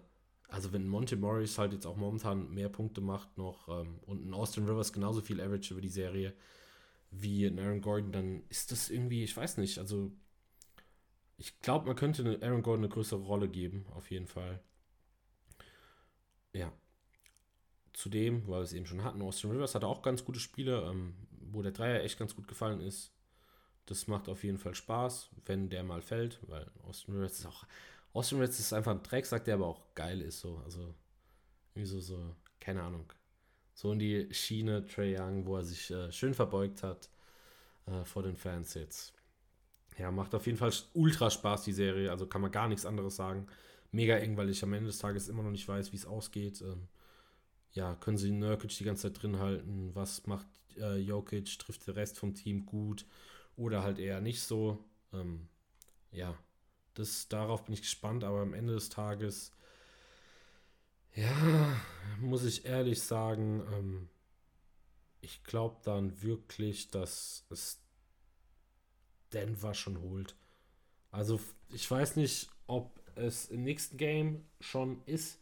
also 0.49 0.73
wenn 0.73 0.87
Monte 0.87 1.15
Morris 1.15 1.57
halt 1.57 1.73
jetzt 1.73 1.85
auch 1.85 1.95
momentan 1.97 2.53
mehr 2.53 2.69
Punkte 2.69 3.01
macht 3.01 3.37
noch 3.37 3.69
ähm, 3.69 3.99
und 4.05 4.25
ein 4.27 4.33
Austin 4.33 4.67
Rivers 4.67 4.93
genauso 4.93 5.21
viel 5.21 5.41
Average 5.41 5.73
über 5.73 5.81
die 5.81 5.89
Serie 5.89 6.33
wie 7.11 7.45
ein 7.45 7.59
Aaron 7.59 7.81
Gordon, 7.81 8.11
dann 8.11 8.43
ist 8.49 8.71
das 8.71 8.89
irgendwie, 8.89 9.23
ich 9.23 9.35
weiß 9.35 9.57
nicht, 9.57 9.79
also 9.79 10.11
ich 11.37 11.59
glaube, 11.61 11.87
man 11.87 11.95
könnte 11.95 12.39
Aaron 12.41 12.63
Gordon 12.63 12.85
eine 12.85 12.93
größere 12.93 13.21
Rolle 13.21 13.49
geben, 13.49 13.85
auf 13.91 14.09
jeden 14.11 14.27
Fall. 14.27 14.61
Ja. 16.53 16.71
Zudem, 17.93 18.47
weil 18.47 18.59
wir 18.59 18.63
es 18.63 18.73
eben 18.73 18.85
schon 18.85 19.03
hatten, 19.03 19.21
Austin 19.21 19.51
Rivers 19.51 19.75
hatte 19.75 19.87
auch 19.87 20.01
ganz 20.01 20.25
gute 20.25 20.39
Spiele, 20.39 20.81
ähm, 20.83 21.15
wo 21.31 21.61
der 21.61 21.71
Dreier 21.71 22.03
echt 22.03 22.19
ganz 22.19 22.35
gut 22.35 22.47
gefallen 22.47 22.81
ist. 22.81 23.11
Das 23.85 24.07
macht 24.07 24.29
auf 24.29 24.43
jeden 24.43 24.57
Fall 24.57 24.75
Spaß, 24.75 25.29
wenn 25.45 25.69
der 25.69 25.83
mal 25.83 26.01
fällt, 26.01 26.39
weil 26.49 26.69
Austin 26.83 27.15
Rivers 27.15 27.39
ist 27.39 27.45
auch. 27.45 27.65
Austin 28.13 28.39
Rivers 28.39 28.59
ist 28.59 28.73
einfach 28.73 28.91
ein 28.91 29.03
Drecksack, 29.03 29.45
der 29.45 29.55
aber 29.55 29.67
auch 29.67 29.93
geil 29.95 30.21
ist, 30.21 30.39
so. 30.41 30.61
Also, 30.65 30.93
wie 31.75 31.85
so, 31.85 31.99
so, 31.99 32.35
keine 32.59 32.83
Ahnung. 32.83 33.11
So 33.73 33.91
in 33.91 33.99
die 33.99 34.33
Schiene 34.33 34.85
Trey 34.87 35.17
Young, 35.19 35.45
wo 35.45 35.57
er 35.57 35.65
sich 35.65 35.91
äh, 35.91 36.11
schön 36.11 36.33
verbeugt 36.33 36.83
hat 36.83 37.09
äh, 37.87 38.05
vor 38.05 38.23
den 38.23 38.37
Fans 38.37 38.73
jetzt. 38.73 39.14
Ja, 39.97 40.11
macht 40.11 40.35
auf 40.35 40.45
jeden 40.45 40.57
Fall 40.57 40.73
ultra 40.93 41.29
Spaß, 41.29 41.63
die 41.63 41.73
Serie. 41.73 42.11
Also 42.11 42.27
kann 42.27 42.41
man 42.41 42.51
gar 42.51 42.67
nichts 42.67 42.85
anderes 42.85 43.15
sagen. 43.15 43.47
Mega 43.91 44.17
eng, 44.17 44.35
weil 44.37 44.49
ich 44.49 44.61
am 44.63 44.73
Ende 44.73 44.87
des 44.87 44.99
Tages 44.99 45.29
immer 45.29 45.43
noch 45.43 45.51
nicht 45.51 45.67
weiß, 45.67 45.91
wie 45.93 45.97
es 45.97 46.05
ausgeht. 46.05 46.61
Ähm, 46.61 46.87
ja, 47.73 47.95
können 47.95 48.17
sie 48.17 48.31
Nurkic 48.31 48.71
die 48.77 48.83
ganze 48.85 49.03
Zeit 49.13 49.21
drin 49.23 49.39
halten? 49.39 49.91
Was 49.95 50.27
macht 50.27 50.47
äh, 50.77 50.97
Jokic? 50.97 51.59
Trifft 51.59 51.87
der 51.87 51.95
Rest 51.97 52.19
vom 52.19 52.33
Team 52.35 52.65
gut? 52.65 53.05
Oder 53.57 53.83
halt 53.83 53.99
eher 53.99 54.21
nicht 54.21 54.41
so? 54.41 54.83
Ähm, 55.13 55.47
ja, 56.11 56.37
das, 56.95 57.29
darauf 57.29 57.65
bin 57.65 57.73
ich 57.73 57.81
gespannt. 57.83 58.23
Aber 58.23 58.41
am 58.41 58.53
Ende 58.53 58.73
des 58.75 58.89
Tages, 58.89 59.51
ja, 61.15 61.75
muss 62.19 62.43
ich 62.43 62.65
ehrlich 62.65 63.01
sagen, 63.01 63.63
ähm, 63.73 64.09
ich 65.21 65.43
glaube 65.43 65.77
dann 65.83 66.21
wirklich, 66.21 66.89
dass 66.91 67.45
es 67.49 67.81
Denver 69.35 69.73
schon 69.73 70.01
holt. 70.01 70.35
Also 71.11 71.39
ich 71.69 71.89
weiß 71.89 72.15
nicht, 72.15 72.49
ob 72.67 72.99
es 73.15 73.49
im 73.49 73.63
nächsten 73.63 73.97
Game 73.97 74.43
schon 74.59 75.01
ist, 75.05 75.39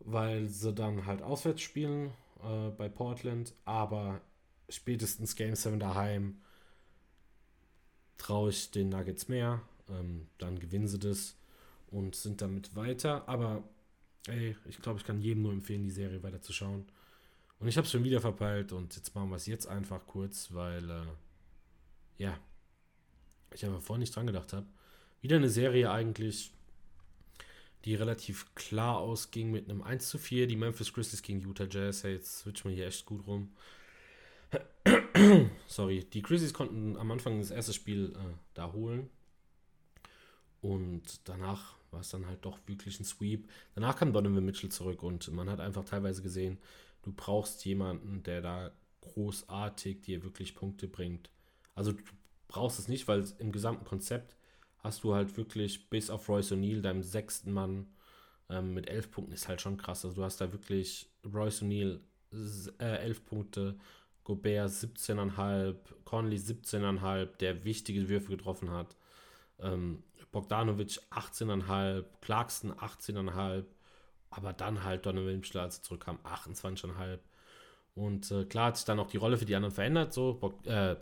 weil 0.00 0.48
sie 0.48 0.72
dann 0.72 1.04
halt 1.06 1.22
auswärts 1.22 1.60
spielen 1.60 2.12
äh, 2.42 2.70
bei 2.70 2.88
Portland, 2.88 3.52
aber 3.64 4.20
spätestens 4.68 5.36
Game 5.36 5.54
7 5.54 5.78
daheim 5.78 6.40
traue 8.16 8.50
ich 8.50 8.70
den 8.70 8.88
Nuggets 8.88 9.28
mehr. 9.28 9.60
Ähm, 9.88 10.28
dann 10.38 10.58
gewinnen 10.58 10.88
sie 10.88 10.98
das 10.98 11.36
und 11.90 12.14
sind 12.14 12.40
damit 12.40 12.74
weiter. 12.76 13.28
Aber 13.28 13.62
ey, 14.28 14.56
ich 14.66 14.80
glaube, 14.80 14.98
ich 14.98 15.04
kann 15.04 15.20
jedem 15.20 15.42
nur 15.42 15.52
empfehlen, 15.52 15.84
die 15.84 15.90
Serie 15.90 16.22
weiter 16.22 16.40
zu 16.40 16.52
schauen. 16.52 16.86
Und 17.58 17.68
ich 17.68 17.76
habe 17.76 17.84
es 17.84 17.92
schon 17.92 18.04
wieder 18.04 18.20
verpeilt 18.20 18.72
und 18.72 18.96
jetzt 18.96 19.14
machen 19.14 19.30
wir 19.30 19.36
es 19.36 19.46
jetzt 19.46 19.66
einfach 19.66 20.06
kurz, 20.06 20.52
weil 20.52 20.88
äh, 20.90 21.04
ja, 22.18 22.38
ich 23.56 23.64
einfach 23.64 23.82
vorhin 23.82 24.00
nicht 24.00 24.14
dran 24.14 24.26
gedacht 24.26 24.52
habe. 24.52 24.66
Wieder 25.20 25.36
eine 25.36 25.50
Serie 25.50 25.90
eigentlich, 25.90 26.52
die 27.84 27.94
relativ 27.94 28.54
klar 28.54 28.98
ausging 28.98 29.50
mit 29.50 29.68
einem 29.68 29.82
1 29.82 30.08
zu 30.08 30.18
4. 30.18 30.46
Die 30.46 30.56
Memphis 30.56 30.92
Grizzlies 30.92 31.22
gegen 31.22 31.40
Utah 31.40 31.66
Jazz. 31.68 32.04
Hey, 32.04 32.14
jetzt 32.14 32.38
switchen 32.38 32.70
wir 32.70 32.76
hier 32.76 32.86
echt 32.86 33.06
gut 33.06 33.26
rum. 33.26 33.52
Sorry, 35.66 36.04
die 36.04 36.22
Grizzlies 36.22 36.54
konnten 36.54 36.96
am 36.96 37.10
Anfang 37.10 37.38
das 37.38 37.50
erste 37.50 37.72
Spiel 37.72 38.12
äh, 38.16 38.34
da 38.54 38.72
holen. 38.72 39.08
Und 40.60 41.28
danach 41.28 41.76
war 41.90 42.00
es 42.00 42.10
dann 42.10 42.26
halt 42.26 42.44
doch 42.44 42.58
wirklich 42.66 43.00
ein 43.00 43.04
Sweep. 43.04 43.48
Danach 43.74 43.96
kam 43.96 44.12
Donovan 44.12 44.44
Mitchell 44.44 44.70
zurück 44.70 45.02
und 45.02 45.30
man 45.32 45.48
hat 45.48 45.60
einfach 45.60 45.84
teilweise 45.84 46.22
gesehen, 46.22 46.58
du 47.02 47.12
brauchst 47.12 47.64
jemanden, 47.64 48.22
der 48.22 48.42
da 48.42 48.72
großartig 49.00 50.02
dir 50.02 50.22
wirklich 50.22 50.54
Punkte 50.54 50.86
bringt. 50.86 51.30
Also 51.74 51.92
du 51.92 52.02
brauchst 52.50 52.78
es 52.78 52.88
nicht, 52.88 53.08
weil 53.08 53.24
im 53.38 53.52
gesamten 53.52 53.84
Konzept 53.84 54.36
hast 54.78 55.04
du 55.04 55.14
halt 55.14 55.36
wirklich 55.36 55.88
bis 55.88 56.10
auf 56.10 56.28
Royce 56.28 56.52
O'Neill, 56.52 56.82
deinem 56.82 57.02
sechsten 57.02 57.52
Mann, 57.52 57.86
ähm, 58.48 58.74
mit 58.74 58.88
elf 58.88 59.10
Punkten 59.10 59.32
ist 59.32 59.48
halt 59.48 59.60
schon 59.60 59.76
krass. 59.76 60.04
Also 60.04 60.16
du 60.16 60.24
hast 60.24 60.40
da 60.40 60.52
wirklich 60.52 61.08
Royce 61.24 61.62
O'Neill 61.62 62.00
äh, 62.78 62.96
elf 62.98 63.24
Punkte, 63.24 63.76
Gobert 64.24 64.70
17,5, 64.70 65.76
Conley 66.04 66.36
17,5, 66.36 67.36
der 67.38 67.64
wichtige 67.64 68.08
Würfe 68.08 68.28
getroffen 68.30 68.70
hat. 68.70 68.96
Ähm, 69.58 70.02
Bogdanovic 70.32 71.00
18,5, 71.10 72.04
Clarkson 72.20 72.72
18,5, 72.72 73.64
aber 74.30 74.52
dann 74.52 74.84
halt 74.84 75.06
Donovan 75.06 75.36
Mitchell, 75.36 75.60
als 75.60 75.78
er 75.78 75.82
zurückkam, 75.82 76.18
28,5. 76.24 77.18
Und 77.94 78.30
äh, 78.30 78.44
klar 78.44 78.68
hat 78.68 78.76
sich 78.76 78.86
dann 78.86 79.00
auch 79.00 79.08
die 79.08 79.16
Rolle 79.16 79.36
für 79.36 79.44
die 79.44 79.56
anderen 79.56 79.74
verändert. 79.74 80.12
So, 80.12 80.34
Bog, 80.34 80.64
äh, 80.66 80.96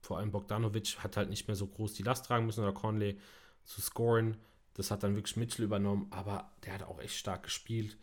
vor 0.00 0.18
allem 0.18 0.30
Bogdanovic 0.30 0.98
hat 1.02 1.16
halt 1.16 1.30
nicht 1.30 1.48
mehr 1.48 1.56
so 1.56 1.66
groß 1.66 1.94
die 1.94 2.02
Last 2.02 2.26
tragen 2.26 2.46
müssen 2.46 2.62
oder 2.62 2.72
Conley 2.72 3.18
zu 3.64 3.80
scoren. 3.80 4.36
Das 4.74 4.90
hat 4.90 5.02
dann 5.02 5.16
wirklich 5.16 5.36
Mitchell 5.36 5.64
übernommen, 5.64 6.06
aber 6.10 6.52
der 6.64 6.74
hat 6.74 6.82
auch 6.84 7.00
echt 7.00 7.16
stark 7.16 7.44
gespielt. 7.44 7.96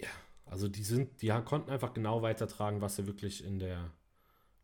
Ja, 0.00 0.08
also 0.46 0.68
die 0.68 0.84
sind, 0.84 1.22
die 1.22 1.28
konnten 1.44 1.70
einfach 1.70 1.92
genau 1.92 2.22
weitertragen, 2.22 2.80
was 2.80 2.96
sie 2.96 3.06
wirklich 3.06 3.44
in 3.44 3.58
der, 3.58 3.90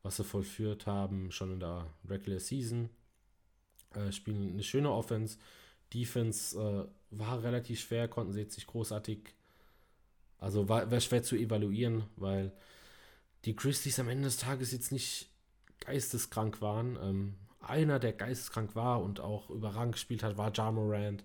was 0.03 0.17
sie 0.17 0.25
vollführt 0.25 0.87
haben, 0.87 1.31
schon 1.33 1.53
in 1.53 1.61
der 1.61 1.87
Regular 2.09 2.41
Season. 2.41 2.89
Äh, 3.95 4.13
spielen 4.13 4.53
eine 4.53 4.63
schöne 4.63 4.91
Offense. 4.91 5.39
Defense 5.93 6.59
äh, 6.59 6.89
war 7.11 7.43
relativ 7.43 7.81
schwer, 7.81 8.09
konnten 8.09 8.33
sie 8.33 8.41
jetzt 8.41 8.57
nicht 8.57 8.67
großartig, 8.67 9.35
also 10.39 10.69
war, 10.69 10.91
war 10.91 11.01
schwer 11.01 11.23
zu 11.23 11.37
evaluieren, 11.37 12.05
weil 12.17 12.53
die 13.45 13.55
Grizzlies 13.55 13.99
am 13.99 14.09
Ende 14.09 14.25
des 14.25 14.39
Tages 14.39 14.73
jetzt 14.73 14.91
nicht 14.91 15.31
geisteskrank 15.81 16.61
waren. 16.61 16.97
Ähm, 17.03 17.35
einer, 17.61 17.99
der 17.99 18.13
geisteskrank 18.13 18.75
war 18.75 19.03
und 19.03 19.21
auch 19.21 19.51
überragend 19.51 19.95
gespielt 19.95 20.23
hat, 20.23 20.37
war 20.37 20.53
Ja 20.55 20.71
Morant. 20.71 21.25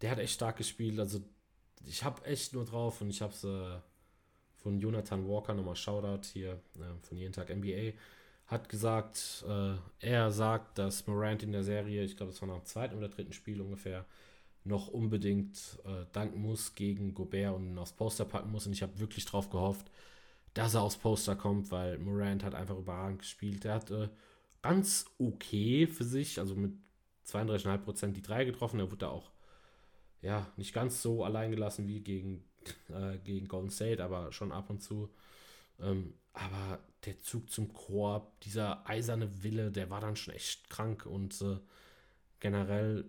Der 0.00 0.10
hat 0.10 0.18
echt 0.18 0.34
stark 0.34 0.56
gespielt. 0.56 0.98
Also 0.98 1.20
ich 1.86 2.04
habe 2.04 2.24
echt 2.24 2.52
nur 2.52 2.64
drauf 2.64 3.00
und 3.00 3.10
ich 3.10 3.22
habe 3.22 3.32
es 3.32 3.44
äh, 3.44 3.78
von 4.56 4.80
Jonathan 4.80 5.28
Walker 5.28 5.54
nochmal 5.54 5.76
Shoutout 5.76 6.26
hier 6.32 6.60
äh, 6.76 7.06
von 7.06 7.16
jeden 7.16 7.32
Tag 7.32 7.50
NBA 7.50 7.92
hat 8.46 8.68
gesagt, 8.68 9.44
äh, 9.48 9.74
er 10.00 10.30
sagt, 10.30 10.78
dass 10.78 11.06
Morant 11.06 11.42
in 11.42 11.52
der 11.52 11.64
Serie, 11.64 12.04
ich 12.04 12.16
glaube, 12.16 12.32
es 12.32 12.40
war 12.42 12.48
nach 12.48 12.58
dem 12.58 12.66
zweiten 12.66 12.96
oder 12.96 13.08
dritten 13.08 13.32
Spiel 13.32 13.60
ungefähr, 13.60 14.04
noch 14.64 14.88
unbedingt 14.88 15.78
äh, 15.84 16.06
danken 16.12 16.40
muss 16.40 16.74
gegen 16.74 17.14
Gobert 17.14 17.54
und 17.54 17.78
aufs 17.78 17.92
Poster 17.92 18.24
packen 18.24 18.50
muss. 18.50 18.66
Und 18.66 18.72
ich 18.72 18.82
habe 18.82 18.98
wirklich 18.98 19.24
drauf 19.24 19.50
gehofft, 19.50 19.90
dass 20.54 20.74
er 20.74 20.82
aufs 20.82 20.96
Poster 20.96 21.36
kommt, 21.36 21.70
weil 21.70 21.98
Morant 21.98 22.44
hat 22.44 22.54
einfach 22.54 22.78
überragend 22.78 23.20
gespielt. 23.20 23.64
Er 23.64 23.74
hat 23.74 23.90
äh, 23.90 24.08
ganz 24.62 25.06
okay 25.18 25.86
für 25.86 26.04
sich, 26.04 26.38
also 26.38 26.54
mit 26.54 26.72
32,5% 27.26 28.12
die 28.12 28.22
drei 28.22 28.44
getroffen. 28.44 28.80
Er 28.80 28.90
wurde 28.90 29.08
auch 29.08 29.30
ja, 30.24 30.50
nicht 30.56 30.72
ganz 30.72 31.02
so 31.02 31.22
allein 31.22 31.50
gelassen 31.50 31.86
wie 31.86 32.00
gegen, 32.00 32.44
äh, 32.88 33.18
gegen 33.18 33.46
Golden 33.46 33.70
State, 33.70 34.02
aber 34.02 34.32
schon 34.32 34.52
ab 34.52 34.70
und 34.70 34.82
zu. 34.82 35.10
Ähm, 35.80 36.14
aber 36.32 36.80
der 37.04 37.20
Zug 37.20 37.50
zum 37.50 37.72
Korb, 37.72 38.40
dieser 38.40 38.88
eiserne 38.88 39.42
Wille, 39.42 39.70
der 39.70 39.90
war 39.90 40.00
dann 40.00 40.16
schon 40.16 40.34
echt 40.34 40.70
krank 40.70 41.04
und 41.04 41.40
äh, 41.42 41.58
generell 42.40 43.04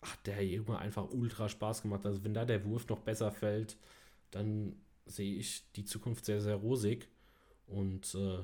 hat 0.00 0.26
der 0.26 0.46
Junge 0.46 0.78
einfach 0.78 1.10
ultra 1.10 1.48
Spaß 1.48 1.82
gemacht. 1.82 2.06
Also 2.06 2.22
wenn 2.24 2.34
da 2.34 2.44
der 2.44 2.64
Wurf 2.64 2.88
noch 2.88 3.00
besser 3.00 3.32
fällt, 3.32 3.76
dann 4.30 4.76
sehe 5.06 5.36
ich 5.36 5.70
die 5.72 5.84
Zukunft 5.84 6.24
sehr, 6.24 6.40
sehr 6.40 6.56
rosig. 6.56 7.08
Und 7.66 8.14
äh, 8.14 8.38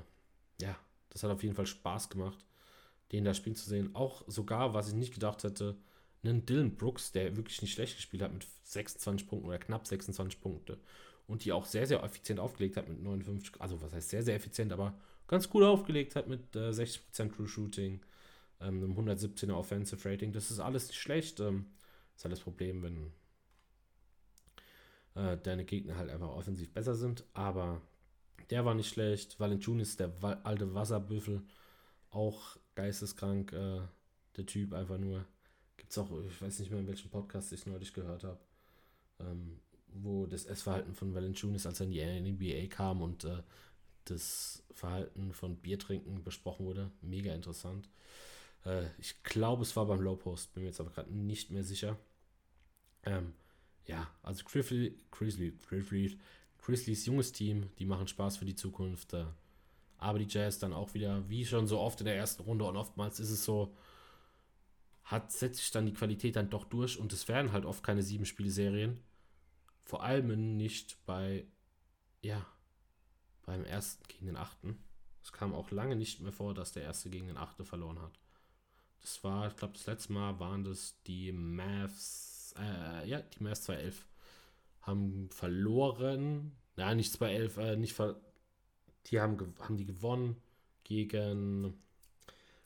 ja, 0.61 0.77
das 1.11 1.23
hat 1.23 1.31
auf 1.31 1.43
jeden 1.43 1.55
Fall 1.55 1.67
Spaß 1.67 2.11
gemacht, 2.11 2.45
den 3.13 3.25
da 3.25 3.35
spielen 3.35 3.57
zu 3.57 3.69
sehen. 3.69 3.95
Auch 3.95 4.23
sogar, 4.27 4.75
was 4.75 4.89
ich 4.89 4.95
nicht 4.95 5.15
gedacht 5.15 5.45
hätte, 5.45 5.77
einen 6.23 6.45
Dylan 6.45 6.77
Brooks, 6.77 7.13
der 7.13 7.37
wirklich 7.37 7.63
nicht 7.63 7.73
schlecht 7.73 7.97
gespielt 7.97 8.23
hat 8.23 8.33
mit 8.33 8.47
26 8.65 9.27
Punkten 9.27 9.49
oder 9.49 9.59
knapp 9.59 9.87
26 9.87 10.41
Punkte 10.41 10.79
und 11.27 11.45
die 11.45 11.53
auch 11.53 11.65
sehr, 11.65 11.87
sehr 11.87 12.03
effizient 12.03 12.41
aufgelegt 12.41 12.77
hat 12.77 12.89
mit 12.89 13.03
59, 13.03 13.61
also 13.61 13.81
was 13.81 13.93
heißt 13.93 14.11
sehr, 14.11 14.23
sehr 14.23 14.35
effizient, 14.35 14.73
aber 14.73 14.99
ganz 15.29 15.49
gut 15.49 15.63
aufgelegt 15.63 16.17
hat 16.17 16.27
mit 16.27 16.55
äh, 16.57 16.71
60% 16.71 17.35
True 17.35 17.47
Shooting, 17.49 18.01
ähm, 18.61 18.83
einem 18.83 18.99
117er 18.99 19.53
Offensive 19.53 20.09
Rating. 20.09 20.33
Das 20.33 20.51
ist 20.51 20.59
alles 20.59 20.89
nicht 20.89 20.99
schlecht. 20.99 21.41
Ähm, 21.41 21.67
ist 22.17 22.25
halt 22.25 22.33
das 22.33 22.41
Problem, 22.41 22.83
wenn 22.83 23.13
äh, 25.15 25.37
deine 25.37 25.65
Gegner 25.65 25.97
halt 25.97 26.11
einfach 26.11 26.29
offensiv 26.29 26.73
besser 26.73 26.95
sind, 26.95 27.25
aber 27.35 27.81
der 28.51 28.65
war 28.65 28.75
nicht 28.75 28.89
schlecht. 28.89 29.39
Valentunis, 29.39 29.97
der 29.97 30.13
alte 30.45 30.75
Wasserbüffel, 30.75 31.43
auch 32.11 32.57
geisteskrank, 32.75 33.53
äh, 33.53 33.81
der 34.37 34.47
Typ 34.47 34.73
einfach 34.73 34.99
nur. 34.99 35.25
Gibt 35.77 35.93
es 35.93 35.99
auch, 35.99 36.11
ich 36.29 36.43
weiß 36.43 36.59
nicht 36.59 36.71
mehr, 36.71 36.81
in 36.81 36.89
welchem 36.89 37.11
Podcast 37.11 37.53
ich 37.53 37.67
neulich 37.67 37.93
gehört 37.93 38.25
habe. 38.25 38.39
Ähm, 39.21 39.61
wo 39.93 40.27
das 40.27 40.45
Essverhalten 40.45 40.95
von 40.95 41.15
Valanciunas, 41.15 41.67
als 41.67 41.81
er 41.81 41.87
in 41.87 41.93
die 41.93 42.33
NBA 42.33 42.75
kam 42.75 43.03
und 43.03 43.25
äh, 43.25 43.43
das 44.05 44.63
Verhalten 44.73 45.33
von 45.33 45.57
Biertrinken 45.57 46.23
besprochen 46.23 46.67
wurde. 46.67 46.91
Mega 47.01 47.35
interessant. 47.35 47.89
Äh, 48.65 48.87
ich 48.99 49.23
glaube, 49.23 49.63
es 49.63 49.75
war 49.77 49.87
beim 49.87 50.01
Low 50.01 50.17
Post, 50.17 50.55
bin 50.55 50.63
mir 50.63 50.69
jetzt 50.69 50.81
aber 50.81 50.91
gerade 50.91 51.13
nicht 51.13 51.51
mehr 51.51 51.65
sicher. 51.65 51.99
Ähm, 53.05 53.33
ja, 53.87 54.11
also 54.23 54.45
Grizzly, 54.45 54.97
Grizzly, 55.11 55.53
Grizzly, 55.69 56.19
Grizzlies 56.59 57.07
junges 57.07 57.33
Team, 57.33 57.71
die 57.79 57.87
machen 57.87 58.09
Spaß 58.09 58.37
für 58.37 58.45
die 58.45 58.55
Zukunft. 58.55 59.13
Äh, 59.15 59.25
aber 59.99 60.19
die 60.19 60.29
Jazz 60.29 60.59
dann 60.59 60.73
auch 60.73 60.95
wieder, 60.95 61.29
wie 61.29 61.45
schon 61.45 61.67
so 61.67 61.79
oft 61.79 62.01
in 62.01 62.07
der 62.07 62.17
ersten 62.17 62.43
Runde 62.43 62.65
und 62.65 62.77
oftmals 62.77 63.21
ist 63.21 63.31
es 63.31 63.45
so, 63.45 63.75
hat, 65.05 65.33
setzt 65.33 65.59
sich 65.59 65.71
dann 65.71 65.87
die 65.87 65.93
Qualität 65.93 66.37
dann 66.37 66.51
doch 66.51 66.65
durch 66.65 66.99
und 66.99 67.13
es 67.13 67.29
werden 67.29 67.53
halt 67.53 67.65
oft 67.65 67.83
keine 67.83 68.03
sieben 68.03 68.25
Spielserien 68.25 68.99
vor 69.91 70.05
allem 70.05 70.57
nicht 70.57 71.05
bei, 71.05 71.45
ja, 72.23 72.47
beim 73.43 73.65
ersten 73.65 74.05
gegen 74.07 74.27
den 74.27 74.37
achten. 74.37 74.79
Es 75.21 75.33
kam 75.33 75.53
auch 75.53 75.73
lange 75.73 75.97
nicht 75.97 76.21
mehr 76.21 76.31
vor, 76.31 76.55
dass 76.55 76.71
der 76.71 76.85
erste 76.85 77.11
gegen 77.11 77.27
den 77.27 77.37
achten 77.37 77.65
verloren 77.65 78.01
hat. 78.01 78.21
Das 79.01 79.25
war, 79.25 79.49
ich 79.49 79.57
glaube, 79.57 79.75
das 79.75 79.87
letzte 79.87 80.13
Mal 80.13 80.39
waren 80.39 80.63
das 80.63 80.95
die 81.09 81.33
Mavs, 81.33 82.30
äh, 82.59 83.09
ja, 83.09 83.21
die 83.21 83.43
Mavs 83.43 83.63
211 83.63 84.07
haben 84.83 85.29
verloren. 85.31 86.53
Nein, 86.77 86.97
nicht 86.97 87.13
211, 87.13 87.57
äh, 87.59 87.77
nicht 87.77 87.95
ver 87.95 88.21
die 89.07 89.19
haben, 89.19 89.55
haben 89.61 89.77
die 89.79 89.87
gewonnen 89.87 90.37
gegen 90.85 91.75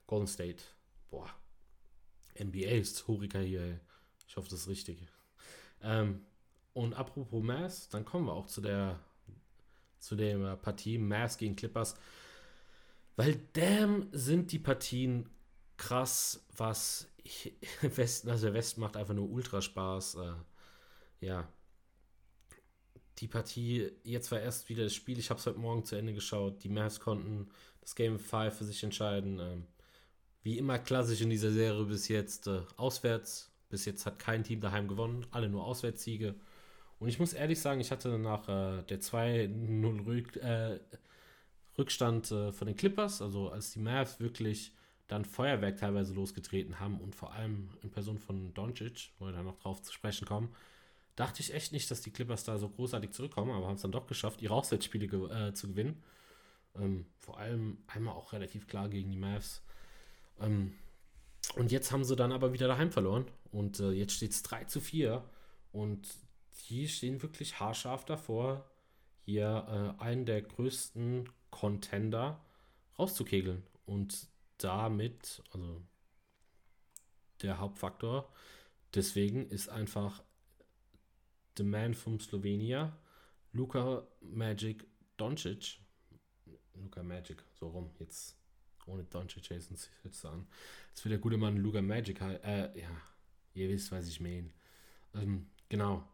Golden 0.06 0.26
State. 0.26 0.64
Boah. 1.10 1.30
NBA 2.38 2.70
ist 2.70 3.06
Horika 3.06 3.38
hier. 3.38 3.80
Ich 4.26 4.36
hoffe, 4.36 4.48
das 4.48 4.62
ist 4.62 4.68
richtig. 4.68 4.98
Ähm, 5.80 6.22
und 6.72 6.94
apropos 6.94 7.42
Mass, 7.42 7.88
dann 7.88 8.04
kommen 8.04 8.26
wir 8.26 8.32
auch 8.32 8.46
zu 8.46 8.60
der, 8.60 8.98
zu 10.00 10.16
der 10.16 10.56
Partie 10.56 10.98
Mass 10.98 11.38
gegen 11.38 11.54
Clippers. 11.54 11.94
Weil 13.16 13.40
damn 13.52 14.08
sind 14.10 14.50
die 14.50 14.58
Partien 14.58 15.30
krass, 15.76 16.44
was 16.56 17.08
ich, 17.24 17.52
Westen, 17.82 18.30
also 18.30 18.52
Westen 18.52 18.80
macht 18.80 18.96
einfach 18.96 19.14
nur 19.14 19.28
ultra 19.28 19.60
Spaß. 19.60 20.16
Äh, 20.16 21.26
ja. 21.26 21.48
Die 23.18 23.28
Partie, 23.28 23.90
jetzt 24.02 24.30
war 24.30 24.40
erst 24.40 24.68
wieder 24.68 24.84
das 24.84 24.94
Spiel, 24.94 25.18
ich 25.18 25.30
habe 25.30 25.40
es 25.40 25.46
heute 25.46 25.58
Morgen 25.58 25.84
zu 25.84 25.96
Ende 25.96 26.12
geschaut. 26.12 26.62
Die 26.62 26.68
Mavs 26.68 27.00
konnten 27.00 27.48
das 27.80 27.94
Game 27.94 28.18
5 28.18 28.56
für 28.56 28.64
sich 28.64 28.82
entscheiden. 28.82 29.38
Ähm, 29.40 29.66
wie 30.42 30.58
immer 30.58 30.78
klassisch 30.78 31.22
in 31.22 31.30
dieser 31.30 31.50
Serie 31.50 31.84
bis 31.84 32.08
jetzt 32.08 32.46
äh, 32.46 32.60
auswärts. 32.76 33.50
Bis 33.70 33.86
jetzt 33.86 34.04
hat 34.06 34.18
kein 34.18 34.44
Team 34.44 34.60
daheim 34.60 34.86
gewonnen, 34.88 35.26
alle 35.30 35.48
nur 35.48 35.64
Auswärtssiege. 35.64 36.34
Und 36.98 37.08
ich 37.08 37.18
muss 37.18 37.32
ehrlich 37.32 37.60
sagen, 37.60 37.80
ich 37.80 37.90
hatte 37.90 38.18
nach 38.18 38.48
äh, 38.48 38.82
der 38.82 39.00
2-0 39.00 40.06
Rück, 40.06 40.36
äh, 40.36 40.80
Rückstand 41.78 42.30
äh, 42.30 42.52
von 42.52 42.66
den 42.66 42.76
Clippers, 42.76 43.22
also 43.22 43.48
als 43.48 43.72
die 43.72 43.80
Mavs 43.80 44.20
wirklich 44.20 44.72
dann 45.06 45.24
Feuerwerk 45.24 45.76
teilweise 45.76 46.14
losgetreten 46.14 46.80
haben 46.80 47.00
und 47.00 47.14
vor 47.14 47.32
allem 47.32 47.68
in 47.82 47.90
Person 47.90 48.18
von 48.18 48.54
Doncic, 48.54 49.10
wo 49.18 49.26
wir 49.26 49.32
dann 49.32 49.44
noch 49.44 49.58
drauf 49.58 49.82
zu 49.82 49.92
sprechen 49.92 50.26
kommen, 50.26 50.54
dachte 51.16 51.40
ich 51.40 51.52
echt 51.52 51.72
nicht, 51.72 51.90
dass 51.90 52.00
die 52.00 52.10
Clippers 52.10 52.44
da 52.44 52.58
so 52.58 52.68
großartig 52.68 53.10
zurückkommen, 53.10 53.50
aber 53.50 53.66
haben 53.66 53.76
es 53.76 53.82
dann 53.82 53.92
doch 53.92 54.06
geschafft, 54.06 54.42
ihre 54.42 54.54
Auswärtsspiele 54.54 55.06
ge 55.06 55.30
äh, 55.30 55.54
zu 55.54 55.68
gewinnen. 55.68 56.02
Ähm, 56.76 57.06
vor 57.18 57.38
allem 57.38 57.78
einmal 57.86 58.14
auch 58.14 58.32
relativ 58.32 58.66
klar 58.66 58.88
gegen 58.88 59.10
die 59.10 59.16
Mavs. 59.16 59.62
Ähm, 60.40 60.72
und 61.56 61.70
jetzt 61.70 61.92
haben 61.92 62.04
sie 62.04 62.16
dann 62.16 62.32
aber 62.32 62.52
wieder 62.52 62.66
daheim 62.66 62.90
verloren 62.90 63.26
und 63.52 63.78
äh, 63.80 63.90
jetzt 63.90 64.14
steht 64.14 64.32
es 64.32 64.42
3 64.42 64.64
zu 64.64 64.80
4 64.80 65.22
und 65.72 66.08
die 66.68 66.88
stehen 66.88 67.22
wirklich 67.22 67.60
haarscharf 67.60 68.04
davor, 68.04 68.64
hier 69.20 69.94
äh, 69.98 70.02
einen 70.02 70.24
der 70.24 70.42
größten 70.42 71.28
Contender 71.50 72.40
rauszukegeln. 72.98 73.62
Und 73.86 74.28
damit, 74.58 75.42
also 75.50 75.82
der 77.42 77.58
Hauptfaktor, 77.58 78.32
deswegen 78.94 79.48
ist 79.48 79.68
einfach 79.68 80.22
The 81.56 81.64
Man 81.64 81.94
from 81.94 82.20
Slovenia, 82.20 82.96
Luka 83.52 84.06
Magic 84.20 84.86
Doncic. 85.16 85.80
Luka 86.74 87.02
Magic, 87.02 87.42
so 87.52 87.68
rum, 87.68 87.90
jetzt 88.00 88.36
ohne 88.86 89.04
Doncic 89.04 89.48
Jason 89.48 89.76
jetzt 90.02 90.24
an. 90.24 90.46
Jetzt 90.88 91.04
will 91.04 91.10
der 91.10 91.18
gute 91.18 91.36
Mann 91.36 91.56
Luka 91.56 91.80
Magic, 91.80 92.20
äh, 92.20 92.78
ja, 92.78 92.90
ihr 93.54 93.68
wisst, 93.68 93.92
was 93.92 94.08
ich 94.08 94.20
meine. 94.20 94.50
Ähm, 95.14 95.46
genau. 95.68 96.08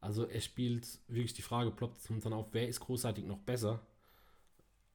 Also 0.00 0.26
er 0.26 0.40
spielt 0.40 0.86
wirklich 1.08 1.34
die 1.34 1.42
Frage, 1.42 1.72
ploppt 1.72 2.08
uns 2.10 2.22
dann 2.22 2.32
auf, 2.32 2.48
wer 2.52 2.68
ist 2.68 2.80
großartig 2.80 3.24
noch 3.24 3.38
besser 3.38 3.84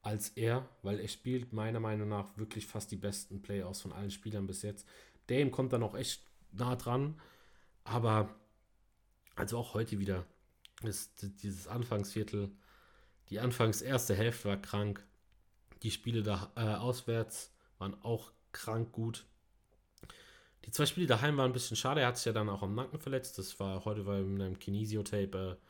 als 0.04 0.28
er, 0.30 0.68
weil 0.82 1.00
er 1.00 1.08
spielt 1.08 1.52
meiner 1.54 1.80
Meinung 1.80 2.08
nach 2.10 2.36
wirklich 2.36 2.66
fast 2.66 2.90
die 2.90 2.96
besten 2.96 3.40
Playoffs 3.40 3.80
von 3.80 3.92
allen 3.92 4.10
Spielern 4.10 4.46
bis 4.46 4.60
jetzt. 4.60 4.86
Dame 5.28 5.50
kommt 5.50 5.72
dann 5.72 5.82
auch 5.82 5.94
echt 5.94 6.22
nah 6.52 6.76
dran, 6.76 7.18
aber 7.84 8.34
also 9.34 9.56
auch 9.56 9.72
heute 9.72 9.98
wieder, 9.98 10.26
ist 10.82 11.26
dieses 11.42 11.66
Anfangsviertel, 11.66 12.50
die 13.30 13.40
Anfangs 13.40 13.80
erste 13.80 14.14
Hälfte 14.14 14.50
war 14.50 14.58
krank, 14.58 15.02
die 15.82 15.90
Spiele 15.90 16.22
da 16.22 16.52
äh, 16.54 16.60
auswärts 16.60 17.50
waren 17.78 17.96
auch 18.02 18.30
krank 18.52 18.92
gut. 18.92 19.24
Die 20.66 20.70
zwei 20.70 20.84
Spiele 20.84 21.06
daheim 21.06 21.38
waren 21.38 21.50
ein 21.50 21.54
bisschen 21.54 21.76
schade. 21.76 22.02
Er 22.02 22.08
hat 22.08 22.18
sich 22.18 22.26
ja 22.26 22.32
dann 22.32 22.48
auch 22.48 22.62
am 22.62 22.74
Nacken 22.74 22.98
verletzt. 22.98 23.38
Das 23.38 23.58
war 23.58 23.84
heute 23.84 24.02
mit 24.02 24.42
einem 24.42 24.58
Kinesiotape 24.58 25.58
äh, 25.58 25.64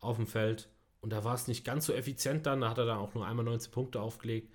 auf 0.00 0.16
dem 0.16 0.26
Feld. 0.26 0.68
Und 1.00 1.10
da 1.10 1.24
war 1.24 1.34
es 1.34 1.48
nicht 1.48 1.64
ganz 1.64 1.86
so 1.86 1.92
effizient 1.92 2.46
dann. 2.46 2.60
Da 2.62 2.70
hat 2.70 2.78
er 2.78 2.86
dann 2.86 2.98
auch 2.98 3.14
nur 3.14 3.26
einmal 3.26 3.44
19 3.44 3.70
Punkte 3.70 4.00
aufgelegt. 4.00 4.52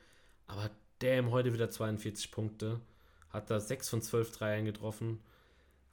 Aber 0.48 0.70
damn, 1.00 1.32
heute 1.32 1.54
wieder 1.54 1.70
42 1.70 2.32
Punkte. 2.32 2.80
Hat 3.30 3.50
da 3.50 3.60
6 3.60 3.90
von 3.90 4.02
12 4.02 4.38
Dreiern 4.38 4.66
getroffen. 4.66 5.22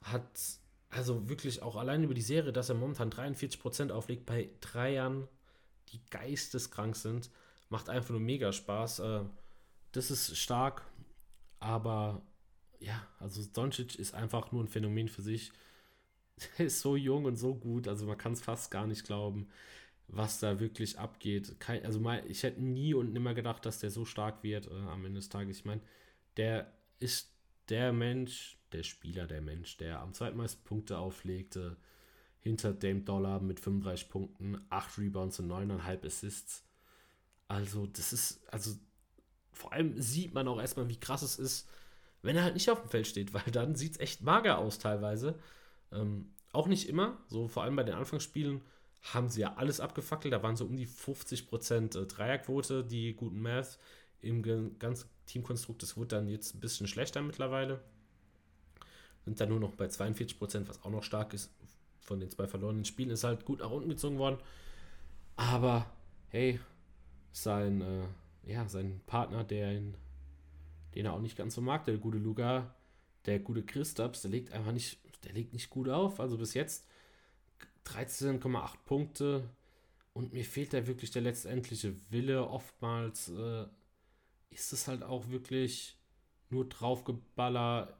Hat 0.01 0.27
also 0.89 1.29
wirklich 1.29 1.61
auch 1.61 1.75
allein 1.75 2.03
über 2.03 2.13
die 2.13 2.21
Serie, 2.21 2.51
dass 2.51 2.69
er 2.69 2.75
momentan 2.75 3.11
43% 3.11 3.91
auflegt 3.91 4.25
bei 4.25 4.49
Dreiern, 4.59 5.27
die 5.89 6.01
geisteskrank 6.09 6.95
sind. 6.95 7.29
Macht 7.69 7.89
einfach 7.89 8.11
nur 8.11 8.19
mega 8.19 8.51
Spaß. 8.51 8.99
Äh, 8.99 9.21
das 9.91 10.11
ist 10.11 10.37
stark. 10.37 10.83
Aber 11.59 12.21
ja, 12.79 13.05
also 13.19 13.43
Doncic 13.53 13.95
ist 13.95 14.13
einfach 14.13 14.51
nur 14.51 14.63
ein 14.63 14.67
Phänomen 14.67 15.09
für 15.09 15.21
sich. 15.21 15.51
Er 16.57 16.67
ist 16.67 16.79
so 16.79 16.95
jung 16.95 17.25
und 17.25 17.35
so 17.35 17.53
gut, 17.53 17.87
also 17.89 18.05
man 18.05 18.17
kann 18.17 18.31
es 18.31 18.41
fast 18.41 18.71
gar 18.71 18.87
nicht 18.87 19.03
glauben, 19.05 19.49
was 20.11 20.39
da 20.39 20.59
wirklich 20.59 20.99
abgeht. 20.99 21.59
Kein, 21.59 21.85
also 21.85 21.99
mal, 21.99 22.23
ich 22.27 22.43
hätte 22.43 22.61
nie 22.61 22.93
und 22.93 23.13
nimmer 23.13 23.33
gedacht, 23.33 23.65
dass 23.65 23.79
der 23.79 23.91
so 23.91 24.05
stark 24.05 24.43
wird 24.43 24.67
äh, 24.67 24.73
am 24.73 25.05
Ende 25.05 25.19
des 25.19 25.29
Tages. 25.29 25.59
Ich 25.59 25.65
meine, 25.65 25.81
der 26.37 26.73
ist 26.99 27.31
der 27.69 27.93
Mensch, 27.93 28.57
der 28.71 28.83
Spieler, 28.83 29.27
der 29.27 29.41
Mensch, 29.41 29.77
der 29.77 29.99
am 29.99 30.13
zweitmeisten 30.13 30.63
Punkte 30.63 30.97
auflegte, 30.97 31.77
hinter 32.39 32.73
Dame 32.73 33.01
Dollar 33.01 33.39
mit 33.39 33.59
35 33.59 34.09
Punkten, 34.09 34.59
8 34.69 34.97
Rebounds 34.97 35.39
und 35.39 35.51
9,5 35.51 36.05
Assists. 36.05 36.65
Also, 37.47 37.85
das 37.85 38.13
ist, 38.13 38.41
also 38.51 38.75
vor 39.51 39.73
allem 39.73 39.99
sieht 40.01 40.33
man 40.33 40.47
auch 40.47 40.59
erstmal, 40.59 40.89
wie 40.89 40.99
krass 40.99 41.21
es 41.21 41.37
ist, 41.37 41.67
wenn 42.21 42.35
er 42.35 42.43
halt 42.43 42.53
nicht 42.53 42.69
auf 42.69 42.81
dem 42.81 42.89
Feld 42.89 43.07
steht, 43.07 43.33
weil 43.33 43.51
dann 43.51 43.75
sieht 43.75 43.93
es 43.93 43.99
echt 43.99 44.21
mager 44.21 44.57
aus 44.57 44.79
teilweise. 44.79 45.37
Ähm, 45.91 46.33
auch 46.51 46.67
nicht 46.67 46.89
immer, 46.89 47.17
so 47.27 47.47
vor 47.47 47.63
allem 47.63 47.75
bei 47.75 47.83
den 47.83 47.95
Anfangsspielen 47.95 48.61
haben 49.01 49.29
sie 49.29 49.41
ja 49.41 49.55
alles 49.55 49.79
abgefackelt. 49.79 50.33
Da 50.33 50.43
waren 50.43 50.55
so 50.55 50.65
um 50.65 50.75
die 50.75 50.87
50% 50.87 51.97
äh, 51.97 52.05
Dreierquote, 52.05 52.83
die 52.83 53.13
guten 53.13 53.41
Math 53.41 53.79
im 54.21 54.43
ganzen 54.79 55.09
Teamkonstrukt. 55.25 55.81
Das 55.81 55.95
wurde 55.97 56.15
dann 56.15 56.27
jetzt 56.27 56.55
ein 56.55 56.59
bisschen 56.59 56.87
schlechter 56.87 57.21
mittlerweile. 57.21 57.81
Sind 59.25 59.39
dann 59.39 59.49
nur 59.49 59.59
noch 59.59 59.75
bei 59.75 59.85
42%, 59.85 60.67
was 60.67 60.83
auch 60.83 60.89
noch 60.89 61.03
stark 61.03 61.33
ist. 61.33 61.51
Von 62.01 62.19
den 62.19 62.29
zwei 62.29 62.47
verlorenen 62.47 62.85
Spielen 62.85 63.11
ist 63.11 63.23
halt 63.23 63.45
gut 63.45 63.59
nach 63.59 63.69
unten 63.69 63.89
gezogen 63.89 64.17
worden. 64.17 64.37
Aber 65.35 65.85
hey, 66.29 66.59
sein, 67.31 67.81
äh, 67.81 68.51
ja, 68.51 68.67
sein 68.67 69.01
Partner, 69.05 69.43
der 69.43 69.73
ihn 69.73 69.95
den 70.95 71.05
er 71.05 71.13
auch 71.13 71.21
nicht 71.21 71.37
ganz 71.37 71.55
so 71.55 71.61
mag, 71.61 71.85
der 71.85 71.97
gute 71.97 72.17
Luca, 72.17 72.73
der 73.25 73.39
gute 73.39 73.63
Christaps, 73.63 74.21
der 74.21 74.31
legt 74.31 74.51
einfach 74.51 74.71
nicht, 74.71 74.99
der 75.23 75.33
legt 75.33 75.53
nicht 75.53 75.69
gut 75.69 75.89
auf. 75.89 76.19
Also 76.19 76.37
bis 76.37 76.53
jetzt 76.53 76.87
13,8 77.85 78.77
Punkte 78.85 79.49
und 80.13 80.33
mir 80.33 80.45
fehlt 80.45 80.73
da 80.73 80.87
wirklich 80.87 81.11
der 81.11 81.21
letztendliche 81.21 81.93
Wille. 82.11 82.47
Oftmals 82.47 83.29
äh, 83.29 83.65
ist 84.49 84.73
es 84.73 84.87
halt 84.87 85.03
auch 85.03 85.29
wirklich 85.29 85.97
nur 86.49 86.67
draufgeballert. 86.67 87.95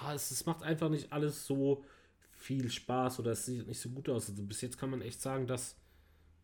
Ah, 0.00 0.14
es, 0.14 0.30
es 0.30 0.46
macht 0.46 0.62
einfach 0.62 0.88
nicht 0.88 1.12
alles 1.12 1.46
so 1.46 1.84
viel 2.32 2.70
Spaß 2.70 3.20
oder 3.20 3.32
es 3.32 3.44
sieht 3.44 3.66
nicht 3.66 3.80
so 3.80 3.90
gut 3.90 4.08
aus. 4.08 4.30
Also 4.30 4.42
bis 4.42 4.60
jetzt 4.60 4.78
kann 4.78 4.90
man 4.90 5.02
echt 5.02 5.20
sagen, 5.20 5.46
dass 5.46 5.76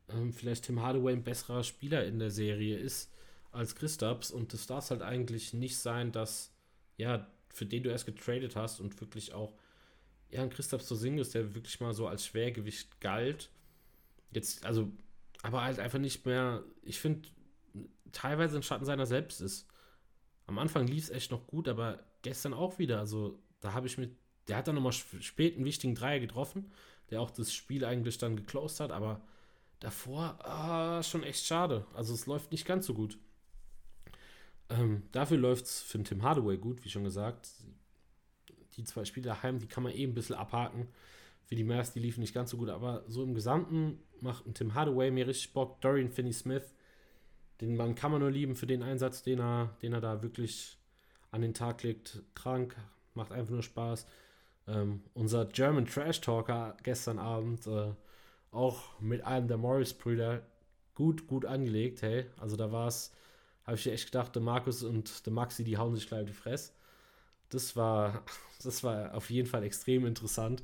ähm, 0.09 0.33
vielleicht 0.33 0.65
Tim 0.65 0.83
Hardaway 0.83 1.13
ein 1.13 1.25
besserer 1.25 1.65
Spieler 1.65 2.05
in 2.05 2.19
der 2.19 2.31
Serie 2.31 2.77
ist 2.79 3.13
als 3.53 3.75
Christaps 3.75 4.31
und 4.31 4.53
das 4.53 4.67
darf 4.67 4.91
halt 4.91 5.03
eigentlich 5.03 5.55
nicht 5.55 5.79
sein, 5.79 6.13
dass, 6.13 6.53
ja, 6.97 7.27
für 7.49 7.67
den 7.67 7.83
du 7.83 7.91
erst 7.91 8.07
getradet 8.07 8.55
hast 8.57 8.81
und 8.81 9.01
wirklich 9.01 9.33
auch, 9.33 9.55
ja, 10.31 10.43
ein 10.43 10.51
Christaps 10.51 10.89
Singles, 10.89 11.31
der 11.31 11.55
wirklich 11.55 11.81
mal 11.81 11.95
so 11.95 12.07
als 12.07 12.27
Schwergewicht 12.27 13.01
galt, 13.01 13.51
jetzt, 14.33 14.65
also, 14.65 14.91
aber 15.43 15.63
halt 15.63 15.79
einfach 15.79 15.99
nicht 15.99 16.27
mehr, 16.27 16.65
ich 16.83 16.99
finde, 16.99 17.29
teilweise 18.13 18.57
ein 18.57 18.63
Schatten 18.63 18.85
seiner 18.85 19.07
selbst 19.07 19.41
ist. 19.41 19.67
Am 20.47 20.59
Anfang 20.59 20.87
lief 20.87 21.05
es 21.05 21.11
echt 21.11 21.31
noch 21.31 21.47
gut, 21.47 21.69
aber 21.69 22.05
gestern 22.23 22.55
auch 22.55 22.79
wieder, 22.79 22.99
also, 22.99 23.39
da 23.61 23.73
habe 23.73 23.87
ich 23.87 23.99
mit, 23.99 24.17
der 24.49 24.57
hat 24.59 24.69
dann 24.69 24.75
nochmal 24.75 24.93
spät 24.93 25.57
einen 25.57 25.65
wichtigen 25.65 25.95
Dreier 25.95 26.21
getroffen, 26.21 26.71
der 27.11 27.21
auch 27.21 27.31
das 27.31 27.53
Spiel 27.53 27.85
eigentlich 27.85 28.19
dann 28.19 28.37
geclosed 28.37 28.81
hat, 28.81 28.91
aber 28.91 29.21
davor 29.81 30.39
ah, 30.45 31.03
schon 31.03 31.23
echt 31.23 31.45
schade. 31.45 31.87
Also 31.95 32.15
es 32.15 32.27
läuft 32.27 32.53
nicht 32.53 32.65
ganz 32.65 32.87
so 32.87 32.95
gut. 32.95 33.19
Ähm, 34.69 35.03
dafür 35.13 35.39
läuft 35.39 35.67
es 35.67 35.83
für 35.83 35.99
den 35.99 36.05
Tim 36.05 36.23
Hardaway 36.23 36.57
gut, 36.57 36.85
wie 36.85 36.91
schon 36.91 37.05
gesagt. 37.05 37.49
Die 38.77 38.85
zwei 38.85 39.05
Spiele 39.05 39.27
daheim, 39.29 39.59
die 39.59 39.67
kann 39.67 39.83
man 39.83 39.93
eben 39.93 40.13
ein 40.13 40.15
bisschen 40.15 40.37
abhaken. 40.37 40.89
Für 41.45 41.55
die 41.55 41.65
Mavs, 41.65 41.93
die 41.93 42.01
liefen 42.01 42.21
nicht 42.21 42.35
ganz 42.35 42.51
so 42.51 42.57
gut, 42.57 42.69
aber 42.69 43.05
so 43.09 43.23
im 43.23 43.35
Gesamten 43.35 44.01
macht 44.21 44.47
ein 44.47 44.55
Tim 44.55 44.75
Hardaway 44.75 45.11
mir 45.11 45.27
richtig 45.27 45.53
Bock. 45.53 45.81
Dorian 45.81 46.11
Finney-Smith, 46.11 46.75
den 47.61 47.77
Mann 47.77 47.95
kann 47.95 48.11
man 48.11 48.21
nur 48.21 48.31
lieben 48.31 48.57
für 48.57 48.67
den 48.67 48.83
Einsatz, 48.83 49.23
den 49.23 49.41
er, 49.41 49.77
den 49.83 49.93
er 49.93 50.01
da 50.01 50.23
wirklich 50.23 50.77
an 51.31 51.43
den 51.43 51.55
Tag 51.55 51.83
legt. 51.83 52.23
Krank, 52.35 52.77
macht 53.15 53.33
einfach 53.33 53.53
nur 53.53 53.63
Spaß. 53.63 54.07
Ähm, 54.67 55.03
unser 55.15 55.47
German 55.47 55.87
Trash 55.87 56.21
Talker 56.21 56.77
gestern 56.83 57.19
Abend, 57.19 57.67
äh, 57.67 57.93
auch 58.51 59.01
mit 59.01 59.25
einem 59.25 59.47
der 59.47 59.59
Morris-Brüder, 59.59 60.43
gut, 60.95 61.27
gut 61.29 61.45
angelegt, 61.45 62.03
hey. 62.03 62.27
Also 62.39 62.57
da 62.57 62.73
war 62.73 62.89
es 62.89 63.13
habe 63.67 63.77
ich 63.77 63.87
echt 63.89 64.07
gedacht, 64.07 64.35
der 64.35 64.43
Markus 64.43 64.83
und 64.83 65.27
der 65.27 65.33
Maxi, 65.33 65.65
die 65.65 65.77
hauen 65.77 65.95
sich 65.95 66.07
gleich 66.07 66.27
die 66.27 66.33
Fresse. 66.33 66.73
Das 67.51 67.77
war, 67.77 68.25
das 68.63 68.83
war 68.85 69.15
auf 69.15 69.31
jeden 69.31 69.49
Fall 69.49 69.63
extrem 69.63 70.07
interessant 70.07 70.63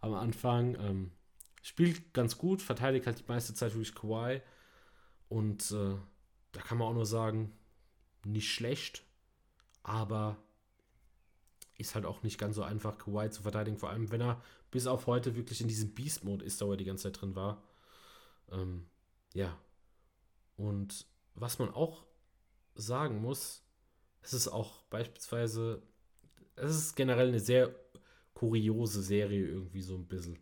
am 0.00 0.14
Anfang. 0.14 0.74
Ähm, 0.80 1.10
spielt 1.62 2.12
ganz 2.12 2.38
gut, 2.38 2.62
verteidigt 2.62 3.06
halt 3.06 3.20
die 3.20 3.28
meiste 3.28 3.54
Zeit 3.54 3.72
wirklich 3.72 3.94
Kawhi. 3.94 4.40
Und 5.28 5.70
äh, 5.70 5.96
da 6.52 6.60
kann 6.60 6.78
man 6.78 6.88
auch 6.88 6.94
nur 6.94 7.06
sagen, 7.06 7.52
nicht 8.24 8.52
schlecht, 8.52 9.04
aber 9.82 10.36
ist 11.78 11.94
halt 11.94 12.04
auch 12.06 12.22
nicht 12.22 12.38
ganz 12.38 12.56
so 12.56 12.62
einfach, 12.62 12.98
Kawhi 12.98 13.30
zu 13.30 13.42
verteidigen, 13.42 13.78
vor 13.78 13.90
allem 13.90 14.10
wenn 14.10 14.20
er 14.20 14.40
bis 14.70 14.86
auf 14.86 15.06
heute 15.06 15.36
wirklich 15.36 15.60
in 15.60 15.68
diesem 15.68 15.94
Beast-Mode 15.94 16.44
ist, 16.44 16.60
da 16.60 16.66
er 16.66 16.76
die 16.76 16.84
ganze 16.84 17.04
Zeit 17.04 17.20
drin 17.20 17.34
war. 17.34 17.62
Ähm, 18.50 18.86
ja. 19.34 19.58
Und 20.56 21.06
was 21.34 21.58
man 21.58 21.70
auch 21.70 22.04
sagen 22.74 23.20
muss, 23.20 23.62
es 24.22 24.32
ist 24.32 24.48
auch 24.48 24.82
beispielsweise, 24.84 25.82
es 26.56 26.76
ist 26.76 26.96
generell 26.96 27.28
eine 27.28 27.40
sehr 27.40 27.74
kuriose 28.34 29.02
Serie 29.02 29.46
irgendwie 29.46 29.82
so 29.82 29.94
ein 29.94 30.06
bisschen. 30.06 30.38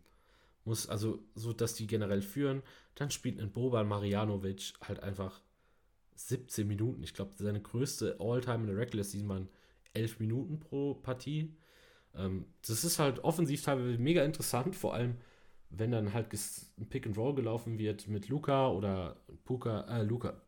Muss 0.65 0.87
also 0.87 1.19
so, 1.35 1.53
dass 1.53 1.75
die 1.75 1.87
generell 1.87 2.21
führen. 2.21 2.61
Dann 2.95 3.09
spielt 3.09 3.39
ein 3.39 3.51
Boban 3.51 3.87
Marjanovic 3.87 4.73
halt 4.81 5.01
einfach 5.01 5.41
17 6.15 6.67
Minuten. 6.67 7.03
Ich 7.03 7.13
glaube, 7.13 7.31
seine 7.35 7.61
größte 7.61 8.17
All-Time 8.19 8.61
in 8.61 8.67
der 8.67 8.77
Regular 8.77 9.03
Season 9.03 9.29
waren 9.29 9.49
11 9.93 10.19
Minuten 10.19 10.59
pro 10.59 10.93
Partie. 10.95 11.53
Ähm, 12.15 12.45
das 12.67 12.83
ist 12.83 12.99
halt 12.99 13.23
offensiv 13.23 13.63
teilweise 13.63 13.97
mega 13.97 14.23
interessant, 14.23 14.75
vor 14.75 14.93
allem 14.93 15.17
wenn 15.71 15.91
dann 15.91 16.13
halt 16.13 16.27
ein 16.33 16.89
Pick 16.89 17.07
and 17.07 17.17
Roll 17.17 17.33
gelaufen 17.33 17.77
wird 17.77 18.07
mit 18.07 18.27
Luca 18.27 18.69
oder 18.69 19.15
Puka, 19.45 19.81
äh, 19.87 20.03
Luca, 20.03 20.41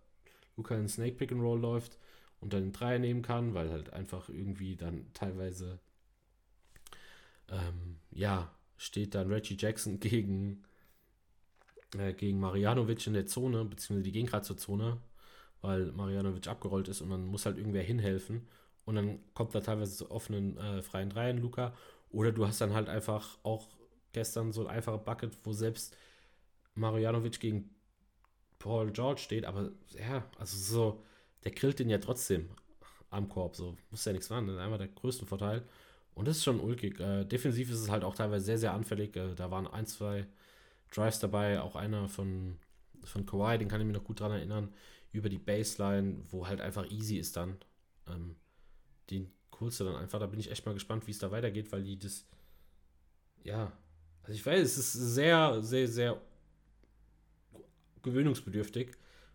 Luca 0.58 0.76
in 0.76 0.88
Snake 0.88 1.16
Pick 1.16 1.32
and 1.32 1.42
Roll 1.42 1.60
läuft 1.60 1.98
und 2.44 2.54
dann 2.54 2.64
den 2.64 2.74
Dreier 2.74 3.00
nehmen 3.00 3.22
kann, 3.22 3.54
weil 3.54 3.72
halt 3.72 3.94
einfach 3.94 4.30
irgendwie 4.30 4.76
dann 4.76 5.08
teilweise 5.14 5.80
ähm, 7.50 7.98
ja, 8.12 8.52
steht 8.78 9.16
dann 9.16 9.32
Reggie 9.32 9.58
Jackson 9.58 10.00
gegen, 10.00 10.64
äh, 11.98 12.14
gegen 12.14 12.40
Marianovic 12.40 13.08
in 13.08 13.14
der 13.14 13.26
Zone, 13.28 13.66
beziehungsweise 13.66 14.04
die 14.04 14.12
gehen 14.12 14.26
gerade 14.26 14.46
zur 14.46 14.58
Zone, 14.58 14.98
weil 15.62 15.92
Marianovic 15.94 16.48
abgerollt 16.48 16.88
ist 16.88 17.02
und 17.02 17.10
dann 17.10 17.26
muss 17.26 17.46
halt 17.46 17.58
irgendwer 17.58 17.84
hinhelfen. 17.84 18.48
Und 18.86 18.96
dann 18.96 19.20
kommt 19.34 19.56
da 19.56 19.62
teilweise 19.62 19.96
zu 19.96 20.12
offenen 20.12 20.58
äh, 20.58 20.82
freien 20.82 21.10
Dreien, 21.10 21.38
Luca. 21.38 21.74
Oder 22.10 22.34
du 22.34 22.46
hast 22.46 22.60
dann 22.60 22.74
halt 22.74 22.90
einfach 22.90 23.38
auch 23.44 23.70
gestern 24.12 24.52
so 24.52 24.62
ein 24.62 24.68
einfacher 24.68 24.98
Bucket, 24.98 25.38
wo 25.46 25.54
selbst 25.54 25.96
Marianovic 26.76 27.40
gegen 27.40 27.70
Paul 28.60 28.92
George 28.92 29.22
steht, 29.22 29.46
aber 29.46 29.72
ja, 29.90 30.26
also 30.38 30.58
so, 30.58 31.04
der 31.44 31.52
grillt 31.52 31.80
den 31.80 31.90
ja 31.90 31.98
trotzdem 31.98 32.50
am 33.10 33.30
Korb, 33.30 33.56
so 33.56 33.78
muss 33.92 34.06
ja 34.06 34.14
nichts 34.14 34.30
machen, 34.30 34.48
das 34.48 34.56
ist 34.56 34.62
einfach 34.62 34.78
der 34.78 34.88
größte 34.88 35.26
Vorteil. 35.26 35.64
Und 36.16 36.28
das 36.28 36.38
ist 36.38 36.44
schon 36.44 36.60
ulkig. 36.60 37.00
Äh, 37.00 37.26
defensiv 37.26 37.72
ist 37.72 37.80
es 37.80 37.90
halt 37.90 38.04
auch 38.04 38.16
teilweise 38.16 38.46
sehr, 38.46 38.58
sehr 38.58 38.74
anfällig. 38.74 39.16
Äh, 39.16 39.34
da 39.36 39.50
waren 39.50 39.68
ein, 39.68 39.86
zwei 39.88 40.28
Drives 40.92 41.20
dabei, 41.20 41.62
auch 41.62 41.76
einer 41.76 42.08
von, 42.08 42.58
von 43.04 43.26
Kawhi, 43.26 43.58
den 43.58 43.68
kann 43.68 43.82
ich 43.82 43.88
mich 43.88 43.96
noch 43.96 44.04
gut 44.04 44.20
dran 44.20 44.32
erinnern, 44.32 44.74
über 45.12 45.30
die 45.30 45.40
Baseline, 45.40 46.24
wo 46.30 46.48
halt 46.48 46.62
einfach 46.62 46.90
easy 46.92 47.18
ist 47.18 47.36
dann. 47.36 47.58
Ähm, 48.08 48.36
den 49.10 49.32
coolst 49.52 49.80
du 49.80 49.86
dann 49.86 49.96
einfach. 49.96 50.20
Da 50.20 50.28
bin 50.28 50.40
ich 50.40 50.52
echt 50.52 50.66
mal 50.66 50.74
gespannt, 50.74 51.08
wie 51.08 51.12
es 51.12 51.20
da 51.20 51.32
weitergeht, 51.32 51.72
weil 51.72 51.84
die 51.84 51.98
das, 51.98 52.28
ja, 53.44 53.72
also 54.22 54.34
ich 54.34 54.46
weiß, 54.46 54.62
es 54.62 54.78
ist 54.78 54.94
sehr, 54.94 55.62
sehr, 55.62 55.88
sehr 55.88 56.22
gewöhnungsbedürftig, 58.02 58.92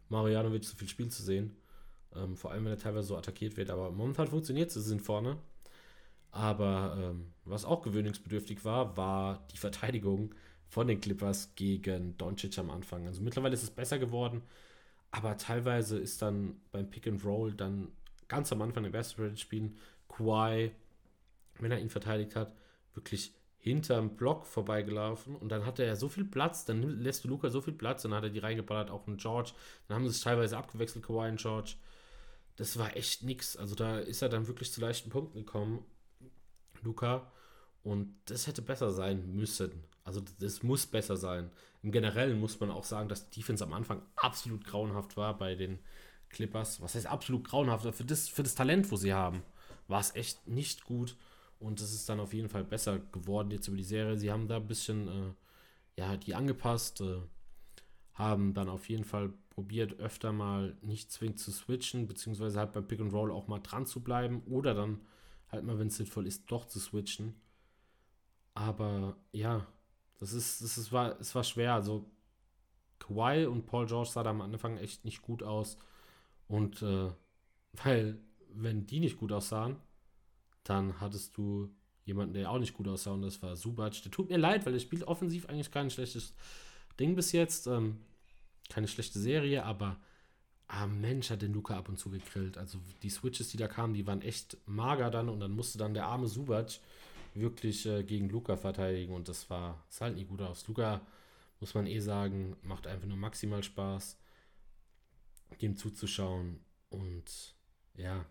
Marianovic 0.08 0.64
so 0.64 0.76
viel 0.76 0.88
Spiel 0.88 1.08
zu 1.08 1.22
sehen. 1.22 1.56
Ähm, 2.14 2.36
vor 2.36 2.50
allem, 2.52 2.64
wenn 2.64 2.72
er 2.72 2.78
teilweise 2.78 3.08
so 3.08 3.16
attackiert 3.16 3.56
wird. 3.56 3.70
Aber 3.70 3.90
momentan 3.90 4.28
funktioniert 4.28 4.68
es, 4.68 4.74
sie 4.74 4.82
sind 4.82 5.02
vorne. 5.02 5.38
Aber 6.30 6.96
ähm, 7.00 7.32
was 7.44 7.64
auch 7.64 7.82
gewöhnungsbedürftig 7.82 8.64
war, 8.64 8.96
war 8.96 9.46
die 9.52 9.56
Verteidigung 9.56 10.34
von 10.68 10.86
den 10.86 11.00
Clippers 11.00 11.54
gegen 11.54 12.16
Doncic 12.18 12.58
am 12.58 12.70
Anfang. 12.70 13.06
Also 13.06 13.22
mittlerweile 13.22 13.54
ist 13.54 13.62
es 13.62 13.70
besser 13.70 13.98
geworden, 13.98 14.42
aber 15.10 15.36
teilweise 15.38 15.98
ist 15.98 16.20
dann 16.20 16.60
beim 16.70 16.90
Pick 16.90 17.06
and 17.06 17.24
Roll 17.24 17.54
dann 17.54 17.88
ganz 18.28 18.52
am 18.52 18.60
Anfang 18.60 18.82
der 18.82 18.90
Best 18.90 19.16
spielen 19.36 19.78
Kawhi, 20.08 20.70
wenn 21.58 21.70
er 21.70 21.80
ihn 21.80 21.88
verteidigt 21.88 22.36
hat, 22.36 22.52
wirklich 22.94 23.32
hinterm 23.58 24.16
Block 24.16 24.46
vorbeigelaufen 24.46 25.34
und 25.34 25.50
dann 25.50 25.66
hatte 25.66 25.82
er 25.82 25.96
so 25.96 26.08
viel 26.08 26.24
Platz, 26.24 26.64
dann 26.64 26.82
lässt 26.82 27.24
du 27.24 27.28
Luca 27.28 27.48
so 27.50 27.60
viel 27.60 27.72
Platz, 27.72 28.02
dann 28.02 28.14
hat 28.14 28.24
er 28.24 28.30
die 28.30 28.38
reingeballert, 28.38 28.90
auch 28.90 29.06
einen 29.06 29.16
George, 29.16 29.52
dann 29.86 29.96
haben 29.96 30.06
sie 30.06 30.12
sich 30.12 30.22
teilweise 30.22 30.56
abgewechselt, 30.56 31.04
Kawhi 31.04 31.28
und 31.30 31.40
George. 31.40 31.74
Das 32.58 32.76
war 32.76 32.96
echt 32.96 33.22
nix. 33.22 33.56
Also 33.56 33.76
da 33.76 34.00
ist 34.00 34.20
er 34.20 34.28
dann 34.28 34.48
wirklich 34.48 34.72
zu 34.72 34.80
leichten 34.80 35.10
Punkten 35.10 35.38
gekommen, 35.38 35.84
Luca. 36.82 37.30
Und 37.84 38.16
das 38.24 38.48
hätte 38.48 38.62
besser 38.62 38.90
sein 38.90 39.32
müssen. 39.32 39.84
Also 40.02 40.20
das 40.40 40.64
muss 40.64 40.84
besser 40.84 41.16
sein. 41.16 41.52
Im 41.84 41.92
Generellen 41.92 42.40
muss 42.40 42.58
man 42.58 42.70
auch 42.70 42.82
sagen, 42.82 43.08
dass 43.08 43.30
die 43.30 43.40
Defense 43.40 43.62
am 43.62 43.72
Anfang 43.72 44.02
absolut 44.16 44.64
grauenhaft 44.64 45.16
war 45.16 45.38
bei 45.38 45.54
den 45.54 45.78
Clippers. 46.30 46.80
Was 46.80 46.96
heißt 46.96 47.06
absolut 47.06 47.46
grauenhaft? 47.46 47.94
Für 47.94 48.04
das, 48.04 48.28
für 48.28 48.42
das 48.42 48.56
Talent, 48.56 48.90
wo 48.90 48.96
sie 48.96 49.14
haben, 49.14 49.44
war 49.86 50.00
es 50.00 50.16
echt 50.16 50.48
nicht 50.48 50.84
gut. 50.84 51.16
Und 51.60 51.80
es 51.80 51.94
ist 51.94 52.08
dann 52.08 52.18
auf 52.18 52.34
jeden 52.34 52.48
Fall 52.48 52.64
besser 52.64 52.98
geworden 52.98 53.52
jetzt 53.52 53.68
über 53.68 53.76
die 53.76 53.84
Serie. 53.84 54.18
Sie 54.18 54.32
haben 54.32 54.48
da 54.48 54.56
ein 54.56 54.66
bisschen 54.66 55.06
äh, 55.06 56.00
ja, 56.00 56.16
die 56.16 56.34
angepasst, 56.34 57.02
äh, 57.02 57.20
haben 58.18 58.52
dann 58.52 58.68
auf 58.68 58.88
jeden 58.88 59.04
Fall 59.04 59.32
probiert, 59.50 59.94
öfter 60.00 60.32
mal 60.32 60.76
nicht 60.82 61.12
zwingend 61.12 61.38
zu 61.38 61.52
switchen, 61.52 62.06
beziehungsweise 62.08 62.58
halt 62.58 62.72
beim 62.72 62.86
Pick 62.86 63.00
and 63.00 63.12
Roll 63.12 63.30
auch 63.30 63.46
mal 63.46 63.60
dran 63.60 63.86
zu 63.86 64.02
bleiben 64.02 64.42
oder 64.46 64.74
dann 64.74 65.00
halt 65.48 65.64
mal, 65.64 65.78
wenn 65.78 65.86
es 65.86 65.96
sinnvoll 65.96 66.26
ist, 66.26 66.50
doch 66.50 66.66
zu 66.66 66.80
switchen. 66.80 67.34
Aber 68.54 69.16
ja, 69.32 69.66
das 70.18 70.32
ist, 70.32 70.62
das 70.62 70.78
ist, 70.78 70.92
war, 70.92 71.18
es 71.20 71.32
war 71.34 71.44
schwer. 71.44 71.74
Also 71.74 72.10
Kawhi 72.98 73.46
und 73.46 73.66
Paul 73.66 73.86
George 73.86 74.10
sah 74.10 74.24
da 74.24 74.30
am 74.30 74.40
Anfang 74.40 74.78
echt 74.78 75.04
nicht 75.04 75.22
gut 75.22 75.44
aus. 75.44 75.78
Und 76.48 76.82
äh, 76.82 77.10
weil, 77.84 78.18
wenn 78.52 78.86
die 78.86 79.00
nicht 79.00 79.18
gut 79.18 79.30
aussahen, 79.30 79.76
dann 80.64 81.00
hattest 81.00 81.36
du 81.36 81.70
jemanden, 82.04 82.34
der 82.34 82.50
auch 82.50 82.58
nicht 82.58 82.74
gut 82.74 82.88
aussah, 82.88 83.12
und 83.12 83.22
das 83.22 83.40
war 83.42 83.54
Subac. 83.54 84.02
Der 84.02 84.10
tut 84.10 84.28
mir 84.28 84.38
leid, 84.38 84.66
weil 84.66 84.74
er 84.74 84.80
spielt 84.80 85.04
offensiv 85.04 85.48
eigentlich 85.48 85.70
kein 85.70 85.90
schlechtes 85.90 86.34
Ding 86.98 87.14
bis 87.14 87.32
jetzt. 87.32 87.66
Ähm, 87.66 87.98
keine 88.68 88.88
schlechte 88.88 89.18
Serie, 89.18 89.64
aber 89.64 89.98
ah 90.68 90.86
Mensch, 90.86 91.30
hat 91.30 91.42
den 91.42 91.54
Luca 91.54 91.76
ab 91.76 91.88
und 91.88 91.98
zu 91.98 92.10
gegrillt. 92.10 92.58
Also 92.58 92.78
die 93.02 93.10
Switches, 93.10 93.48
die 93.48 93.56
da 93.56 93.68
kamen, 93.68 93.94
die 93.94 94.06
waren 94.06 94.22
echt 94.22 94.58
mager 94.66 95.10
dann 95.10 95.28
und 95.28 95.40
dann 95.40 95.52
musste 95.52 95.78
dann 95.78 95.94
der 95.94 96.06
arme 96.06 96.28
Subac 96.28 96.80
wirklich 97.34 97.86
äh, 97.86 98.02
gegen 98.04 98.28
Luca 98.28 98.56
verteidigen 98.56 99.14
und 99.14 99.28
das 99.28 99.48
war, 99.50 99.84
sah 99.88 100.06
halt 100.06 100.16
nie 100.16 100.24
gut 100.24 100.42
aus. 100.42 100.66
Luca, 100.68 101.00
muss 101.60 101.74
man 101.74 101.86
eh 101.86 102.00
sagen, 102.00 102.56
macht 102.62 102.86
einfach 102.86 103.06
nur 103.06 103.16
maximal 103.16 103.62
Spaß, 103.62 104.18
dem 105.62 105.76
zuzuschauen 105.76 106.60
und 106.90 107.54
ja, 107.96 108.24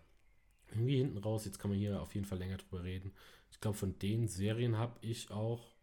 irgendwie 0.70 0.98
hinten 0.98 1.18
raus, 1.18 1.44
jetzt 1.44 1.58
kann 1.58 1.70
man 1.70 1.78
hier 1.78 2.00
auf 2.00 2.14
jeden 2.14 2.26
Fall 2.26 2.38
länger 2.38 2.58
drüber 2.58 2.84
reden. 2.84 3.12
Ich 3.50 3.60
glaube, 3.60 3.76
von 3.76 3.98
den 3.98 4.28
Serien 4.28 4.76
habe 4.76 4.98
ich 5.00 5.30
auch 5.30 5.74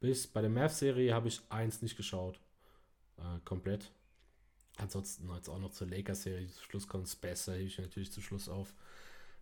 bis 0.00 0.26
bei 0.26 0.42
der 0.42 0.50
Mavs-Serie 0.50 1.14
habe 1.14 1.28
ich 1.28 1.40
eins 1.48 1.80
nicht 1.80 1.96
geschaut. 1.96 2.38
Äh, 3.18 3.40
komplett. 3.44 3.92
Ansonsten 4.76 5.28
jetzt 5.34 5.48
auch 5.48 5.58
noch 5.58 5.70
zur 5.70 5.86
Lakers-Serie. 5.86 6.48
Zum 6.48 6.64
Schluss 6.64 6.88
kommt 6.88 7.08
Space, 7.08 7.44
da 7.44 7.52
hebe 7.52 7.68
ich 7.68 7.78
natürlich 7.78 8.12
zum 8.12 8.22
Schluss 8.22 8.48
auf. 8.48 8.74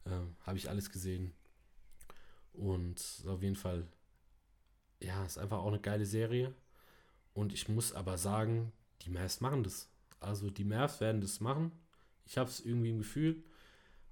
Ähm, 0.07 0.37
habe 0.43 0.59
ich 0.59 0.69
alles 0.69 0.91
gesehen. 0.91 1.33
Und 2.53 3.25
auf 3.27 3.43
jeden 3.43 3.57
Fall, 3.57 3.87
ja, 5.01 5.25
ist 5.25 5.39
einfach 5.39 5.59
auch 5.59 5.69
eine 5.69 5.81
geile 5.81 6.05
Serie. 6.05 6.55
Und 7.35 7.53
ich 7.53 7.69
muss 7.69 7.93
aber 7.95 8.19
sagen, 8.19 8.73
die 9.03 9.11
Mavs 9.11 9.41
machen 9.41 9.63
das. 9.63 9.89
Also 10.21 10.51
die 10.51 10.65
Mavs 10.65 11.01
werden 11.01 11.21
das 11.21 11.41
machen. 11.41 11.73
Ich 12.27 12.37
habe 12.37 12.51
es 12.51 12.61
irgendwie 12.61 12.91
im 12.91 12.99
Gefühl. 12.99 13.43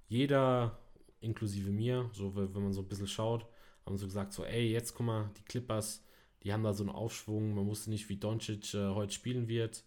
Jeder, 0.07 0.77
inklusive 1.21 1.71
mir, 1.71 2.09
so 2.13 2.35
wenn 2.35 2.51
man 2.51 2.73
so 2.73 2.81
ein 2.81 2.87
bisschen 2.87 3.07
schaut, 3.07 3.45
haben 3.85 3.97
so 3.97 4.05
gesagt, 4.05 4.33
so, 4.33 4.43
ey, 4.43 4.71
jetzt 4.71 4.93
guck 4.95 5.05
mal, 5.05 5.29
die 5.37 5.43
Clippers, 5.43 6.03
die 6.43 6.53
haben 6.53 6.63
da 6.63 6.73
so 6.73 6.83
einen 6.83 6.91
Aufschwung. 6.91 7.55
Man 7.55 7.67
wusste 7.67 7.89
nicht, 7.89 8.09
wie 8.09 8.17
Doncic 8.17 8.73
äh, 8.73 8.89
heute 8.89 9.13
spielen 9.13 9.47
wird. 9.47 9.83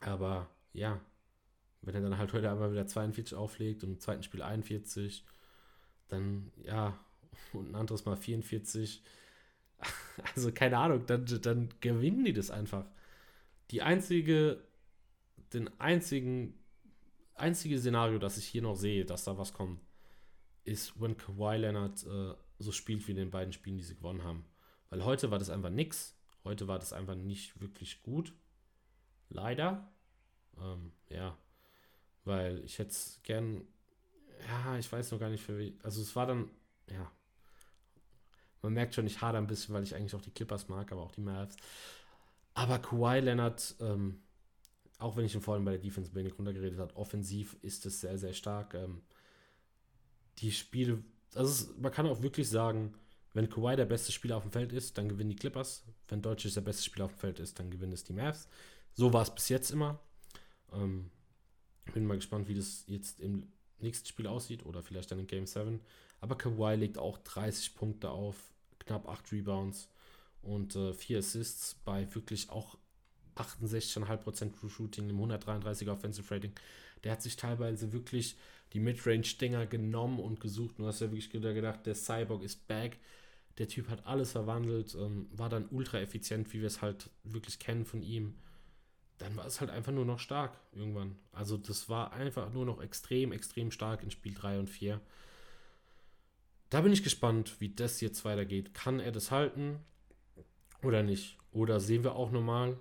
Aber 0.00 0.48
ja, 0.72 1.00
wenn 1.82 1.94
er 1.94 2.02
dann 2.02 2.18
halt 2.18 2.32
heute 2.32 2.50
einmal 2.50 2.72
wieder 2.72 2.86
42 2.86 3.36
auflegt 3.36 3.82
und 3.82 3.90
im 3.90 4.00
zweiten 4.00 4.22
Spiel 4.22 4.42
41, 4.42 5.24
dann 6.08 6.52
ja, 6.62 6.98
und 7.52 7.70
ein 7.70 7.74
anderes 7.74 8.04
Mal 8.04 8.16
44. 8.16 9.02
Also 10.34 10.50
keine 10.50 10.78
Ahnung, 10.78 11.06
dann, 11.06 11.24
dann 11.42 11.68
gewinnen 11.80 12.24
die 12.24 12.32
das 12.32 12.50
einfach. 12.50 12.84
Die 13.70 13.82
einzige, 13.82 14.60
den 15.52 15.70
einzigen, 15.80 16.54
einzige 17.34 17.78
Szenario, 17.78 18.18
das 18.18 18.36
ich 18.36 18.46
hier 18.46 18.62
noch 18.62 18.74
sehe, 18.74 19.04
dass 19.04 19.22
da 19.22 19.38
was 19.38 19.52
kommt, 19.52 19.80
ist, 20.64 21.00
wenn 21.00 21.16
Kawhi 21.16 21.58
Leonard 21.58 22.04
äh, 22.04 22.34
so 22.58 22.72
spielt 22.72 23.06
wie 23.06 23.12
in 23.12 23.18
den 23.18 23.30
beiden 23.30 23.52
Spielen, 23.52 23.76
die 23.76 23.84
sie 23.84 23.94
gewonnen 23.94 24.24
haben. 24.24 24.44
Weil 24.90 25.04
heute 25.04 25.30
war 25.30 25.38
das 25.38 25.50
einfach 25.50 25.70
nix. 25.70 26.16
Heute 26.44 26.68
war 26.68 26.78
das 26.78 26.92
einfach 26.92 27.14
nicht 27.14 27.60
wirklich 27.60 28.02
gut. 28.02 28.32
Leider. 29.28 29.90
Ähm, 30.58 30.92
ja. 31.08 31.36
Weil 32.24 32.64
ich 32.64 32.78
hätte 32.78 32.90
es 32.90 33.20
gern. 33.22 33.66
Ja, 34.48 34.78
ich 34.78 34.90
weiß 34.90 35.10
noch 35.12 35.18
gar 35.18 35.30
nicht 35.30 35.42
für 35.42 35.58
wie. 35.58 35.78
Also 35.82 36.00
es 36.00 36.14
war 36.16 36.26
dann. 36.26 36.50
Ja. 36.90 37.10
Man 38.62 38.72
merkt 38.72 38.94
schon, 38.94 39.06
ich 39.06 39.20
hader 39.20 39.38
ein 39.38 39.46
bisschen, 39.46 39.74
weil 39.74 39.84
ich 39.84 39.94
eigentlich 39.94 40.14
auch 40.14 40.22
die 40.22 40.32
Clippers 40.32 40.68
mag, 40.68 40.90
aber 40.90 41.02
auch 41.02 41.12
die 41.12 41.20
Mavs. 41.20 41.56
Aber 42.54 42.78
Kawhi 42.80 43.20
Leonard, 43.20 43.76
ähm, 43.80 44.20
auch 44.98 45.16
wenn 45.16 45.24
ich 45.24 45.34
ihn 45.34 45.40
vorhin 45.40 45.64
bei 45.64 45.72
der 45.72 45.80
Defense 45.80 46.12
wenig 46.14 46.36
runtergeredet 46.36 46.80
habe, 46.80 46.96
offensiv 46.96 47.56
ist 47.62 47.86
es 47.86 48.00
sehr, 48.00 48.18
sehr 48.18 48.32
stark. 48.32 48.74
Ähm, 48.74 49.02
die 50.38 50.50
Spiele, 50.50 51.02
also 51.34 51.50
es, 51.50 51.78
man 51.78 51.92
kann 51.92 52.06
auch 52.06 52.22
wirklich 52.22 52.48
sagen, 52.48 52.94
wenn 53.34 53.48
Kawhi 53.48 53.76
der 53.76 53.84
beste 53.84 54.12
Spieler 54.12 54.36
auf 54.36 54.42
dem 54.42 54.52
Feld 54.52 54.72
ist, 54.72 54.98
dann 54.98 55.08
gewinnen 55.08 55.30
die 55.30 55.36
Clippers. 55.36 55.84
Wenn 56.08 56.22
Deutsch 56.22 56.52
der 56.52 56.60
beste 56.60 56.82
Spieler 56.82 57.04
auf 57.06 57.12
dem 57.12 57.18
Feld 57.18 57.40
ist, 57.40 57.58
dann 57.58 57.70
gewinnen 57.70 57.92
es 57.92 58.04
die 58.04 58.12
Mavs. 58.12 58.48
So 58.94 59.12
war 59.12 59.22
es 59.22 59.34
bis 59.34 59.48
jetzt 59.48 59.70
immer. 59.70 60.00
Ähm, 60.72 61.10
bin 61.92 62.06
mal 62.06 62.16
gespannt, 62.16 62.48
wie 62.48 62.54
das 62.54 62.84
jetzt 62.86 63.20
im 63.20 63.46
nächsten 63.78 64.06
Spiel 64.06 64.26
aussieht 64.26 64.64
oder 64.66 64.82
vielleicht 64.82 65.10
dann 65.10 65.18
in 65.18 65.26
Game 65.26 65.46
7. 65.46 65.80
Aber 66.20 66.36
Kawhi 66.36 66.74
legt 66.74 66.98
auch 66.98 67.18
30 67.18 67.74
Punkte 67.74 68.10
auf, 68.10 68.36
knapp 68.78 69.08
8 69.08 69.32
Rebounds 69.32 69.88
und 70.42 70.74
äh, 70.74 70.92
4 70.92 71.18
Assists 71.18 71.74
bei 71.84 72.12
wirklich 72.14 72.50
auch 72.50 72.76
68,5% 73.36 74.58
True 74.58 74.70
Shooting, 74.70 75.04
einem 75.04 75.20
133er 75.20 75.92
Offensive 75.92 76.34
Rating. 76.34 76.52
Der 77.04 77.12
hat 77.12 77.22
sich 77.22 77.36
teilweise 77.36 77.92
wirklich 77.92 78.36
die 78.72 78.80
Midrange-Dinger 78.80 79.66
genommen 79.66 80.20
und 80.20 80.40
gesucht. 80.40 80.78
Und 80.78 80.84
du 80.84 80.86
hast 80.88 81.00
ja 81.00 81.10
wirklich 81.10 81.30
gedacht, 81.30 81.86
der 81.86 81.94
Cyborg 81.94 82.42
ist 82.42 82.66
back. 82.68 82.98
Der 83.58 83.68
Typ 83.68 83.88
hat 83.88 84.06
alles 84.06 84.32
verwandelt, 84.32 84.94
ähm, 84.94 85.28
war 85.32 85.48
dann 85.48 85.68
ultra 85.70 85.98
effizient, 86.00 86.52
wie 86.52 86.60
wir 86.60 86.66
es 86.66 86.80
halt 86.80 87.10
wirklich 87.24 87.58
kennen 87.58 87.84
von 87.84 88.02
ihm. 88.02 88.34
Dann 89.18 89.36
war 89.36 89.46
es 89.46 89.60
halt 89.60 89.70
einfach 89.70 89.90
nur 89.90 90.04
noch 90.04 90.20
stark 90.20 90.56
irgendwann. 90.72 91.16
Also 91.32 91.56
das 91.56 91.88
war 91.88 92.12
einfach 92.12 92.52
nur 92.52 92.64
noch 92.64 92.80
extrem, 92.80 93.32
extrem 93.32 93.72
stark 93.72 94.04
in 94.04 94.12
Spiel 94.12 94.34
3 94.34 94.60
und 94.60 94.70
4. 94.70 95.00
Da 96.70 96.82
bin 96.82 96.92
ich 96.92 97.02
gespannt, 97.02 97.60
wie 97.60 97.70
das 97.70 98.00
jetzt 98.00 98.24
weitergeht. 98.24 98.74
Kann 98.74 99.00
er 99.00 99.10
das 99.10 99.32
halten 99.32 99.80
oder 100.82 101.02
nicht? 101.02 101.36
Oder 101.50 101.80
sehen 101.80 102.04
wir 102.04 102.14
auch 102.14 102.30
nochmal 102.30 102.78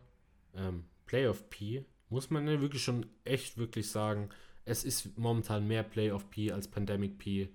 ähm, 0.55 0.83
Playoff 1.05 1.49
P? 1.49 1.85
Muss 2.09 2.29
man 2.29 2.47
ja 2.47 2.61
wirklich 2.61 2.83
schon 2.83 3.05
echt 3.23 3.57
wirklich 3.57 3.89
sagen, 3.89 4.29
es 4.65 4.83
ist 4.83 5.17
momentan 5.17 5.67
mehr 5.67 5.83
Playoff 5.83 6.29
P 6.29 6.51
als 6.51 6.67
Pandemic 6.67 7.17
P 7.17 7.49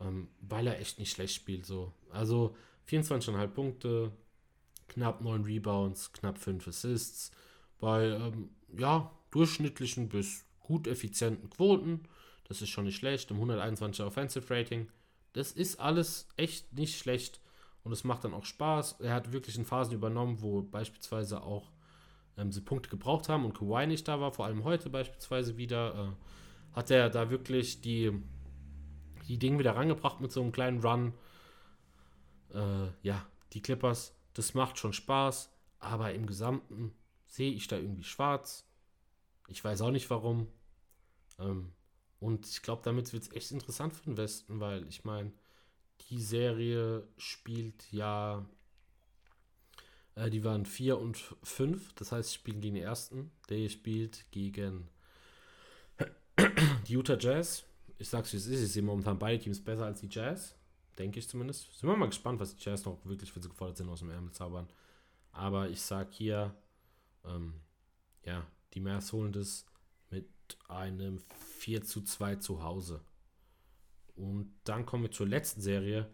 ähm, 0.00 0.28
weil 0.40 0.66
er 0.66 0.78
echt 0.80 0.98
nicht 0.98 1.12
schlecht 1.12 1.34
spielt. 1.34 1.66
So. 1.66 1.92
Also 2.10 2.56
24,5 2.88 3.46
Punkte, 3.48 4.12
knapp 4.88 5.20
9 5.20 5.44
Rebounds, 5.44 6.12
knapp 6.12 6.38
5 6.38 6.68
Assists, 6.68 7.32
bei 7.78 8.06
ähm, 8.06 8.50
ja, 8.76 9.10
durchschnittlichen 9.30 10.08
bis 10.08 10.44
gut 10.60 10.86
effizienten 10.86 11.50
Quoten. 11.50 12.02
Das 12.48 12.62
ist 12.62 12.70
schon 12.70 12.84
nicht 12.84 12.96
schlecht. 12.96 13.30
Im 13.30 13.38
121er 13.38 14.04
Offensive 14.04 14.52
Rating. 14.52 14.88
Das 15.32 15.52
ist 15.52 15.80
alles 15.80 16.28
echt 16.36 16.72
nicht 16.72 16.98
schlecht. 16.98 17.40
Und 17.82 17.92
es 17.92 18.04
macht 18.04 18.24
dann 18.24 18.34
auch 18.34 18.44
Spaß. 18.44 19.00
Er 19.00 19.14
hat 19.14 19.32
wirklich 19.32 19.56
in 19.56 19.64
Phasen 19.64 19.94
übernommen, 19.94 20.40
wo 20.40 20.62
beispielsweise 20.62 21.42
auch 21.42 21.70
ähm, 22.36 22.52
sie 22.52 22.60
Punkte 22.60 22.90
gebraucht 22.90 23.28
haben 23.28 23.44
und 23.44 23.58
Kawhi 23.58 23.86
nicht 23.86 24.06
da 24.08 24.20
war, 24.20 24.32
vor 24.32 24.46
allem 24.46 24.64
heute 24.64 24.90
beispielsweise 24.90 25.56
wieder, 25.56 25.94
äh, 25.94 26.76
hat 26.76 26.90
er 26.90 27.10
da 27.10 27.30
wirklich 27.30 27.80
die 27.80 28.12
die 29.28 29.38
Dinge 29.38 29.58
wieder 29.58 29.76
rangebracht 29.76 30.20
mit 30.20 30.32
so 30.32 30.42
einem 30.42 30.52
kleinen 30.52 30.80
Run. 30.80 31.14
Äh, 32.52 32.88
ja, 33.02 33.26
die 33.52 33.62
Clippers, 33.62 34.14
das 34.34 34.54
macht 34.54 34.78
schon 34.78 34.92
Spaß, 34.92 35.50
aber 35.78 36.12
im 36.14 36.26
Gesamten 36.26 36.94
sehe 37.26 37.52
ich 37.52 37.66
da 37.66 37.76
irgendwie 37.76 38.04
schwarz. 38.04 38.66
Ich 39.48 39.62
weiß 39.62 39.82
auch 39.82 39.90
nicht 39.90 40.10
warum. 40.10 40.48
Ähm, 41.38 41.72
und 42.20 42.46
ich 42.46 42.62
glaube, 42.62 42.82
damit 42.84 43.12
wird 43.12 43.24
es 43.24 43.32
echt 43.32 43.50
interessant 43.50 43.94
für 43.94 44.04
den 44.04 44.16
Westen, 44.16 44.60
weil 44.60 44.86
ich 44.88 45.04
meine, 45.04 45.32
die 46.08 46.20
Serie 46.20 47.06
spielt 47.16 47.90
ja, 47.92 48.44
äh, 50.14 50.30
die 50.30 50.44
waren 50.44 50.66
4 50.66 50.98
und 50.98 51.16
5, 51.42 51.92
das 51.94 52.12
heißt, 52.12 52.30
sie 52.30 52.34
spielen 52.34 52.60
gegen 52.60 52.76
den 52.76 52.84
ersten. 52.84 53.30
Der 53.48 53.68
spielt 53.68 54.30
gegen 54.30 54.88
die 56.88 56.94
Utah 56.94 57.18
Jazz. 57.18 57.64
Ich 57.98 58.08
sag's 58.08 58.32
wie 58.32 58.38
es 58.38 58.46
ist, 58.46 58.62
ich 58.62 58.72
sehe 58.72 58.82
momentan 58.82 59.18
beide 59.18 59.42
Teams 59.42 59.62
besser 59.62 59.86
als 59.86 60.00
die 60.00 60.08
Jazz. 60.10 60.54
Denke 60.98 61.18
ich 61.18 61.28
zumindest. 61.28 61.76
Sind 61.76 61.88
wir 61.88 61.96
mal 61.96 62.06
gespannt, 62.06 62.40
was 62.40 62.54
die 62.54 62.62
Jazz 62.62 62.84
noch 62.84 63.04
wirklich, 63.04 63.34
wenn 63.34 63.42
sie 63.42 63.48
gefordert 63.48 63.76
sind, 63.76 63.88
aus 63.88 64.00
dem 64.00 64.10
Ärmel 64.10 64.32
zaubern. 64.32 64.68
Aber 65.32 65.68
ich 65.68 65.80
sag 65.80 66.12
hier, 66.12 66.54
ähm, 67.24 67.54
ja, 68.24 68.46
die 68.74 68.80
Mavs 68.80 69.12
holen 69.12 69.32
das 69.32 69.66
mit 70.10 70.28
einem 70.68 71.20
4 71.58 71.82
zu 71.82 72.02
2 72.02 72.36
zu 72.36 72.62
Hause. 72.62 73.00
Und 74.14 74.54
dann 74.62 74.86
kommen 74.86 75.04
wir 75.04 75.10
zur 75.10 75.26
letzten 75.26 75.60
Serie. 75.60 76.08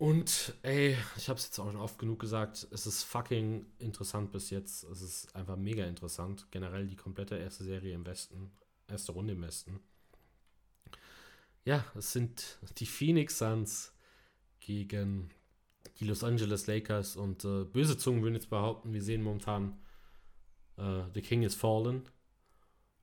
Und 0.00 0.54
ey, 0.62 0.96
ich 1.18 1.28
habe 1.28 1.38
es 1.38 1.44
jetzt 1.44 1.58
auch 1.58 1.70
schon 1.70 1.76
oft 1.76 1.98
genug 1.98 2.20
gesagt, 2.20 2.66
es 2.70 2.86
ist 2.86 3.02
fucking 3.02 3.66
interessant 3.78 4.32
bis 4.32 4.48
jetzt. 4.48 4.82
Es 4.84 5.02
ist 5.02 5.36
einfach 5.36 5.56
mega 5.56 5.84
interessant. 5.84 6.46
Generell 6.50 6.86
die 6.86 6.96
komplette 6.96 7.36
erste 7.36 7.64
Serie 7.64 7.92
im 7.92 8.06
Westen, 8.06 8.50
erste 8.88 9.12
Runde 9.12 9.34
im 9.34 9.42
Westen. 9.42 9.78
Ja, 11.66 11.84
es 11.94 12.12
sind 12.12 12.58
die 12.78 12.86
Phoenix 12.86 13.36
Suns 13.36 13.92
gegen 14.60 15.28
die 15.98 16.06
Los 16.06 16.24
Angeles 16.24 16.66
Lakers 16.66 17.16
und 17.16 17.44
äh, 17.44 17.64
böse 17.64 17.98
Zungen 17.98 18.22
würden 18.22 18.36
jetzt 18.36 18.48
behaupten, 18.48 18.94
wir 18.94 19.02
sehen 19.02 19.22
momentan 19.22 19.78
äh, 20.78 21.02
The 21.12 21.20
King 21.20 21.42
is 21.42 21.54
Fallen. 21.54 22.08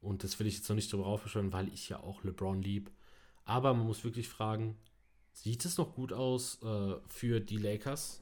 Und 0.02 0.24
das 0.24 0.40
will 0.40 0.48
ich 0.48 0.56
jetzt 0.56 0.68
noch 0.68 0.76
nicht 0.76 0.92
drüber 0.92 1.06
aufbeschwören, 1.06 1.54
weil 1.54 1.72
ich 1.72 1.90
ja 1.90 2.00
auch 2.00 2.24
LeBron 2.24 2.60
lieb. 2.60 2.90
Aber 3.46 3.76
man 3.76 3.86
muss 3.86 4.04
wirklich 4.04 4.28
fragen, 4.28 4.80
sieht 5.42 5.66
es 5.66 5.78
noch 5.78 5.94
gut 5.94 6.14
aus 6.14 6.62
äh, 6.64 6.96
für 7.08 7.40
die 7.40 7.58
Lakers? 7.58 8.22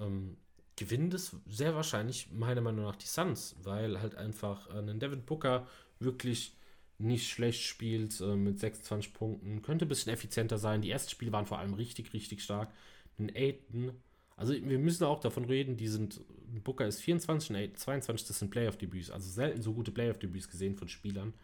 Ähm, 0.00 0.36
gewinnen 0.76 1.10
das 1.10 1.36
sehr 1.48 1.74
wahrscheinlich 1.74 2.30
meiner 2.30 2.60
Meinung 2.60 2.84
nach 2.84 2.96
die 2.96 3.06
Suns, 3.06 3.56
weil 3.62 4.00
halt 4.00 4.14
einfach 4.14 4.68
äh, 4.70 4.78
ein 4.78 5.00
Devin 5.00 5.24
Booker 5.24 5.66
wirklich 5.98 6.54
nicht 6.98 7.28
schlecht 7.28 7.62
spielt 7.62 8.20
äh, 8.20 8.36
mit 8.36 8.58
26 8.58 9.14
Punkten. 9.14 9.62
Könnte 9.62 9.84
ein 9.84 9.88
bisschen 9.88 10.12
effizienter 10.12 10.58
sein. 10.58 10.82
Die 10.82 10.90
ersten 10.90 11.10
Spiele 11.10 11.32
waren 11.32 11.46
vor 11.46 11.58
allem 11.58 11.74
richtig, 11.74 12.12
richtig 12.12 12.42
stark. 12.42 12.72
Ein 13.18 13.30
Aiden, 13.34 13.92
also 14.36 14.52
wir 14.52 14.78
müssen 14.78 15.04
auch 15.04 15.20
davon 15.20 15.44
reden, 15.44 15.76
die 15.76 15.88
sind, 15.88 16.20
Booker 16.64 16.86
ist 16.86 17.00
24 17.00 17.50
und 17.50 17.56
Aiden 17.56 17.76
22, 17.76 18.26
das 18.26 18.38
sind 18.38 18.50
Playoff-Debüts. 18.50 19.10
Also 19.10 19.30
selten 19.30 19.62
so 19.62 19.72
gute 19.72 19.92
Playoff-Debüts 19.92 20.48
gesehen 20.48 20.76
von 20.76 20.88
Spielern. 20.88 21.34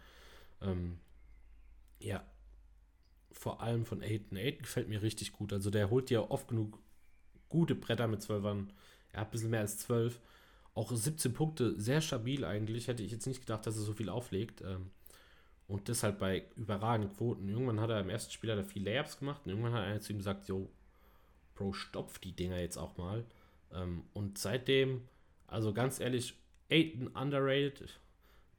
Ähm, 0.61 0.99
ja, 2.01 2.25
vor 3.35 3.61
allem 3.61 3.85
von 3.85 4.03
Aiden. 4.03 4.39
Aiden 4.39 4.63
gefällt 4.63 4.89
mir 4.89 5.03
richtig 5.03 5.33
gut. 5.33 5.53
Also 5.53 5.71
der 5.71 5.91
holt 5.91 6.11
ja 6.11 6.21
oft 6.21 6.49
genug 6.49 6.79
gute 7.49 7.75
Bretter 7.75 8.07
mit 8.07 8.21
12ern. 8.21 8.69
Er 9.13 9.21
hat 9.21 9.29
ein 9.29 9.31
bisschen 9.31 9.51
mehr 9.51 9.61
als 9.61 9.79
12. 9.79 10.21
Auch 10.75 10.91
17 10.91 11.35
Punkte, 11.35 11.79
sehr 11.79 12.01
stabil 12.01 12.45
eigentlich. 12.45 12.89
Hätte 12.89 13.03
ich 13.03 13.13
jetzt 13.13 13.27
nicht 13.27 13.41
gedacht, 13.41 13.67
dass 13.67 13.77
er 13.77 13.83
so 13.83 13.93
viel 13.93 14.09
auflegt. 14.09 14.63
Ähm, 14.63 14.91
und 15.67 15.89
das 15.89 16.03
halt 16.03 16.19
bei 16.19 16.45
überragenden 16.57 17.15
Quoten. 17.17 17.49
Irgendwann 17.49 17.81
hat 17.81 17.91
er 17.91 18.01
im 18.01 18.11
ersten 18.11 18.33
Spiel 18.33 18.53
hat 18.53 18.67
viel 18.67 18.85
Layups 18.85 19.19
gemacht 19.19 19.43
und 19.45 19.51
irgendwann 19.51 19.73
hat 19.73 19.85
einer 19.85 20.01
zu 20.01 20.13
ihm 20.13 20.19
gesagt, 20.19 20.49
yo, 20.49 20.71
Bro, 21.55 21.73
stopf 21.73 22.19
die 22.19 22.33
Dinger 22.33 22.59
jetzt 22.59 22.77
auch 22.77 22.97
mal. 22.97 23.25
Ähm, 23.73 24.05
und 24.13 24.39
seitdem, 24.39 25.09
also 25.47 25.73
ganz 25.73 26.01
ehrlich, 26.01 26.35
Aiden 26.71 27.09
underrated. 27.09 27.99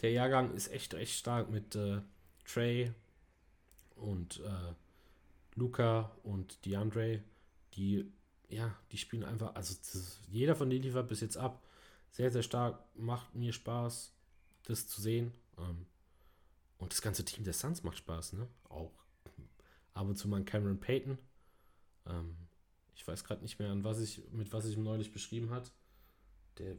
Der 0.01 0.11
Jahrgang 0.11 0.53
ist 0.53 0.71
echt, 0.71 0.93
echt 0.93 1.17
stark 1.17 1.49
mit 1.49 1.75
äh, 1.75 2.01
Trey 2.45 2.91
und 3.95 4.39
äh, 4.39 4.73
Luca 5.55 6.11
und 6.23 6.65
DeAndre. 6.65 7.23
Die, 7.73 8.11
ja, 8.49 8.75
die 8.91 8.97
spielen 8.97 9.23
einfach, 9.23 9.55
also 9.55 9.75
das, 9.75 10.19
jeder 10.27 10.55
von 10.55 10.69
denen 10.69 10.83
liefert 10.83 11.07
bis 11.07 11.21
jetzt 11.21 11.37
ab. 11.37 11.61
Sehr, 12.11 12.31
sehr 12.31 12.43
stark. 12.43 12.79
Macht 12.95 13.35
mir 13.35 13.51
Spaß, 13.51 14.13
das 14.63 14.87
zu 14.87 15.01
sehen. 15.01 15.33
Ähm, 15.57 15.85
und 16.77 16.91
das 16.91 17.01
ganze 17.01 17.25
Team 17.25 17.43
der 17.43 17.53
Suns 17.53 17.83
macht 17.83 17.97
Spaß, 17.97 18.33
ne? 18.33 18.47
Auch 18.69 18.91
ab 19.93 20.07
und 20.07 20.17
zu 20.17 20.27
mal 20.27 20.43
Cameron 20.43 20.79
Payton. 20.79 21.17
Ähm, 22.05 22.35
ich 22.95 23.07
weiß 23.07 23.23
gerade 23.23 23.41
nicht 23.41 23.59
mehr, 23.59 23.71
an 23.71 23.83
was 23.83 23.99
ich, 23.99 24.21
mit 24.31 24.51
was 24.53 24.65
ich 24.65 24.77
ihm 24.77 24.83
neulich 24.83 25.11
beschrieben 25.11 25.49
hat. 25.49 25.71
Der, 26.57 26.75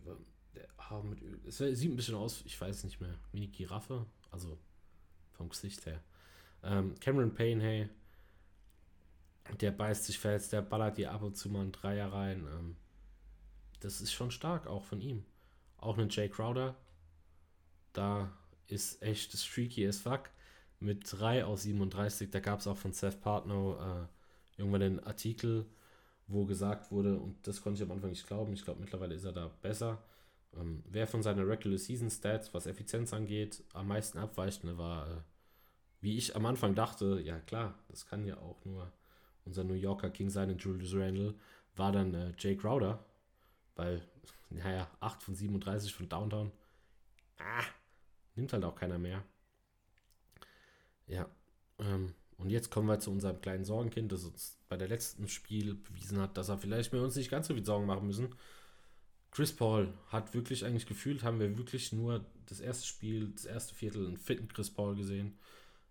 der 0.55 0.69
ah, 0.77 1.03
mit, 1.03 1.23
es 1.47 1.59
sieht 1.59 1.91
ein 1.91 1.97
bisschen 1.97 2.15
aus, 2.15 2.43
ich 2.45 2.59
weiß 2.59 2.85
nicht 2.85 3.01
mehr, 3.01 3.19
wie 3.33 3.39
eine 3.39 3.49
Giraffe. 3.49 4.07
Also 4.31 4.59
vom 5.33 5.49
Gesicht 5.49 5.85
her. 5.87 6.03
Ähm, 6.67 6.95
Cameron 7.01 7.33
Payne, 7.33 7.63
hey, 7.63 7.89
der 9.61 9.71
beißt 9.71 10.05
sich 10.05 10.19
fest, 10.19 10.53
der 10.53 10.63
ballert 10.63 10.99
dir 10.99 11.13
ab 11.13 11.23
und 11.23 11.37
zu 11.37 11.49
mal 11.49 11.63
einen 11.63 11.73
Dreier 11.73 12.13
rein. 12.13 12.47
Ähm, 12.53 12.77
das 13.81 14.01
ist 14.01 14.13
schon 14.13 14.31
stark, 14.31 14.67
auch 14.67 14.85
von 14.85 15.01
ihm. 15.01 15.25
Auch 15.79 15.97
einen 15.97 16.11
Jay 16.11 16.29
Crowder, 16.29 16.75
da 17.93 18.33
ist 18.67 19.03
echt 19.03 19.33
streaky 19.33 19.87
as 19.87 19.99
fuck. 19.99 20.31
Mit 20.81 21.05
3 21.11 21.45
aus 21.45 21.63
37, 21.63 22.31
da 22.31 22.41
gab 22.41 22.61
es 22.61 22.67
auch 22.67 22.77
von 22.77 22.93
Seth 22.93 23.21
Partnow 23.21 23.81
äh, 23.81 24.61
irgendwann 24.61 24.81
den 24.81 25.01
Artikel, 25.05 25.67
wo 26.27 26.45
gesagt 26.45 26.91
wurde, 26.91 27.19
und 27.19 27.47
das 27.47 27.63
konnte 27.63 27.83
ich 27.83 27.89
am 27.89 27.95
Anfang 27.95 28.11
nicht 28.11 28.27
glauben, 28.27 28.53
ich 28.53 28.65
glaube 28.65 28.81
mittlerweile 28.81 29.15
ist 29.15 29.25
er 29.25 29.33
da 29.33 29.51
besser, 29.63 30.03
ähm, 30.55 30.83
wer 30.91 31.07
von 31.07 31.23
seinen 31.23 31.47
Regular 31.47 31.79
Season 31.79 32.11
Stats, 32.11 32.53
was 32.53 32.67
Effizienz 32.67 33.13
angeht, 33.15 33.63
am 33.73 33.89
meisten 33.89 34.19
abweichende 34.19 34.77
war, 34.77 35.09
äh, 35.09 35.21
wie 36.01 36.17
ich 36.17 36.37
am 36.37 36.47
Anfang 36.47 36.75
dachte, 36.75 37.21
ja 37.21 37.39
klar, 37.41 37.79
das 37.89 38.07
kann 38.07 38.27
ja 38.27 38.37
auch 38.39 38.65
nur 38.65 38.93
unser 39.45 39.65
New 39.65 39.75
Yorker 39.75 40.11
King 40.11 40.31
sein, 40.31 40.51
und 40.51 40.63
Julius 40.63 40.95
Randle, 40.95 41.35
war 41.77 41.93
dann 41.93 42.15
äh, 42.15 42.33
Jay 42.39 42.57
Crowder, 42.57 43.05
weil, 43.77 44.03
naja, 44.51 44.91
8 45.01 45.23
von 45.23 45.35
37 45.35 45.95
von 45.95 46.09
Downtown, 46.09 46.53
ah, 47.39 47.65
nimmt 48.35 48.53
halt 48.53 48.65
auch 48.65 48.75
keiner 48.75 48.99
mehr. 48.99 49.23
Ja, 51.07 51.29
ähm, 51.79 52.15
und 52.39 52.51
jetzt 52.51 52.71
kommen 52.71 52.89
wir 52.89 52.99
zu 52.99 53.11
unserem 53.11 53.41
kleinen 53.41 53.65
Sorgenkind, 53.65 54.13
das 54.13 54.25
uns 54.25 54.59
bei 54.69 54.77
der 54.77 54.89
letzten 54.89 55.29
Spiel 55.29 55.75
bewiesen 55.75 56.19
hat, 56.19 56.37
dass 56.37 56.49
er 56.49 56.59
vielleicht 56.59 56.93
mit 56.93 57.01
uns 57.01 57.17
nicht 57.17 57.31
ganz 57.31 57.47
so 57.47 57.55
viel 57.55 57.65
Sorgen 57.65 57.87
machen 57.87 58.07
müssen. 58.07 58.35
Chris 59.31 59.55
Paul 59.55 59.93
hat 60.09 60.35
wirklich 60.35 60.65
eigentlich 60.65 60.87
gefühlt, 60.87 61.23
haben 61.23 61.41
wir 61.41 61.57
wirklich 61.57 61.93
nur 61.93 62.25
das 62.47 62.61
erste 62.61 62.87
Spiel, 62.87 63.31
das 63.35 63.45
erste 63.45 63.75
Viertel 63.75 64.07
einen 64.07 64.17
fitten 64.17 64.49
Chris 64.49 64.71
Paul 64.71 64.97
gesehen. 64.97 65.39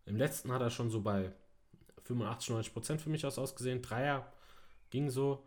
Im 0.05 0.15
letzten 0.15 0.51
hat 0.51 0.61
er 0.61 0.69
schon 0.69 0.89
so 0.89 1.01
bei 1.01 1.31
85, 2.03 2.49
90 2.49 2.73
Prozent 2.73 3.01
für 3.01 3.09
mich 3.09 3.25
aus 3.25 3.37
ausgesehen. 3.37 3.81
Dreier 3.81 4.31
ging 4.89 5.09
so. 5.09 5.45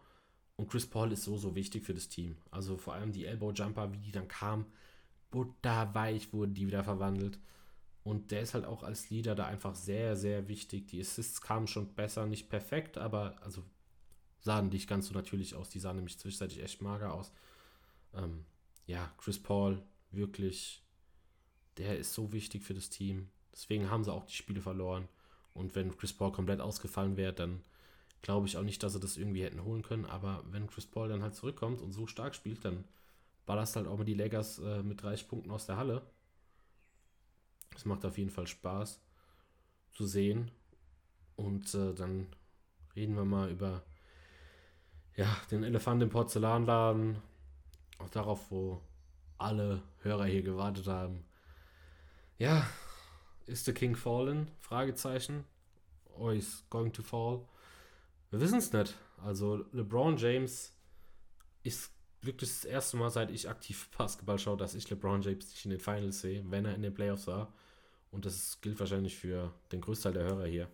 Und 0.57 0.69
Chris 0.69 0.87
Paul 0.87 1.13
ist 1.13 1.23
so, 1.23 1.37
so 1.37 1.55
wichtig 1.55 1.85
für 1.85 1.95
das 1.95 2.09
Team. 2.09 2.37
Also 2.51 2.77
vor 2.77 2.95
allem 2.95 3.13
die 3.13 3.27
Elbow 3.27 3.53
Jumper, 3.53 3.93
wie 3.93 3.99
die 3.99 4.11
dann 4.11 4.27
kamen, 4.27 4.67
butterweich 5.31 6.33
wurden 6.33 6.55
die 6.55 6.67
wieder 6.67 6.83
verwandelt. 6.83 7.39
Und 8.03 8.31
der 8.31 8.41
ist 8.41 8.55
halt 8.55 8.65
auch 8.65 8.83
als 8.83 9.11
Leader 9.11 9.35
da 9.35 9.47
einfach 9.47 9.77
sehr, 9.77 10.17
sehr 10.17 10.49
wichtig. 10.49 10.87
Die 10.87 11.01
Assists 11.01 11.41
kamen 11.41 11.69
schon 11.69 11.95
besser, 11.95 12.27
nicht 12.27 12.49
perfekt, 12.49 12.99
aber 12.99 13.37
also 13.43 13.63
sahen 14.41 14.71
nicht 14.71 14.89
ganz 14.89 15.09
so 15.09 15.15
natürlich 15.15 15.55
aus. 15.55 15.69
Die 15.69 15.79
sahen 15.79 15.97
nämlich 15.97 16.19
zwischenzeitlich 16.19 16.63
echt 16.63 16.83
mager 16.83 17.13
aus. 17.13 17.33
Ähm, 18.15 18.45
ja, 18.87 19.13
Chris 19.19 19.41
Paul, 19.41 19.83
wirklich, 20.11 20.83
der 21.77 21.99
ist 21.99 22.15
so 22.15 22.33
wichtig 22.33 22.65
für 22.65 22.75
das 22.75 22.89
Team. 22.89 23.29
Deswegen 23.59 23.91
haben 23.91 24.05
sie 24.05 24.13
auch 24.13 24.25
die 24.25 24.37
Spiele 24.37 24.61
verloren. 24.61 25.09
Und 25.53 25.75
wenn 25.75 25.97
Chris 25.97 26.13
Paul 26.13 26.31
komplett 26.31 26.61
ausgefallen 26.61 27.17
wäre, 27.17 27.33
dann 27.33 27.61
glaube 28.23 28.47
ich 28.47 28.57
auch 28.57 28.63
nicht, 28.63 28.81
dass 28.85 28.93
sie 28.93 29.01
das 29.01 29.17
irgendwie 29.17 29.43
hätten 29.43 29.65
holen 29.65 29.83
können. 29.83 30.05
Aber 30.05 30.45
wenn 30.53 30.69
Chris 30.69 30.87
Paul 30.87 31.09
dann 31.09 31.25
halt 31.25 31.35
zurückkommt 31.35 31.81
und 31.81 31.91
so 31.91 32.07
stark 32.07 32.37
spielt, 32.37 32.65
dann 32.65 32.85
ballerst 33.47 33.75
halt 33.75 33.89
auch 33.89 33.99
mal 33.99 34.05
die 34.05 34.15
Lakers 34.15 34.61
äh, 34.61 34.85
mit 34.85 35.03
30 35.03 35.27
Punkten 35.27 35.51
aus 35.51 35.67
der 35.67 35.77
Halle. 35.77 36.03
Es 37.75 37.85
macht 37.85 38.05
auf 38.05 38.17
jeden 38.17 38.31
Fall 38.31 38.47
Spaß 38.47 39.01
zu 39.91 40.07
sehen. 40.07 40.53
Und 41.35 41.75
äh, 41.75 41.95
dann 41.95 42.29
reden 42.95 43.17
wir 43.17 43.25
mal 43.25 43.51
über 43.51 43.83
ja, 45.17 45.37
den 45.51 45.65
Elefant 45.65 46.01
im 46.01 46.11
Porzellanladen. 46.11 47.19
Auch 47.99 48.11
darauf, 48.11 48.53
wo 48.53 48.81
alle 49.37 49.83
Hörer 50.03 50.27
hier 50.27 50.43
gewartet 50.43 50.87
haben. 50.87 51.25
Ja, 52.39 52.65
ist 53.49 53.65
the 53.65 53.73
King 53.73 53.97
fallen? 53.97 54.51
Fragezeichen. 54.61 55.45
Or 56.17 56.33
is 56.33 56.65
going 56.71 56.93
to 56.93 57.03
fall? 57.03 57.47
Wir 58.31 58.41
wissen 58.41 58.59
es 58.59 58.73
nicht. 58.73 58.95
Also 59.25 59.65
LeBron 59.73 60.17
James 60.17 60.73
ist 61.63 61.93
wirklich 62.23 62.51
das 62.51 62.65
erste 62.65 62.97
Mal, 62.97 63.11
seit 63.11 63.31
ich 63.31 63.49
aktiv 63.49 63.89
Basketball 63.99 64.39
schaue, 64.39 64.57
dass 64.57 64.75
ich 64.75 64.89
LeBron 64.91 65.23
James 65.23 65.49
nicht 65.51 65.65
in 65.65 65.71
den 65.71 65.81
Finals 65.81 66.21
sehe, 66.21 66.45
wenn 66.51 66.65
er 66.65 66.75
in 66.75 66.83
den 66.83 66.95
Playoffs 66.95 67.27
war. 67.27 67.53
Und 68.11 68.25
das 68.25 68.61
gilt 68.61 68.79
wahrscheinlich 68.81 69.17
für 69.17 69.53
den 69.71 69.81
Großteil 69.81 70.15
der 70.15 70.25
Hörer 70.25 70.47
hier. 70.47 70.69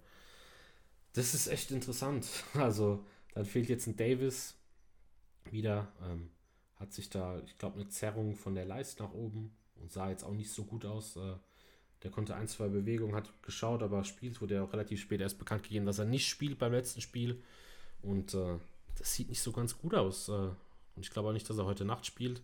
Das 1.14 1.34
ist 1.34 1.46
echt 1.46 1.70
interessant. 1.70 2.26
Also, 2.54 3.04
dann 3.34 3.44
fehlt 3.44 3.68
jetzt 3.68 3.86
ein 3.86 3.96
Davis 3.96 4.54
wieder. 5.50 5.92
Ähm, 6.02 6.30
hat 6.76 6.92
sich 6.92 7.08
da, 7.08 7.40
ich 7.46 7.56
glaube, 7.58 7.80
eine 7.80 7.88
Zerrung 7.88 8.36
von 8.36 8.54
der 8.54 8.64
Leiste 8.64 9.02
nach 9.02 9.12
oben 9.12 9.56
und 9.76 9.92
sah 9.92 10.10
jetzt 10.10 10.24
auch 10.24 10.32
nicht 10.32 10.50
so 10.50 10.64
gut 10.64 10.84
aus. 10.84 11.16
Äh, 11.16 11.36
Der 12.04 12.10
konnte 12.10 12.36
ein, 12.36 12.46
zwei 12.46 12.68
Bewegungen, 12.68 13.14
hat 13.14 13.32
geschaut, 13.42 13.82
aber 13.82 14.04
spielt, 14.04 14.40
wurde 14.42 14.56
ja 14.56 14.62
auch 14.62 14.72
relativ 14.72 15.00
spät 15.00 15.22
erst 15.22 15.38
bekannt 15.38 15.62
gegeben, 15.62 15.86
dass 15.86 15.98
er 15.98 16.04
nicht 16.04 16.28
spielt 16.28 16.58
beim 16.58 16.72
letzten 16.72 17.00
Spiel. 17.00 17.42
Und 18.02 18.34
äh, 18.34 18.58
das 18.98 19.14
sieht 19.14 19.30
nicht 19.30 19.40
so 19.40 19.52
ganz 19.52 19.78
gut 19.78 19.94
aus. 19.94 20.28
Äh, 20.28 20.32
und 20.32 21.00
ich 21.00 21.10
glaube 21.10 21.30
auch 21.30 21.32
nicht, 21.32 21.48
dass 21.48 21.56
er 21.56 21.64
heute 21.64 21.86
Nacht 21.86 22.04
spielt. 22.04 22.42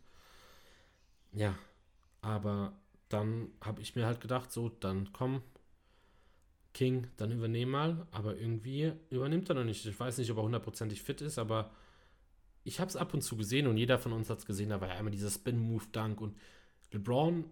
Ja, 1.32 1.54
aber 2.22 2.72
dann 3.10 3.48
habe 3.60 3.82
ich 3.82 3.94
mir 3.94 4.06
halt 4.06 4.20
gedacht, 4.20 4.50
so, 4.50 4.70
dann 4.70 5.12
komm, 5.12 5.42
King, 6.72 7.08
dann 7.18 7.30
übernehm 7.30 7.70
mal. 7.70 8.06
Aber 8.12 8.36
irgendwie 8.36 8.92
übernimmt 9.10 9.48
er 9.50 9.56
noch 9.56 9.64
nicht. 9.64 9.84
Ich 9.84 10.00
weiß 10.00 10.16
nicht, 10.18 10.30
ob 10.30 10.38
er 10.38 10.44
hundertprozentig 10.44 11.02
fit 11.02 11.20
ist, 11.20 11.38
aber 11.38 11.70
ich 12.64 12.80
habe 12.80 12.88
es 12.88 12.96
ab 12.96 13.12
und 13.12 13.22
zu 13.22 13.36
gesehen 13.36 13.66
und 13.66 13.76
jeder 13.76 13.98
von 13.98 14.12
uns 14.12 14.30
hat 14.30 14.38
es 14.38 14.46
gesehen. 14.46 14.70
Da 14.70 14.80
war 14.80 14.88
ja 14.88 14.94
einmal 14.94 15.12
dieser 15.12 15.30
Spin-Move-Dunk 15.30 16.20
und 16.20 16.38
LeBron 16.92 17.44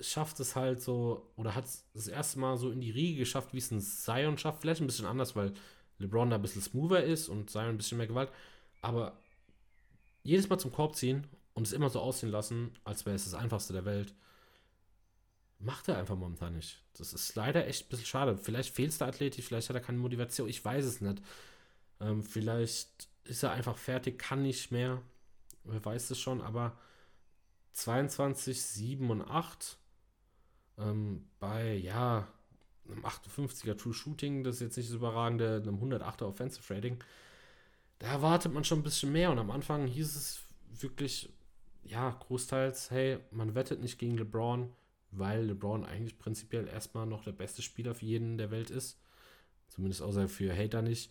schafft 0.00 0.40
es 0.40 0.56
halt 0.56 0.82
so, 0.82 1.30
oder 1.36 1.54
hat 1.54 1.64
es 1.64 1.84
das 1.94 2.08
erste 2.08 2.38
Mal 2.38 2.56
so 2.56 2.70
in 2.70 2.80
die 2.80 2.90
Riege 2.90 3.20
geschafft, 3.20 3.52
wie 3.52 3.58
es 3.58 3.70
ein 3.70 3.80
Zion 3.80 4.38
schafft. 4.38 4.60
Vielleicht 4.60 4.80
ein 4.80 4.86
bisschen 4.86 5.06
anders, 5.06 5.36
weil 5.36 5.52
LeBron 5.98 6.30
da 6.30 6.36
ein 6.36 6.42
bisschen 6.42 6.62
smoother 6.62 7.02
ist 7.02 7.28
und 7.28 7.50
Zion 7.50 7.66
ein 7.66 7.76
bisschen 7.76 7.98
mehr 7.98 8.06
Gewalt. 8.06 8.30
Aber 8.82 9.18
jedes 10.22 10.48
Mal 10.48 10.58
zum 10.58 10.72
Korb 10.72 10.96
ziehen 10.96 11.26
und 11.54 11.66
es 11.66 11.72
immer 11.72 11.88
so 11.88 12.00
aussehen 12.00 12.30
lassen, 12.30 12.72
als 12.84 13.06
wäre 13.06 13.16
es 13.16 13.24
das 13.24 13.34
einfachste 13.34 13.72
der 13.72 13.84
Welt, 13.84 14.14
macht 15.58 15.88
er 15.88 15.98
einfach 15.98 16.16
momentan 16.16 16.54
nicht. 16.54 16.82
Das 16.98 17.12
ist 17.12 17.34
leider 17.34 17.66
echt 17.66 17.86
ein 17.86 17.88
bisschen 17.88 18.06
schade. 18.06 18.36
Vielleicht 18.36 18.74
fehlt 18.74 18.90
es 18.90 18.98
der 18.98 19.08
Athletik, 19.08 19.44
vielleicht 19.44 19.68
hat 19.68 19.76
er 19.76 19.82
keine 19.82 19.98
Motivation, 19.98 20.48
ich 20.48 20.62
weiß 20.62 20.84
es 20.84 21.00
nicht. 21.00 21.22
Ähm, 22.00 22.22
vielleicht 22.22 23.08
ist 23.24 23.42
er 23.42 23.52
einfach 23.52 23.78
fertig, 23.78 24.18
kann 24.18 24.42
nicht 24.42 24.70
mehr. 24.70 25.00
Wer 25.64 25.84
weiß 25.84 26.10
es 26.10 26.20
schon, 26.20 26.42
aber 26.42 26.78
22, 27.72 28.62
7 28.62 29.10
und 29.10 29.22
8 29.22 29.78
ähm, 30.78 31.26
bei, 31.38 31.74
ja, 31.74 32.28
einem 32.88 33.04
58er 33.04 33.76
True 33.76 33.94
Shooting, 33.94 34.44
das 34.44 34.56
ist 34.56 34.60
jetzt 34.60 34.76
nicht 34.76 34.88
das 34.90 34.96
überragende, 34.96 35.62
einem 35.62 35.82
108er 35.82 36.24
Offensive 36.24 36.74
Rating, 36.74 36.98
da 37.98 38.08
erwartet 38.08 38.52
man 38.52 38.64
schon 38.64 38.80
ein 38.80 38.84
bisschen 38.84 39.12
mehr. 39.12 39.30
Und 39.30 39.38
am 39.38 39.50
Anfang 39.50 39.86
hieß 39.86 40.16
es 40.16 40.40
wirklich, 40.80 41.32
ja, 41.84 42.10
großteils, 42.10 42.90
hey, 42.90 43.18
man 43.30 43.54
wettet 43.54 43.80
nicht 43.80 43.98
gegen 43.98 44.16
LeBron, 44.18 44.70
weil 45.10 45.46
LeBron 45.46 45.84
eigentlich 45.84 46.18
prinzipiell 46.18 46.68
erstmal 46.68 47.06
noch 47.06 47.24
der 47.24 47.32
beste 47.32 47.62
Spieler 47.62 47.94
für 47.94 48.04
jeden 48.04 48.38
der 48.38 48.50
Welt 48.50 48.70
ist. 48.70 48.98
Zumindest 49.68 50.02
außer 50.02 50.28
für 50.28 50.56
Hater 50.56 50.82
nicht. 50.82 51.10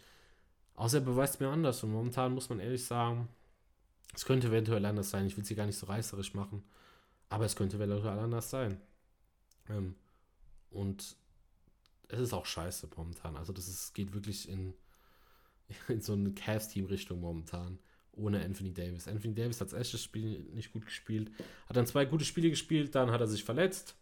Außer 0.76 0.98
er 1.00 1.06
beweist 1.06 1.40
mir 1.40 1.50
anders. 1.50 1.84
Und 1.84 1.92
momentan 1.92 2.34
muss 2.34 2.50
man 2.50 2.60
ehrlich 2.60 2.86
sagen, 2.86 3.28
es 4.14 4.26
könnte 4.26 4.48
eventuell 4.48 4.86
anders 4.86 5.10
sein. 5.10 5.26
Ich 5.26 5.36
will 5.38 5.46
sie 5.46 5.56
gar 5.56 5.66
nicht 5.66 5.78
so 5.78 5.88
reißerisch 5.88 6.34
machen. 6.34 6.64
Aber 7.30 7.46
es 7.46 7.56
könnte 7.56 7.78
eventuell 7.78 8.20
anders 8.20 8.50
sein. 8.50 8.80
Ähm, 9.70 9.96
und 10.72 11.16
es 12.08 12.20
ist 12.20 12.34
auch 12.34 12.46
scheiße 12.46 12.90
momentan. 12.96 13.38
Also 13.38 13.54
das 13.54 13.68
ist, 13.68 13.94
geht 13.94 14.14
wirklich 14.14 14.50
in, 14.50 14.74
in 15.88 16.02
so 16.02 16.14
eine 16.14 16.32
Cavs-Team-Richtung 16.32 17.20
momentan. 17.20 17.80
Ohne 18.18 18.44
Anthony 18.44 18.74
Davis. 18.74 19.10
Anthony 19.10 19.36
Davis 19.36 19.60
hat 19.60 19.68
das 19.68 19.78
erste 19.78 19.98
Spiel 19.98 20.40
nicht 20.54 20.72
gut 20.72 20.86
gespielt. 20.86 21.32
Hat 21.68 21.76
dann 21.76 21.86
zwei 21.86 22.06
gute 22.06 22.24
Spiele 22.24 22.50
gespielt, 22.50 22.96
dann 22.96 23.12
hat 23.12 23.20
er 23.20 23.28
sich 23.28 23.44
verletzt. 23.44 23.96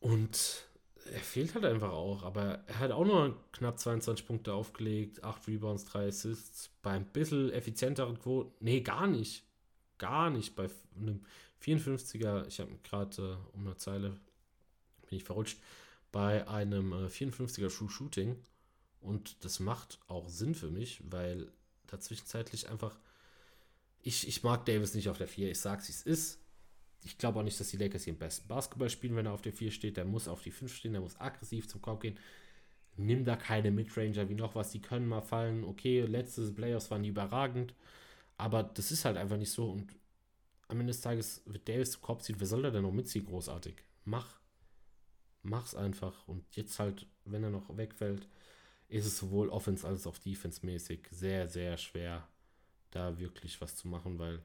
Und 0.00 0.66
er 1.12 1.20
fehlt 1.20 1.54
halt 1.54 1.64
einfach 1.64 1.92
auch. 1.92 2.22
Aber 2.24 2.64
er 2.66 2.78
hat 2.80 2.90
auch 2.90 3.04
nur 3.04 3.36
knapp 3.52 3.78
22 3.78 4.26
Punkte 4.26 4.52
aufgelegt, 4.52 5.22
8 5.22 5.46
Rebounds, 5.46 5.84
3 5.84 6.08
Assists. 6.08 6.70
Bei 6.82 6.92
ein 6.92 7.06
bisschen 7.06 7.52
effizienteren 7.52 8.18
Quoten. 8.18 8.52
Nee, 8.60 8.80
gar 8.80 9.06
nicht. 9.06 9.44
Gar 9.98 10.30
nicht. 10.30 10.56
Bei 10.56 10.68
einem 10.96 11.24
54er, 11.66 12.46
ich 12.46 12.60
habe 12.60 12.78
gerade 12.84 13.22
äh, 13.22 13.56
um 13.56 13.66
eine 13.66 13.76
Zeile, 13.76 14.10
bin 15.08 15.18
ich 15.18 15.24
verrutscht, 15.24 15.58
bei 16.12 16.46
einem 16.48 16.92
äh, 16.92 17.06
54er 17.06 17.74
True 17.74 17.90
Shooting. 17.90 18.36
Und 19.00 19.44
das 19.44 19.60
macht 19.60 19.98
auch 20.08 20.28
Sinn 20.28 20.54
für 20.54 20.70
mich, 20.70 21.00
weil 21.10 21.48
da 21.86 22.00
zwischenzeitlich 22.00 22.68
einfach. 22.68 22.98
Ich, 24.02 24.26
ich 24.26 24.42
mag 24.42 24.64
Davis 24.66 24.94
nicht 24.94 25.08
auf 25.08 25.18
der 25.18 25.28
4. 25.28 25.50
Ich 25.50 25.60
sag's, 25.60 25.88
wie 25.88 25.92
es 25.92 26.02
ist. 26.02 26.40
Ich 27.04 27.18
glaube 27.18 27.38
auch 27.38 27.44
nicht, 27.44 27.58
dass 27.58 27.68
die 27.68 27.76
Lakers 27.76 28.06
im 28.06 28.18
besten 28.18 28.48
Basketball 28.48 28.90
spielen, 28.90 29.16
wenn 29.16 29.26
er 29.26 29.32
auf 29.32 29.42
der 29.42 29.52
4 29.52 29.70
steht. 29.70 29.96
Der 29.96 30.04
muss 30.04 30.28
auf 30.28 30.42
die 30.42 30.50
5 30.50 30.74
stehen, 30.74 30.92
der 30.92 31.00
muss 31.00 31.20
aggressiv 31.20 31.68
zum 31.68 31.82
Korb 31.82 32.00
gehen. 32.00 32.18
Nimm 32.96 33.24
da 33.24 33.36
keine 33.36 33.70
Midranger 33.70 34.28
wie 34.28 34.34
noch 34.34 34.54
was. 34.54 34.70
Die 34.70 34.80
können 34.80 35.06
mal 35.06 35.20
fallen. 35.20 35.64
Okay, 35.64 36.00
letztes 36.02 36.54
Playoffs 36.54 36.90
waren 36.90 37.02
die 37.02 37.10
überragend. 37.10 37.74
Aber 38.38 38.62
das 38.62 38.90
ist 38.90 39.04
halt 39.04 39.16
einfach 39.16 39.36
nicht 39.36 39.52
so. 39.52 39.70
Und 39.70 39.92
am 40.68 40.80
Ende 40.80 40.92
des 40.92 41.00
Tages 41.00 41.42
wird 41.46 41.68
Davis 41.68 41.92
zum 41.92 42.02
Korb 42.02 42.22
ziehen. 42.22 42.36
Wer 42.38 42.46
soll 42.46 42.62
da 42.62 42.70
denn 42.70 42.82
noch 42.82 42.92
mitziehen? 42.92 43.24
Großartig. 43.24 43.76
Mach. 44.04 44.40
Mach's 45.42 45.74
einfach. 45.74 46.26
Und 46.26 46.44
jetzt 46.56 46.78
halt, 46.78 47.06
wenn 47.24 47.44
er 47.44 47.50
noch 47.50 47.76
wegfällt, 47.76 48.28
ist 48.88 49.06
es 49.06 49.18
sowohl 49.18 49.48
Offense 49.48 49.86
als 49.86 50.06
auch 50.06 50.18
Defense-mäßig 50.18 51.08
sehr, 51.10 51.48
sehr 51.48 51.76
schwer, 51.76 52.28
da 52.90 53.18
wirklich 53.18 53.60
was 53.60 53.76
zu 53.76 53.88
machen, 53.88 54.18
weil 54.18 54.42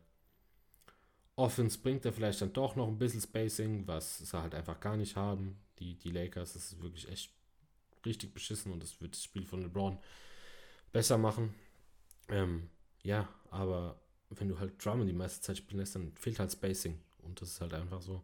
Offense 1.36 1.80
bringt 1.80 2.06
er 2.06 2.14
vielleicht 2.14 2.42
dann 2.42 2.54
doch 2.54 2.76
noch 2.76 2.88
ein 2.88 2.98
bisschen 2.98 3.22
Spacing, 3.22 3.88
was 3.88 4.20
sie 4.20 4.42
halt 4.42 4.54
einfach 4.54 4.80
gar 4.80 4.98
nicht 4.98 5.16
haben. 5.16 5.60
Die, 5.80 5.98
die 5.98 6.12
Lakers, 6.12 6.54
das 6.54 6.74
ist 6.74 6.82
wirklich 6.82 7.08
echt 7.10 7.34
richtig 8.06 8.34
beschissen 8.34 8.72
und 8.72 8.84
das 8.84 9.00
wird 9.02 9.14
das 9.14 9.24
Spiel 9.24 9.46
von 9.46 9.62
LeBron 9.62 9.98
besser 10.92 11.18
machen. 11.18 11.54
Ähm, 12.30 12.70
ja, 13.04 13.28
aber 13.50 14.01
wenn 14.36 14.50
du 14.50 14.60
halt 14.60 14.84
Drummond 14.84 15.10
die 15.10 15.14
meiste 15.14 15.42
Zeit 15.42 15.58
spielen 15.58 15.80
lässt, 15.80 15.96
dann 15.96 16.12
fehlt 16.16 16.40
halt 16.40 16.52
Spacing 16.52 17.00
und 17.24 17.42
das 17.42 17.50
ist 17.50 17.62
halt 17.62 17.74
einfach 17.74 18.02
so. 18.02 18.24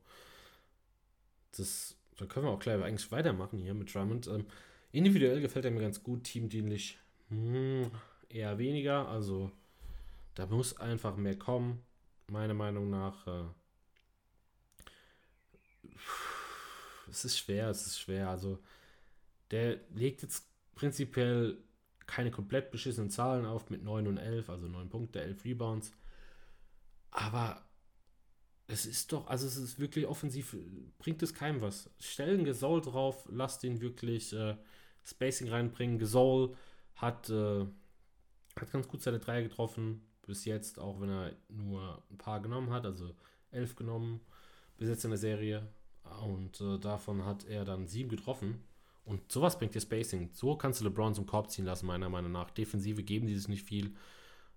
Das, 1.55 1.95
da 2.17 2.25
können 2.25 2.45
wir 2.45 2.51
auch 2.51 2.59
gleich 2.59 2.81
eigentlich 2.81 3.11
weitermachen 3.11 3.59
hier 3.59 3.73
mit 3.73 3.93
Drummond. 3.93 4.27
Ähm, 4.27 4.45
individuell 4.91 5.41
gefällt 5.41 5.65
er 5.65 5.71
mir 5.71 5.81
ganz 5.81 6.03
gut, 6.03 6.23
teamdienlich 6.23 6.97
hm, 7.29 7.91
eher 8.29 8.57
weniger, 8.57 9.07
also 9.07 9.51
da 10.35 10.45
muss 10.45 10.77
einfach 10.77 11.17
mehr 11.17 11.37
kommen 11.37 11.83
meiner 12.27 12.53
Meinung 12.53 12.89
nach. 12.89 13.25
Äh, 13.27 13.45
es 17.09 17.25
ist 17.25 17.37
schwer, 17.39 17.69
es 17.69 17.87
ist 17.87 17.99
schwer. 17.99 18.29
Also, 18.29 18.59
der 19.51 19.79
legt 19.93 20.21
jetzt 20.21 20.45
prinzipiell 20.75 21.57
keine 22.07 22.31
komplett 22.31 22.71
beschissenen 22.71 23.09
Zahlen 23.09 23.45
auf 23.45 23.69
mit 23.69 23.83
9 23.83 24.07
und 24.07 24.17
11, 24.17 24.49
also 24.49 24.67
9 24.67 24.89
Punkte, 24.89 25.21
11 25.21 25.45
Rebounds. 25.45 25.91
Aber 27.11 27.63
es 28.67 28.85
ist 28.85 29.11
doch, 29.11 29.27
also 29.27 29.45
es 29.45 29.57
ist 29.57 29.79
wirklich 29.79 30.07
offensiv, 30.07 30.55
bringt 30.97 31.21
es 31.21 31.33
keinem 31.33 31.61
was. 31.61 31.89
Stellen 31.99 32.43
Gesol 32.43 32.81
drauf, 32.81 33.27
lasst 33.29 33.63
ihn 33.63 33.81
wirklich 33.81 34.33
äh, 34.33 34.55
Spacing 35.05 35.49
reinbringen. 35.49 35.99
Gesol 35.99 36.55
hat, 36.95 37.29
äh, 37.29 37.65
hat 38.59 38.71
ganz 38.71 38.87
gut 38.87 39.01
seine 39.01 39.19
Dreier 39.19 39.43
getroffen, 39.43 40.01
bis 40.25 40.45
jetzt, 40.45 40.79
auch 40.79 40.99
wenn 40.99 41.09
er 41.09 41.35
nur 41.49 42.03
ein 42.09 42.17
paar 42.17 42.41
genommen 42.41 42.71
hat, 42.71 42.85
also 42.85 43.15
elf 43.51 43.75
genommen 43.75 44.19
bis 44.77 44.89
jetzt 44.89 45.03
in 45.03 45.11
der 45.11 45.19
Serie. 45.19 45.67
Und 46.23 46.61
äh, 46.61 46.77
davon 46.77 47.25
hat 47.25 47.45
er 47.45 47.65
dann 47.65 47.87
sieben 47.87 48.09
getroffen. 48.09 48.63
Und 49.07 49.31
sowas 49.31 49.57
bringt 49.57 49.73
dir 49.73 49.79
Spacing. 49.79 50.31
So 50.33 50.57
kannst 50.57 50.81
du 50.81 50.83
LeBron 50.83 51.15
zum 51.15 51.25
Korb 51.25 51.49
ziehen 51.49 51.63
lassen, 51.63 51.85
meiner 51.85 52.09
Meinung 52.09 52.33
nach. 52.33 52.51
Defensive 52.51 53.03
geben 53.03 53.25
die 53.25 53.35
sich 53.37 53.47
nicht 53.47 53.63
viel. 53.63 53.95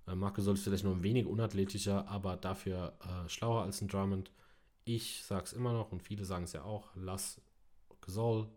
Äh, 0.09 0.17
Marco 0.17 0.43
soll 0.43 0.57
vielleicht 0.57 0.83
nur 0.83 0.93
ein 0.93 1.05
wenig 1.05 1.27
unathletischer, 1.27 2.09
aber 2.09 2.37
dafür 2.37 2.99
äh, 3.01 3.29
schlauer 3.29 3.63
als 3.63 3.81
ein 3.81 3.87
Drummond. 3.87 4.33
Ich 4.85 5.23
sag's 5.23 5.53
immer 5.53 5.73
noch 5.73 5.93
und 5.93 6.03
viele 6.03 6.25
sagen 6.25 6.45
es 6.45 6.53
ja 6.53 6.65
auch. 6.65 6.91
Lass 6.97 7.41
Gasol 8.01 8.49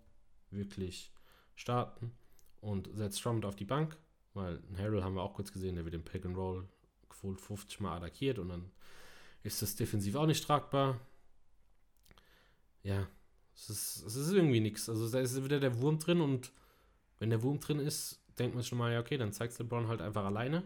wirklich 0.49 1.11
starten 1.53 2.11
und 2.59 2.89
setz 2.95 3.21
Drummond 3.21 3.45
auf 3.45 3.55
die 3.55 3.65
Bank, 3.65 3.95
weil 4.33 4.63
ein 4.71 4.77
Harrell 4.79 5.03
haben 5.03 5.13
wir 5.13 5.21
auch 5.21 5.35
kurz 5.35 5.51
gesehen, 5.51 5.75
der 5.75 5.85
wird 5.85 5.93
im 5.93 6.03
Pick 6.03 6.25
and 6.25 6.35
Roll 6.35 6.67
wohl 7.21 7.37
50 7.37 7.79
Mal 7.81 7.95
attackiert 7.95 8.39
und 8.39 8.49
dann 8.49 8.71
ist 9.43 9.61
das 9.61 9.75
defensiv 9.75 10.15
auch 10.15 10.25
nicht 10.25 10.43
tragbar. 10.43 10.99
Ja, 12.81 13.07
es 13.55 13.69
ist, 13.69 14.15
ist 14.15 14.31
irgendwie 14.31 14.59
nichts. 14.59 14.89
Also 14.89 15.09
da 15.09 15.19
ist 15.19 15.43
wieder 15.43 15.59
der 15.59 15.79
Wurm 15.81 15.99
drin 15.99 16.21
und 16.21 16.51
wenn 17.19 17.29
der 17.29 17.43
Wurm 17.43 17.59
drin 17.59 17.79
ist, 17.79 18.21
denkt 18.39 18.55
man 18.55 18.63
schon 18.63 18.77
mal, 18.77 18.91
ja, 18.91 18.99
okay, 18.99 19.17
dann 19.17 19.33
zeigt 19.33 19.57
LeBron 19.59 19.87
halt 19.87 20.01
einfach 20.01 20.25
alleine. 20.25 20.63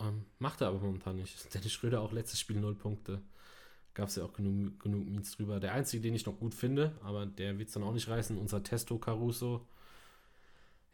Ähm, 0.00 0.26
macht 0.38 0.60
er 0.60 0.68
aber 0.68 0.80
momentan 0.80 1.16
nicht. 1.16 1.34
Dennis 1.54 1.72
Schröder 1.72 2.00
auch 2.00 2.12
letztes 2.12 2.40
Spiel 2.40 2.60
0 2.60 2.74
Punkte. 2.74 3.22
Gab 3.94 4.08
es 4.08 4.16
ja 4.16 4.24
auch 4.24 4.32
genug, 4.32 4.78
genug 4.80 5.06
Means 5.06 5.36
drüber. 5.36 5.58
Der 5.58 5.72
einzige, 5.72 6.02
den 6.02 6.14
ich 6.14 6.26
noch 6.26 6.38
gut 6.38 6.54
finde, 6.54 6.92
aber 7.02 7.24
der 7.24 7.58
wird 7.58 7.68
es 7.68 7.74
dann 7.74 7.82
auch 7.82 7.94
nicht 7.94 8.08
reißen, 8.08 8.36
unser 8.36 8.62
Testo 8.62 8.98
Caruso. 8.98 9.66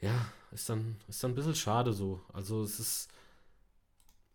Ja, 0.00 0.32
ist 0.52 0.68
dann, 0.68 0.96
ist 1.08 1.22
dann 1.22 1.32
ein 1.32 1.34
bisschen 1.34 1.54
schade 1.54 1.92
so. 1.92 2.20
Also 2.32 2.62
es 2.62 2.78
ist 2.78 3.12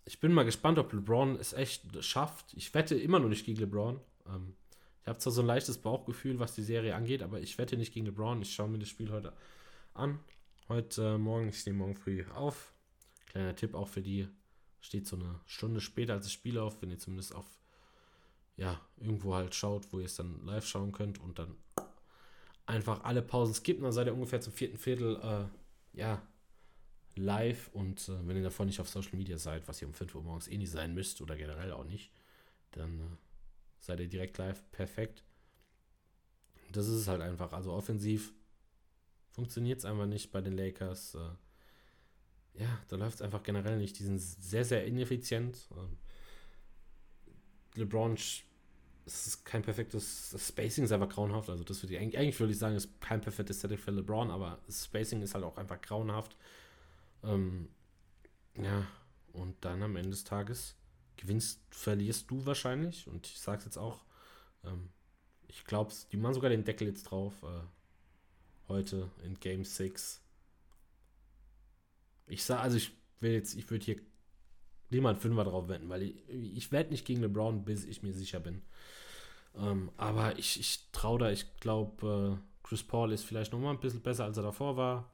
ich 0.08 0.20
bin 0.20 0.32
mal 0.32 0.46
gespannt, 0.46 0.80
ob 0.80 0.94
LeBron 0.94 1.36
es 1.36 1.54
echt 1.54 1.84
schafft. 2.04 2.54
Ich 2.54 2.74
wette 2.74 2.96
immer 2.96 3.20
noch 3.20 3.28
nicht 3.28 3.46
gegen 3.46 3.60
LeBron. 3.60 4.00
Ähm, 4.28 4.56
ich 5.08 5.10
habe 5.10 5.20
zwar 5.20 5.32
so 5.32 5.40
ein 5.40 5.48
leichtes 5.48 5.78
Bauchgefühl, 5.78 6.38
was 6.38 6.54
die 6.54 6.64
Serie 6.64 6.94
angeht, 6.94 7.24
aber 7.24 7.40
ich 7.40 7.58
wette 7.58 7.78
nicht 7.78 7.94
gegen 7.94 8.08
LeBron. 8.08 8.42
Ich 8.42 8.54
schaue 8.54 8.68
mir 8.68 8.80
das 8.80 8.90
Spiel 8.90 9.10
heute 9.10 9.32
an. 9.94 10.20
Heute 10.68 11.02
äh, 11.02 11.18
Morgen, 11.18 11.48
ich 11.48 11.66
nehme 11.66 11.78
morgen 11.78 11.96
früh 11.96 12.26
auf. 12.36 12.74
Kleiner 13.28 13.56
Tipp 13.56 13.74
auch 13.74 13.88
für 13.88 14.02
die. 14.02 14.28
Steht 14.82 15.08
so 15.08 15.16
eine 15.16 15.40
Stunde 15.46 15.80
später 15.80 16.12
als 16.12 16.26
das 16.26 16.34
Spiel 16.34 16.60
auf, 16.60 16.82
wenn 16.82 16.92
ihr 16.92 17.00
zumindest 17.00 17.34
auf, 17.34 17.46
ja, 18.58 18.82
irgendwo 18.98 19.34
halt 19.34 19.56
schaut, 19.56 19.94
wo 19.94 20.00
ihr 20.00 20.08
es 20.08 20.16
dann 20.18 20.46
live 20.46 20.68
schauen 20.68 20.92
könnt 20.92 21.22
und 21.22 21.40
dann 21.40 21.56
einfach 22.66 23.06
alle 23.06 23.22
Pausen 23.22 23.54
skippen, 23.54 23.84
dann 23.84 23.94
seid 23.94 24.08
ihr 24.08 24.14
ungefähr 24.14 24.42
zum 24.42 24.52
vierten 24.52 24.78
Viertel, 24.78 25.16
äh, 25.24 25.98
ja, 25.98 26.22
live 27.16 27.70
und 27.72 28.10
äh, 28.10 28.28
wenn 28.28 28.36
ihr 28.36 28.44
davon 28.44 28.68
nicht 28.68 28.82
auf 28.82 28.90
Social 28.90 29.16
Media 29.16 29.38
seid, 29.38 29.70
was 29.70 29.82
ihr 29.82 29.88
um 29.88 29.94
5 29.94 30.16
Uhr 30.16 30.24
morgens 30.24 30.50
eh 30.50 30.58
nicht 30.58 30.72
sein 30.72 30.94
müsst 30.94 31.22
oder 31.22 31.38
generell 31.38 31.72
auch 31.72 31.86
nicht, 31.86 32.12
dann 32.74 33.00
äh, 33.00 33.27
seid 33.80 34.00
ihr 34.00 34.08
direkt 34.08 34.38
live 34.38 34.64
perfekt. 34.72 35.24
Das 36.72 36.88
ist 36.88 36.96
es 36.96 37.08
halt 37.08 37.22
einfach. 37.22 37.54
Also 37.54 37.72
offensiv 37.72 38.34
funktioniert 39.32 39.80
es 39.80 39.86
einfach 39.86 40.06
nicht 40.06 40.32
bei 40.32 40.42
den 40.42 40.58
Lakers. 40.58 41.16
Äh, 41.16 42.62
ja, 42.62 42.80
da 42.88 42.96
läuft 42.96 43.16
es 43.16 43.22
einfach 43.22 43.44
generell 43.44 43.78
nicht. 43.78 44.00
Die 44.00 44.04
sind 44.04 44.20
sehr, 44.20 44.66
sehr 44.66 44.86
ineffizient. 44.86 45.70
Ähm, 45.76 45.98
LeBron 47.76 48.18
ist 49.06 49.46
kein 49.46 49.62
perfektes 49.62 50.32
das 50.32 50.48
Spacing 50.48 50.84
ist 50.84 50.92
einfach 50.92 51.10
grauenhaft. 51.10 51.50
Also 51.50 51.64
das 51.64 51.82
würde 51.82 51.96
ich 51.96 52.02
eigentlich, 52.02 52.18
eigentlich 52.18 52.40
würde 52.40 52.52
ich 52.52 52.60
sagen, 52.60 52.76
ist 52.76 53.00
kein 53.00 53.22
perfektes 53.22 53.62
Setting 53.62 53.78
für 53.78 53.92
LeBron, 53.92 54.32
aber 54.32 54.60
Spacing 54.70 55.22
ist 55.22 55.34
halt 55.34 55.46
auch 55.46 55.58
einfach 55.58 55.80
grauenhaft. 55.82 56.36
Ähm, 57.24 57.70
ja, 58.56 58.86
und 59.34 59.56
dann 59.62 59.84
am 59.84 59.96
Ende 59.96 60.10
des 60.10 60.24
Tages 60.24 60.76
gewinnst, 61.18 61.62
verlierst 61.70 62.30
du 62.30 62.46
wahrscheinlich. 62.46 63.08
Und 63.08 63.28
ich 63.28 63.40
sage 63.40 63.60
es 63.60 63.66
jetzt 63.66 63.78
auch, 63.78 64.04
ähm, 64.64 64.90
ich 65.48 65.66
glaube, 65.66 65.94
die 66.12 66.18
machen 66.18 66.34
sogar 66.34 66.50
den 66.50 66.64
Deckel 66.64 66.88
jetzt 66.88 67.04
drauf. 67.04 67.34
Äh, 67.44 68.68
heute 68.68 69.10
in 69.24 69.40
Game 69.40 69.64
6. 69.64 70.22
Ich 72.28 72.44
sage, 72.44 72.62
also 72.62 72.78
ich 72.78 72.92
will 73.20 73.32
jetzt, 73.32 73.56
ich 73.56 73.70
würde 73.70 73.86
hier 73.86 74.02
niemand 74.90 75.20
Fünfer 75.20 75.46
drauf 75.46 75.68
wetten, 75.68 75.90
weil 75.90 76.04
ich, 76.04 76.30
ich 76.30 76.72
werde 76.72 76.92
nicht 76.92 77.06
gegen 77.06 77.22
LeBron, 77.22 77.64
bis 77.66 77.86
ich 77.86 78.04
mir 78.04 78.14
sicher 78.14 78.40
bin. 78.40 78.62
Ähm, 79.56 79.92
aber 79.98 80.38
ich, 80.38 80.60
ich 80.60 80.92
traue 80.92 81.20
da, 81.20 81.32
ich 81.32 81.58
glaube, 81.60 82.40
äh, 82.40 82.68
Chris 82.68 82.84
Paul 82.84 83.12
ist 83.12 83.24
vielleicht 83.24 83.54
noch 83.54 83.60
mal 83.60 83.72
ein 83.72 83.80
bisschen 83.80 84.02
besser, 84.02 84.26
als 84.26 84.38
er 84.38 84.44
davor 84.44 84.76
war. 84.76 85.12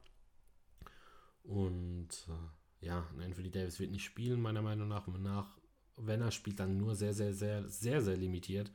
Und 1.44 2.08
äh, 2.28 2.86
ja, 2.86 3.06
Anthony 3.20 3.50
Davis 3.50 3.78
wird 3.78 3.90
nicht 3.90 4.04
spielen, 4.04 4.40
meiner 4.40 4.62
Meinung 4.62 4.88
nach. 4.88 5.06
Und 5.06 5.22
nach, 5.22 5.56
wenn 5.96 6.20
er 6.20 6.30
spielt, 6.30 6.60
dann 6.60 6.76
nur 6.76 6.94
sehr, 6.94 7.14
sehr, 7.14 7.32
sehr, 7.32 7.68
sehr, 7.68 8.02
sehr 8.02 8.16
limitiert. 8.16 8.70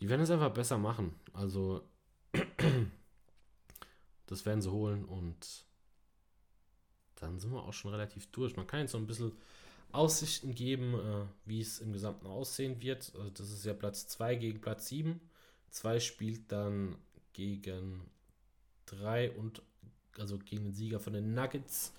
Die 0.00 0.08
werden 0.08 0.22
es 0.22 0.30
einfach 0.30 0.52
besser 0.52 0.78
machen. 0.78 1.14
Also, 1.32 1.82
das 4.26 4.46
werden 4.46 4.62
sie 4.62 4.70
holen 4.70 5.04
und 5.04 5.64
dann 7.16 7.38
sind 7.38 7.52
wir 7.52 7.62
auch 7.62 7.72
schon 7.72 7.92
relativ 7.92 8.26
durch. 8.32 8.56
Man 8.56 8.66
kann 8.66 8.80
jetzt 8.80 8.92
so 8.92 8.98
ein 8.98 9.06
bisschen 9.06 9.32
Aussichten 9.92 10.54
geben, 10.54 10.94
äh, 10.94 11.26
wie 11.44 11.60
es 11.60 11.78
im 11.80 11.92
Gesamten 11.92 12.26
aussehen 12.26 12.80
wird. 12.80 13.12
Also 13.14 13.30
das 13.30 13.50
ist 13.50 13.64
ja 13.64 13.74
Platz 13.74 14.08
2 14.08 14.34
gegen 14.36 14.60
Platz 14.60 14.88
7. 14.88 15.20
2 15.70 16.00
spielt 16.00 16.50
dann 16.50 16.96
gegen 17.32 18.00
3 18.86 19.32
und 19.32 19.62
also 20.18 20.38
gegen 20.38 20.64
den 20.64 20.74
Sieger 20.74 20.98
von 20.98 21.12
den 21.12 21.34
Nuggets 21.34 21.92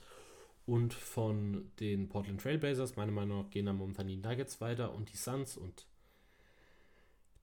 und 0.65 0.93
von 0.93 1.71
den 1.79 2.07
Portland 2.09 2.41
Trailblazers. 2.41 2.95
Meiner 2.95 3.11
Meinung 3.11 3.43
nach 3.43 3.49
gehen 3.49 3.65
dann 3.65 3.77
momentan 3.77 4.07
die 4.07 4.17
Nuggets 4.17 4.61
weiter 4.61 4.93
und 4.93 5.11
die 5.11 5.17
Suns 5.17 5.57
und 5.57 5.85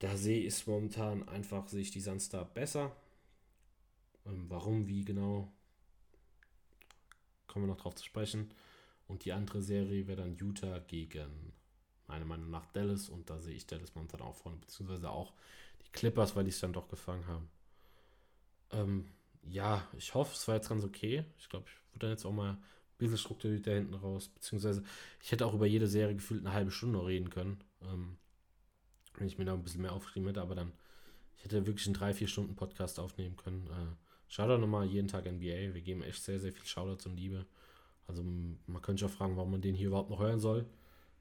da 0.00 0.16
sehe 0.16 0.46
ich 0.46 0.66
momentan 0.66 1.28
einfach, 1.28 1.68
sehe 1.68 1.82
ich 1.82 1.90
die 1.90 2.00
Suns 2.00 2.30
da 2.30 2.42
besser. 2.44 2.96
Ähm, 4.26 4.46
warum, 4.48 4.88
wie 4.88 5.04
genau, 5.04 5.52
kommen 7.46 7.66
wir 7.66 7.74
noch 7.74 7.80
drauf 7.80 7.94
zu 7.94 8.04
sprechen. 8.04 8.50
Und 9.08 9.24
die 9.24 9.32
andere 9.32 9.60
Serie 9.60 10.06
wäre 10.06 10.22
dann 10.22 10.36
Utah 10.36 10.78
gegen, 10.78 11.52
meiner 12.06 12.24
Meinung 12.24 12.50
nach, 12.50 12.64
Dallas. 12.66 13.10
Und 13.10 13.28
da 13.28 13.40
sehe 13.40 13.54
ich 13.54 13.66
Dallas 13.66 13.94
momentan 13.94 14.22
auch 14.22 14.36
vorne, 14.36 14.58
beziehungsweise 14.58 15.10
auch 15.10 15.34
die 15.84 15.90
Clippers, 15.92 16.34
weil 16.34 16.44
die 16.44 16.50
es 16.50 16.60
dann 16.60 16.72
doch 16.72 16.88
gefangen 16.88 17.26
haben. 17.26 17.50
Ähm, 18.70 19.06
ja, 19.42 19.86
ich 19.98 20.14
hoffe, 20.14 20.34
es 20.34 20.48
war 20.48 20.54
jetzt 20.54 20.68
ganz 20.68 20.84
okay. 20.84 21.24
Ich 21.38 21.48
glaube, 21.48 21.66
ich 21.68 21.92
würde 21.92 22.06
dann 22.06 22.10
jetzt 22.10 22.24
auch 22.24 22.32
mal 22.32 22.56
bisschen 23.08 23.62
da 23.62 23.70
hinten 23.70 23.94
raus. 23.94 24.28
Beziehungsweise, 24.28 24.82
ich 25.22 25.32
hätte 25.32 25.46
auch 25.46 25.54
über 25.54 25.66
jede 25.66 25.86
Serie 25.86 26.14
gefühlt 26.14 26.44
eine 26.44 26.54
halbe 26.54 26.70
Stunde 26.70 26.98
noch 26.98 27.06
reden 27.06 27.30
können. 27.30 27.58
Ähm, 27.82 28.16
wenn 29.16 29.26
ich 29.26 29.38
mir 29.38 29.44
da 29.44 29.54
ein 29.54 29.62
bisschen 29.62 29.82
mehr 29.82 29.92
aufgeschrieben 29.92 30.28
hätte, 30.28 30.42
aber 30.42 30.54
dann, 30.54 30.72
ich 31.36 31.44
hätte 31.44 31.66
wirklich 31.66 31.86
einen 31.86 31.96
3-4 31.96 32.26
Stunden 32.26 32.54
Podcast 32.56 32.98
aufnehmen 33.00 33.36
können. 33.36 33.66
Äh, 33.66 33.96
Shoutout 34.28 34.58
nochmal 34.58 34.86
jeden 34.86 35.08
Tag 35.08 35.24
NBA. 35.26 35.74
Wir 35.74 35.80
geben 35.80 36.02
echt 36.02 36.22
sehr, 36.22 36.38
sehr 36.38 36.52
viel 36.52 36.64
Shoutouts 36.64 37.06
und 37.06 37.16
Liebe. 37.16 37.46
Also 38.06 38.22
man 38.22 38.80
könnte 38.80 39.04
sich 39.04 39.10
auch 39.10 39.16
fragen, 39.16 39.36
warum 39.36 39.50
man 39.50 39.60
den 39.60 39.74
hier 39.74 39.88
überhaupt 39.88 40.10
noch 40.10 40.20
hören 40.20 40.38
soll. 40.38 40.66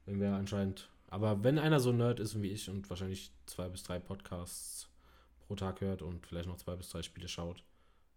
Wenn 0.06 0.20
wir 0.20 0.32
anscheinend. 0.32 0.88
Aber 1.08 1.42
wenn 1.42 1.58
einer 1.58 1.80
so 1.80 1.90
Nerd 1.90 2.20
ist 2.20 2.40
wie 2.40 2.50
ich 2.50 2.70
und 2.70 2.88
wahrscheinlich 2.88 3.32
zwei 3.46 3.68
bis 3.68 3.82
drei 3.82 3.98
Podcasts 3.98 4.88
pro 5.40 5.56
Tag 5.56 5.80
hört 5.80 6.02
und 6.02 6.24
vielleicht 6.24 6.48
noch 6.48 6.56
zwei 6.56 6.76
bis 6.76 6.88
drei 6.88 7.02
Spiele 7.02 7.26
schaut, 7.26 7.64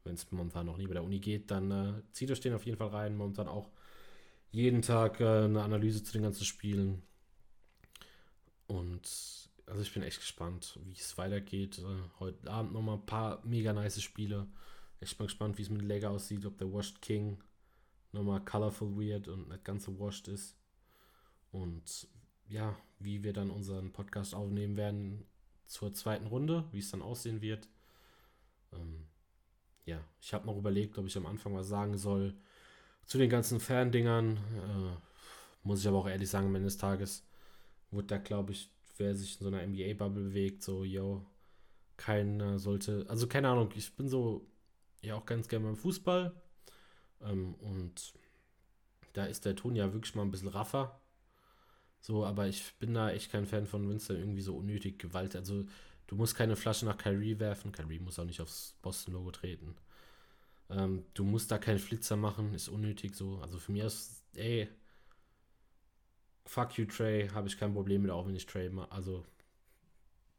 wenn 0.04 0.16
es 0.16 0.32
momentan 0.32 0.66
noch 0.66 0.78
nie 0.78 0.88
bei 0.88 0.93
der 0.93 1.04
Uni 1.04 1.20
geht, 1.20 1.51
dann 1.51 1.72
äh, 1.72 2.01
zieht 2.12 2.32
euch 2.32 2.41
den 2.41 2.54
auf 2.54 2.66
jeden 2.66 2.78
Fall 2.78 2.89
rein. 2.89 3.16
Momentan 3.16 3.47
auch 3.47 3.72
jeden 4.51 4.82
Tag 4.82 5.20
äh, 5.20 5.45
eine 5.45 5.64
Analyse 5.64 6.04
zu 6.04 6.14
den 6.14 6.24
ganzen 6.24 6.45
Spielen. 6.45 7.01
Und 8.68 9.49
also 9.66 9.82
ich 9.82 9.93
bin 9.93 10.04
echt 10.04 10.20
gespannt, 10.20 10.80
wie 10.84 10.93
es 10.93 11.18
weitergeht. 11.18 11.80
Äh, 11.80 12.20
heute 12.20 12.51
Abend 12.51 12.74
nochmal 12.74 12.97
ein 12.97 13.06
paar 13.06 13.45
mega 13.45 13.74
nice 13.74 14.01
Spiele. 14.01 14.47
Echt 14.99 15.20
mal 15.20 15.26
gespannt, 15.26 15.58
wie 15.58 15.64
es 15.64 15.70
mit 15.70 15.82
Lega 15.82 16.10
aussieht, 16.10 16.45
ob 16.45 16.58
der 16.58 16.72
Washed 16.72 17.01
King 17.01 17.41
nochmal 18.12 18.43
colorful 18.45 18.95
weird 18.95 19.28
und 19.28 19.49
nicht 19.49 19.66
ganz 19.66 19.86
so 19.86 19.99
washed 19.99 20.28
ist. 20.28 20.56
Und 21.51 22.08
ja, 22.47 22.76
wie 22.99 23.24
wir 23.24 23.34
dann 23.34 23.49
unseren 23.49 23.91
Podcast 23.91 24.36
aufnehmen 24.36 24.78
werden 24.78 25.26
zur 25.66 25.93
zweiten 25.93 26.28
Runde, 26.28 26.66
wie 26.72 26.80
es 26.80 26.91
dann 26.91 27.01
aussehen 27.01 27.41
wird. 27.41 27.68
Ähm, 28.72 29.08
ja, 29.86 30.03
ich 30.21 30.34
habe 30.34 30.45
noch 30.45 30.57
überlegt, 30.57 30.97
ob 30.97 31.05
ich 31.07 31.17
am 31.17 31.25
Anfang 31.25 31.55
was 31.55 31.67
sagen 31.67 31.97
soll 31.97 32.36
zu 33.05 33.17
den 33.17 33.29
ganzen 33.29 33.59
Fandingern. 33.59 34.38
Äh, 34.38 34.97
muss 35.63 35.81
ich 35.81 35.88
aber 35.88 35.99
auch 35.99 36.07
ehrlich 36.09 36.29
sagen, 36.29 36.47
am 36.47 36.55
Ende 36.55 36.67
des 36.67 36.77
Tages 36.77 37.25
wurde 37.91 38.07
da, 38.07 38.17
glaube 38.17 38.51
ich, 38.53 38.69
wer 38.97 39.15
sich 39.15 39.39
in 39.39 39.43
so 39.43 39.47
einer 39.47 39.65
NBA-Bubble 39.65 40.23
bewegt, 40.23 40.63
so, 40.63 40.84
yo, 40.84 41.25
keiner 41.97 42.59
sollte, 42.59 43.05
also 43.09 43.27
keine 43.27 43.49
Ahnung, 43.49 43.69
ich 43.75 43.95
bin 43.95 44.07
so, 44.09 44.47
ja 45.01 45.15
auch 45.15 45.25
ganz 45.25 45.47
gerne 45.47 45.65
beim 45.65 45.75
Fußball, 45.77 46.34
ähm, 47.21 47.55
und 47.55 48.13
da 49.13 49.25
ist 49.25 49.45
der 49.45 49.55
Ton 49.55 49.75
ja 49.75 49.93
wirklich 49.93 50.15
mal 50.15 50.23
ein 50.23 50.31
bisschen 50.31 50.49
raffer. 50.49 50.99
So, 51.99 52.25
aber 52.25 52.47
ich 52.47 52.73
bin 52.79 52.93
da 52.93 53.11
echt 53.11 53.31
kein 53.31 53.45
Fan 53.45 53.65
von 53.65 53.88
Winston 53.88 54.17
irgendwie 54.17 54.41
so 54.41 54.57
unnötig 54.57 54.99
Gewalt. 54.99 55.36
Also, 55.36 55.65
du 56.08 56.16
musst 56.16 56.36
keine 56.36 56.56
Flasche 56.56 56.86
nach 56.86 56.97
Kyrie 56.97 57.39
werfen. 57.39 57.72
Kyrie 57.72 57.99
muss 57.99 58.20
auch 58.20 58.26
nicht 58.26 58.41
aufs 58.41 58.76
Boston-Logo 58.82 59.32
treten. 59.32 59.76
Ähm, 60.70 61.06
du 61.14 61.24
musst 61.24 61.51
da 61.51 61.58
keinen 61.58 61.80
Flitzer 61.80 62.16
machen, 62.16 62.54
ist 62.54 62.70
unnötig 62.70 63.16
so. 63.16 63.39
Also 63.39 63.60
für 63.60 63.72
mich 63.72 63.84
ist, 63.84 64.24
ey, 64.36 64.70
fuck 66.45 66.78
you, 66.78 66.86
Trey, 66.86 67.30
habe 67.30 67.47
ich 67.47 67.58
kein 67.58 67.74
Problem 67.74 68.04
mit, 68.04 68.12
auch 68.12 68.28
wenn 68.28 68.36
ich 68.36 68.45
Trey 68.45 68.70
mache. 68.70 68.91
Also, 68.91 69.26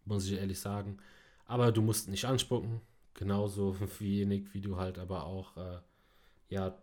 muss 0.05 0.27
ich 0.27 0.35
ehrlich 0.35 0.61
sagen. 0.61 0.99
Aber 1.47 1.73
du 1.73 1.83
musst 1.83 2.09
nicht 2.09 2.25
anspucken. 2.25 2.81
Genauso 3.15 3.77
wenig, 4.01 4.55
wie 4.55 4.61
du 4.61 4.77
halt 4.77 4.99
aber 4.99 5.25
auch 5.25 5.57
äh, 5.57 5.79
ja 6.49 6.79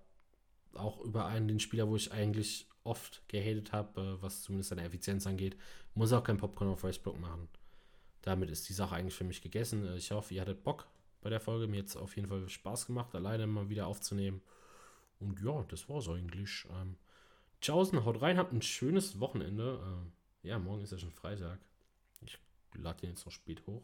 auch 0.74 1.02
über 1.02 1.26
einen 1.26 1.48
den 1.48 1.60
Spieler, 1.60 1.88
wo 1.88 1.96
ich 1.96 2.12
eigentlich 2.12 2.68
oft 2.84 3.28
gehatet 3.28 3.74
habe, 3.74 4.02
äh, 4.02 4.22
was 4.22 4.42
zumindest 4.44 4.70
seine 4.70 4.84
Effizienz 4.84 5.28
angeht, 5.28 5.58
muss 5.94 6.14
auch 6.14 6.24
kein 6.24 6.38
Popcorn 6.38 6.72
auf 6.72 6.84
Westbrook 6.84 7.20
machen. 7.20 7.48
Damit 8.22 8.50
ist 8.50 8.70
die 8.70 8.74
Sache 8.74 8.96
eigentlich 8.96 9.16
für 9.16 9.24
mich 9.24 9.42
gegessen. 9.42 9.86
Äh, 9.88 9.98
ich 9.98 10.12
hoffe, 10.12 10.34
ihr 10.34 10.42
hattet 10.42 10.64
Bock 10.64 10.88
bei 11.22 11.30
der 11.30 11.40
Folge. 11.40 11.68
Mir 11.68 11.80
hat 11.80 11.88
es 11.88 11.98
auf 11.98 12.16
jeden 12.16 12.28
Fall 12.28 12.48
Spaß 12.48 12.88
gemacht, 12.88 13.14
alleine 13.16 13.48
mal 13.48 13.70
wieder 13.70 13.88
aufzunehmen. 13.88 14.42
Und 15.20 15.40
ja, 15.42 15.64
das 15.70 15.88
war's 15.90 16.10
eigentlich. 16.10 16.66
Ähm, 16.72 16.98
Tschaußen, 17.62 18.04
haut 18.06 18.22
rein, 18.22 18.38
habt 18.38 18.54
ein 18.54 18.62
schönes 18.62 19.20
Wochenende. 19.20 19.80
Ähm, 19.84 20.12
ja, 20.44 20.58
morgen 20.58 20.82
ist 20.82 20.92
ja 20.92 20.98
schon 20.98 21.12
Freitag. 21.12 21.60
Ich 22.22 22.40
lade 22.74 23.02
den 23.02 23.12
jetzt 23.12 23.26
noch 23.26 23.32
spät 23.32 23.66
hoch. 23.68 23.84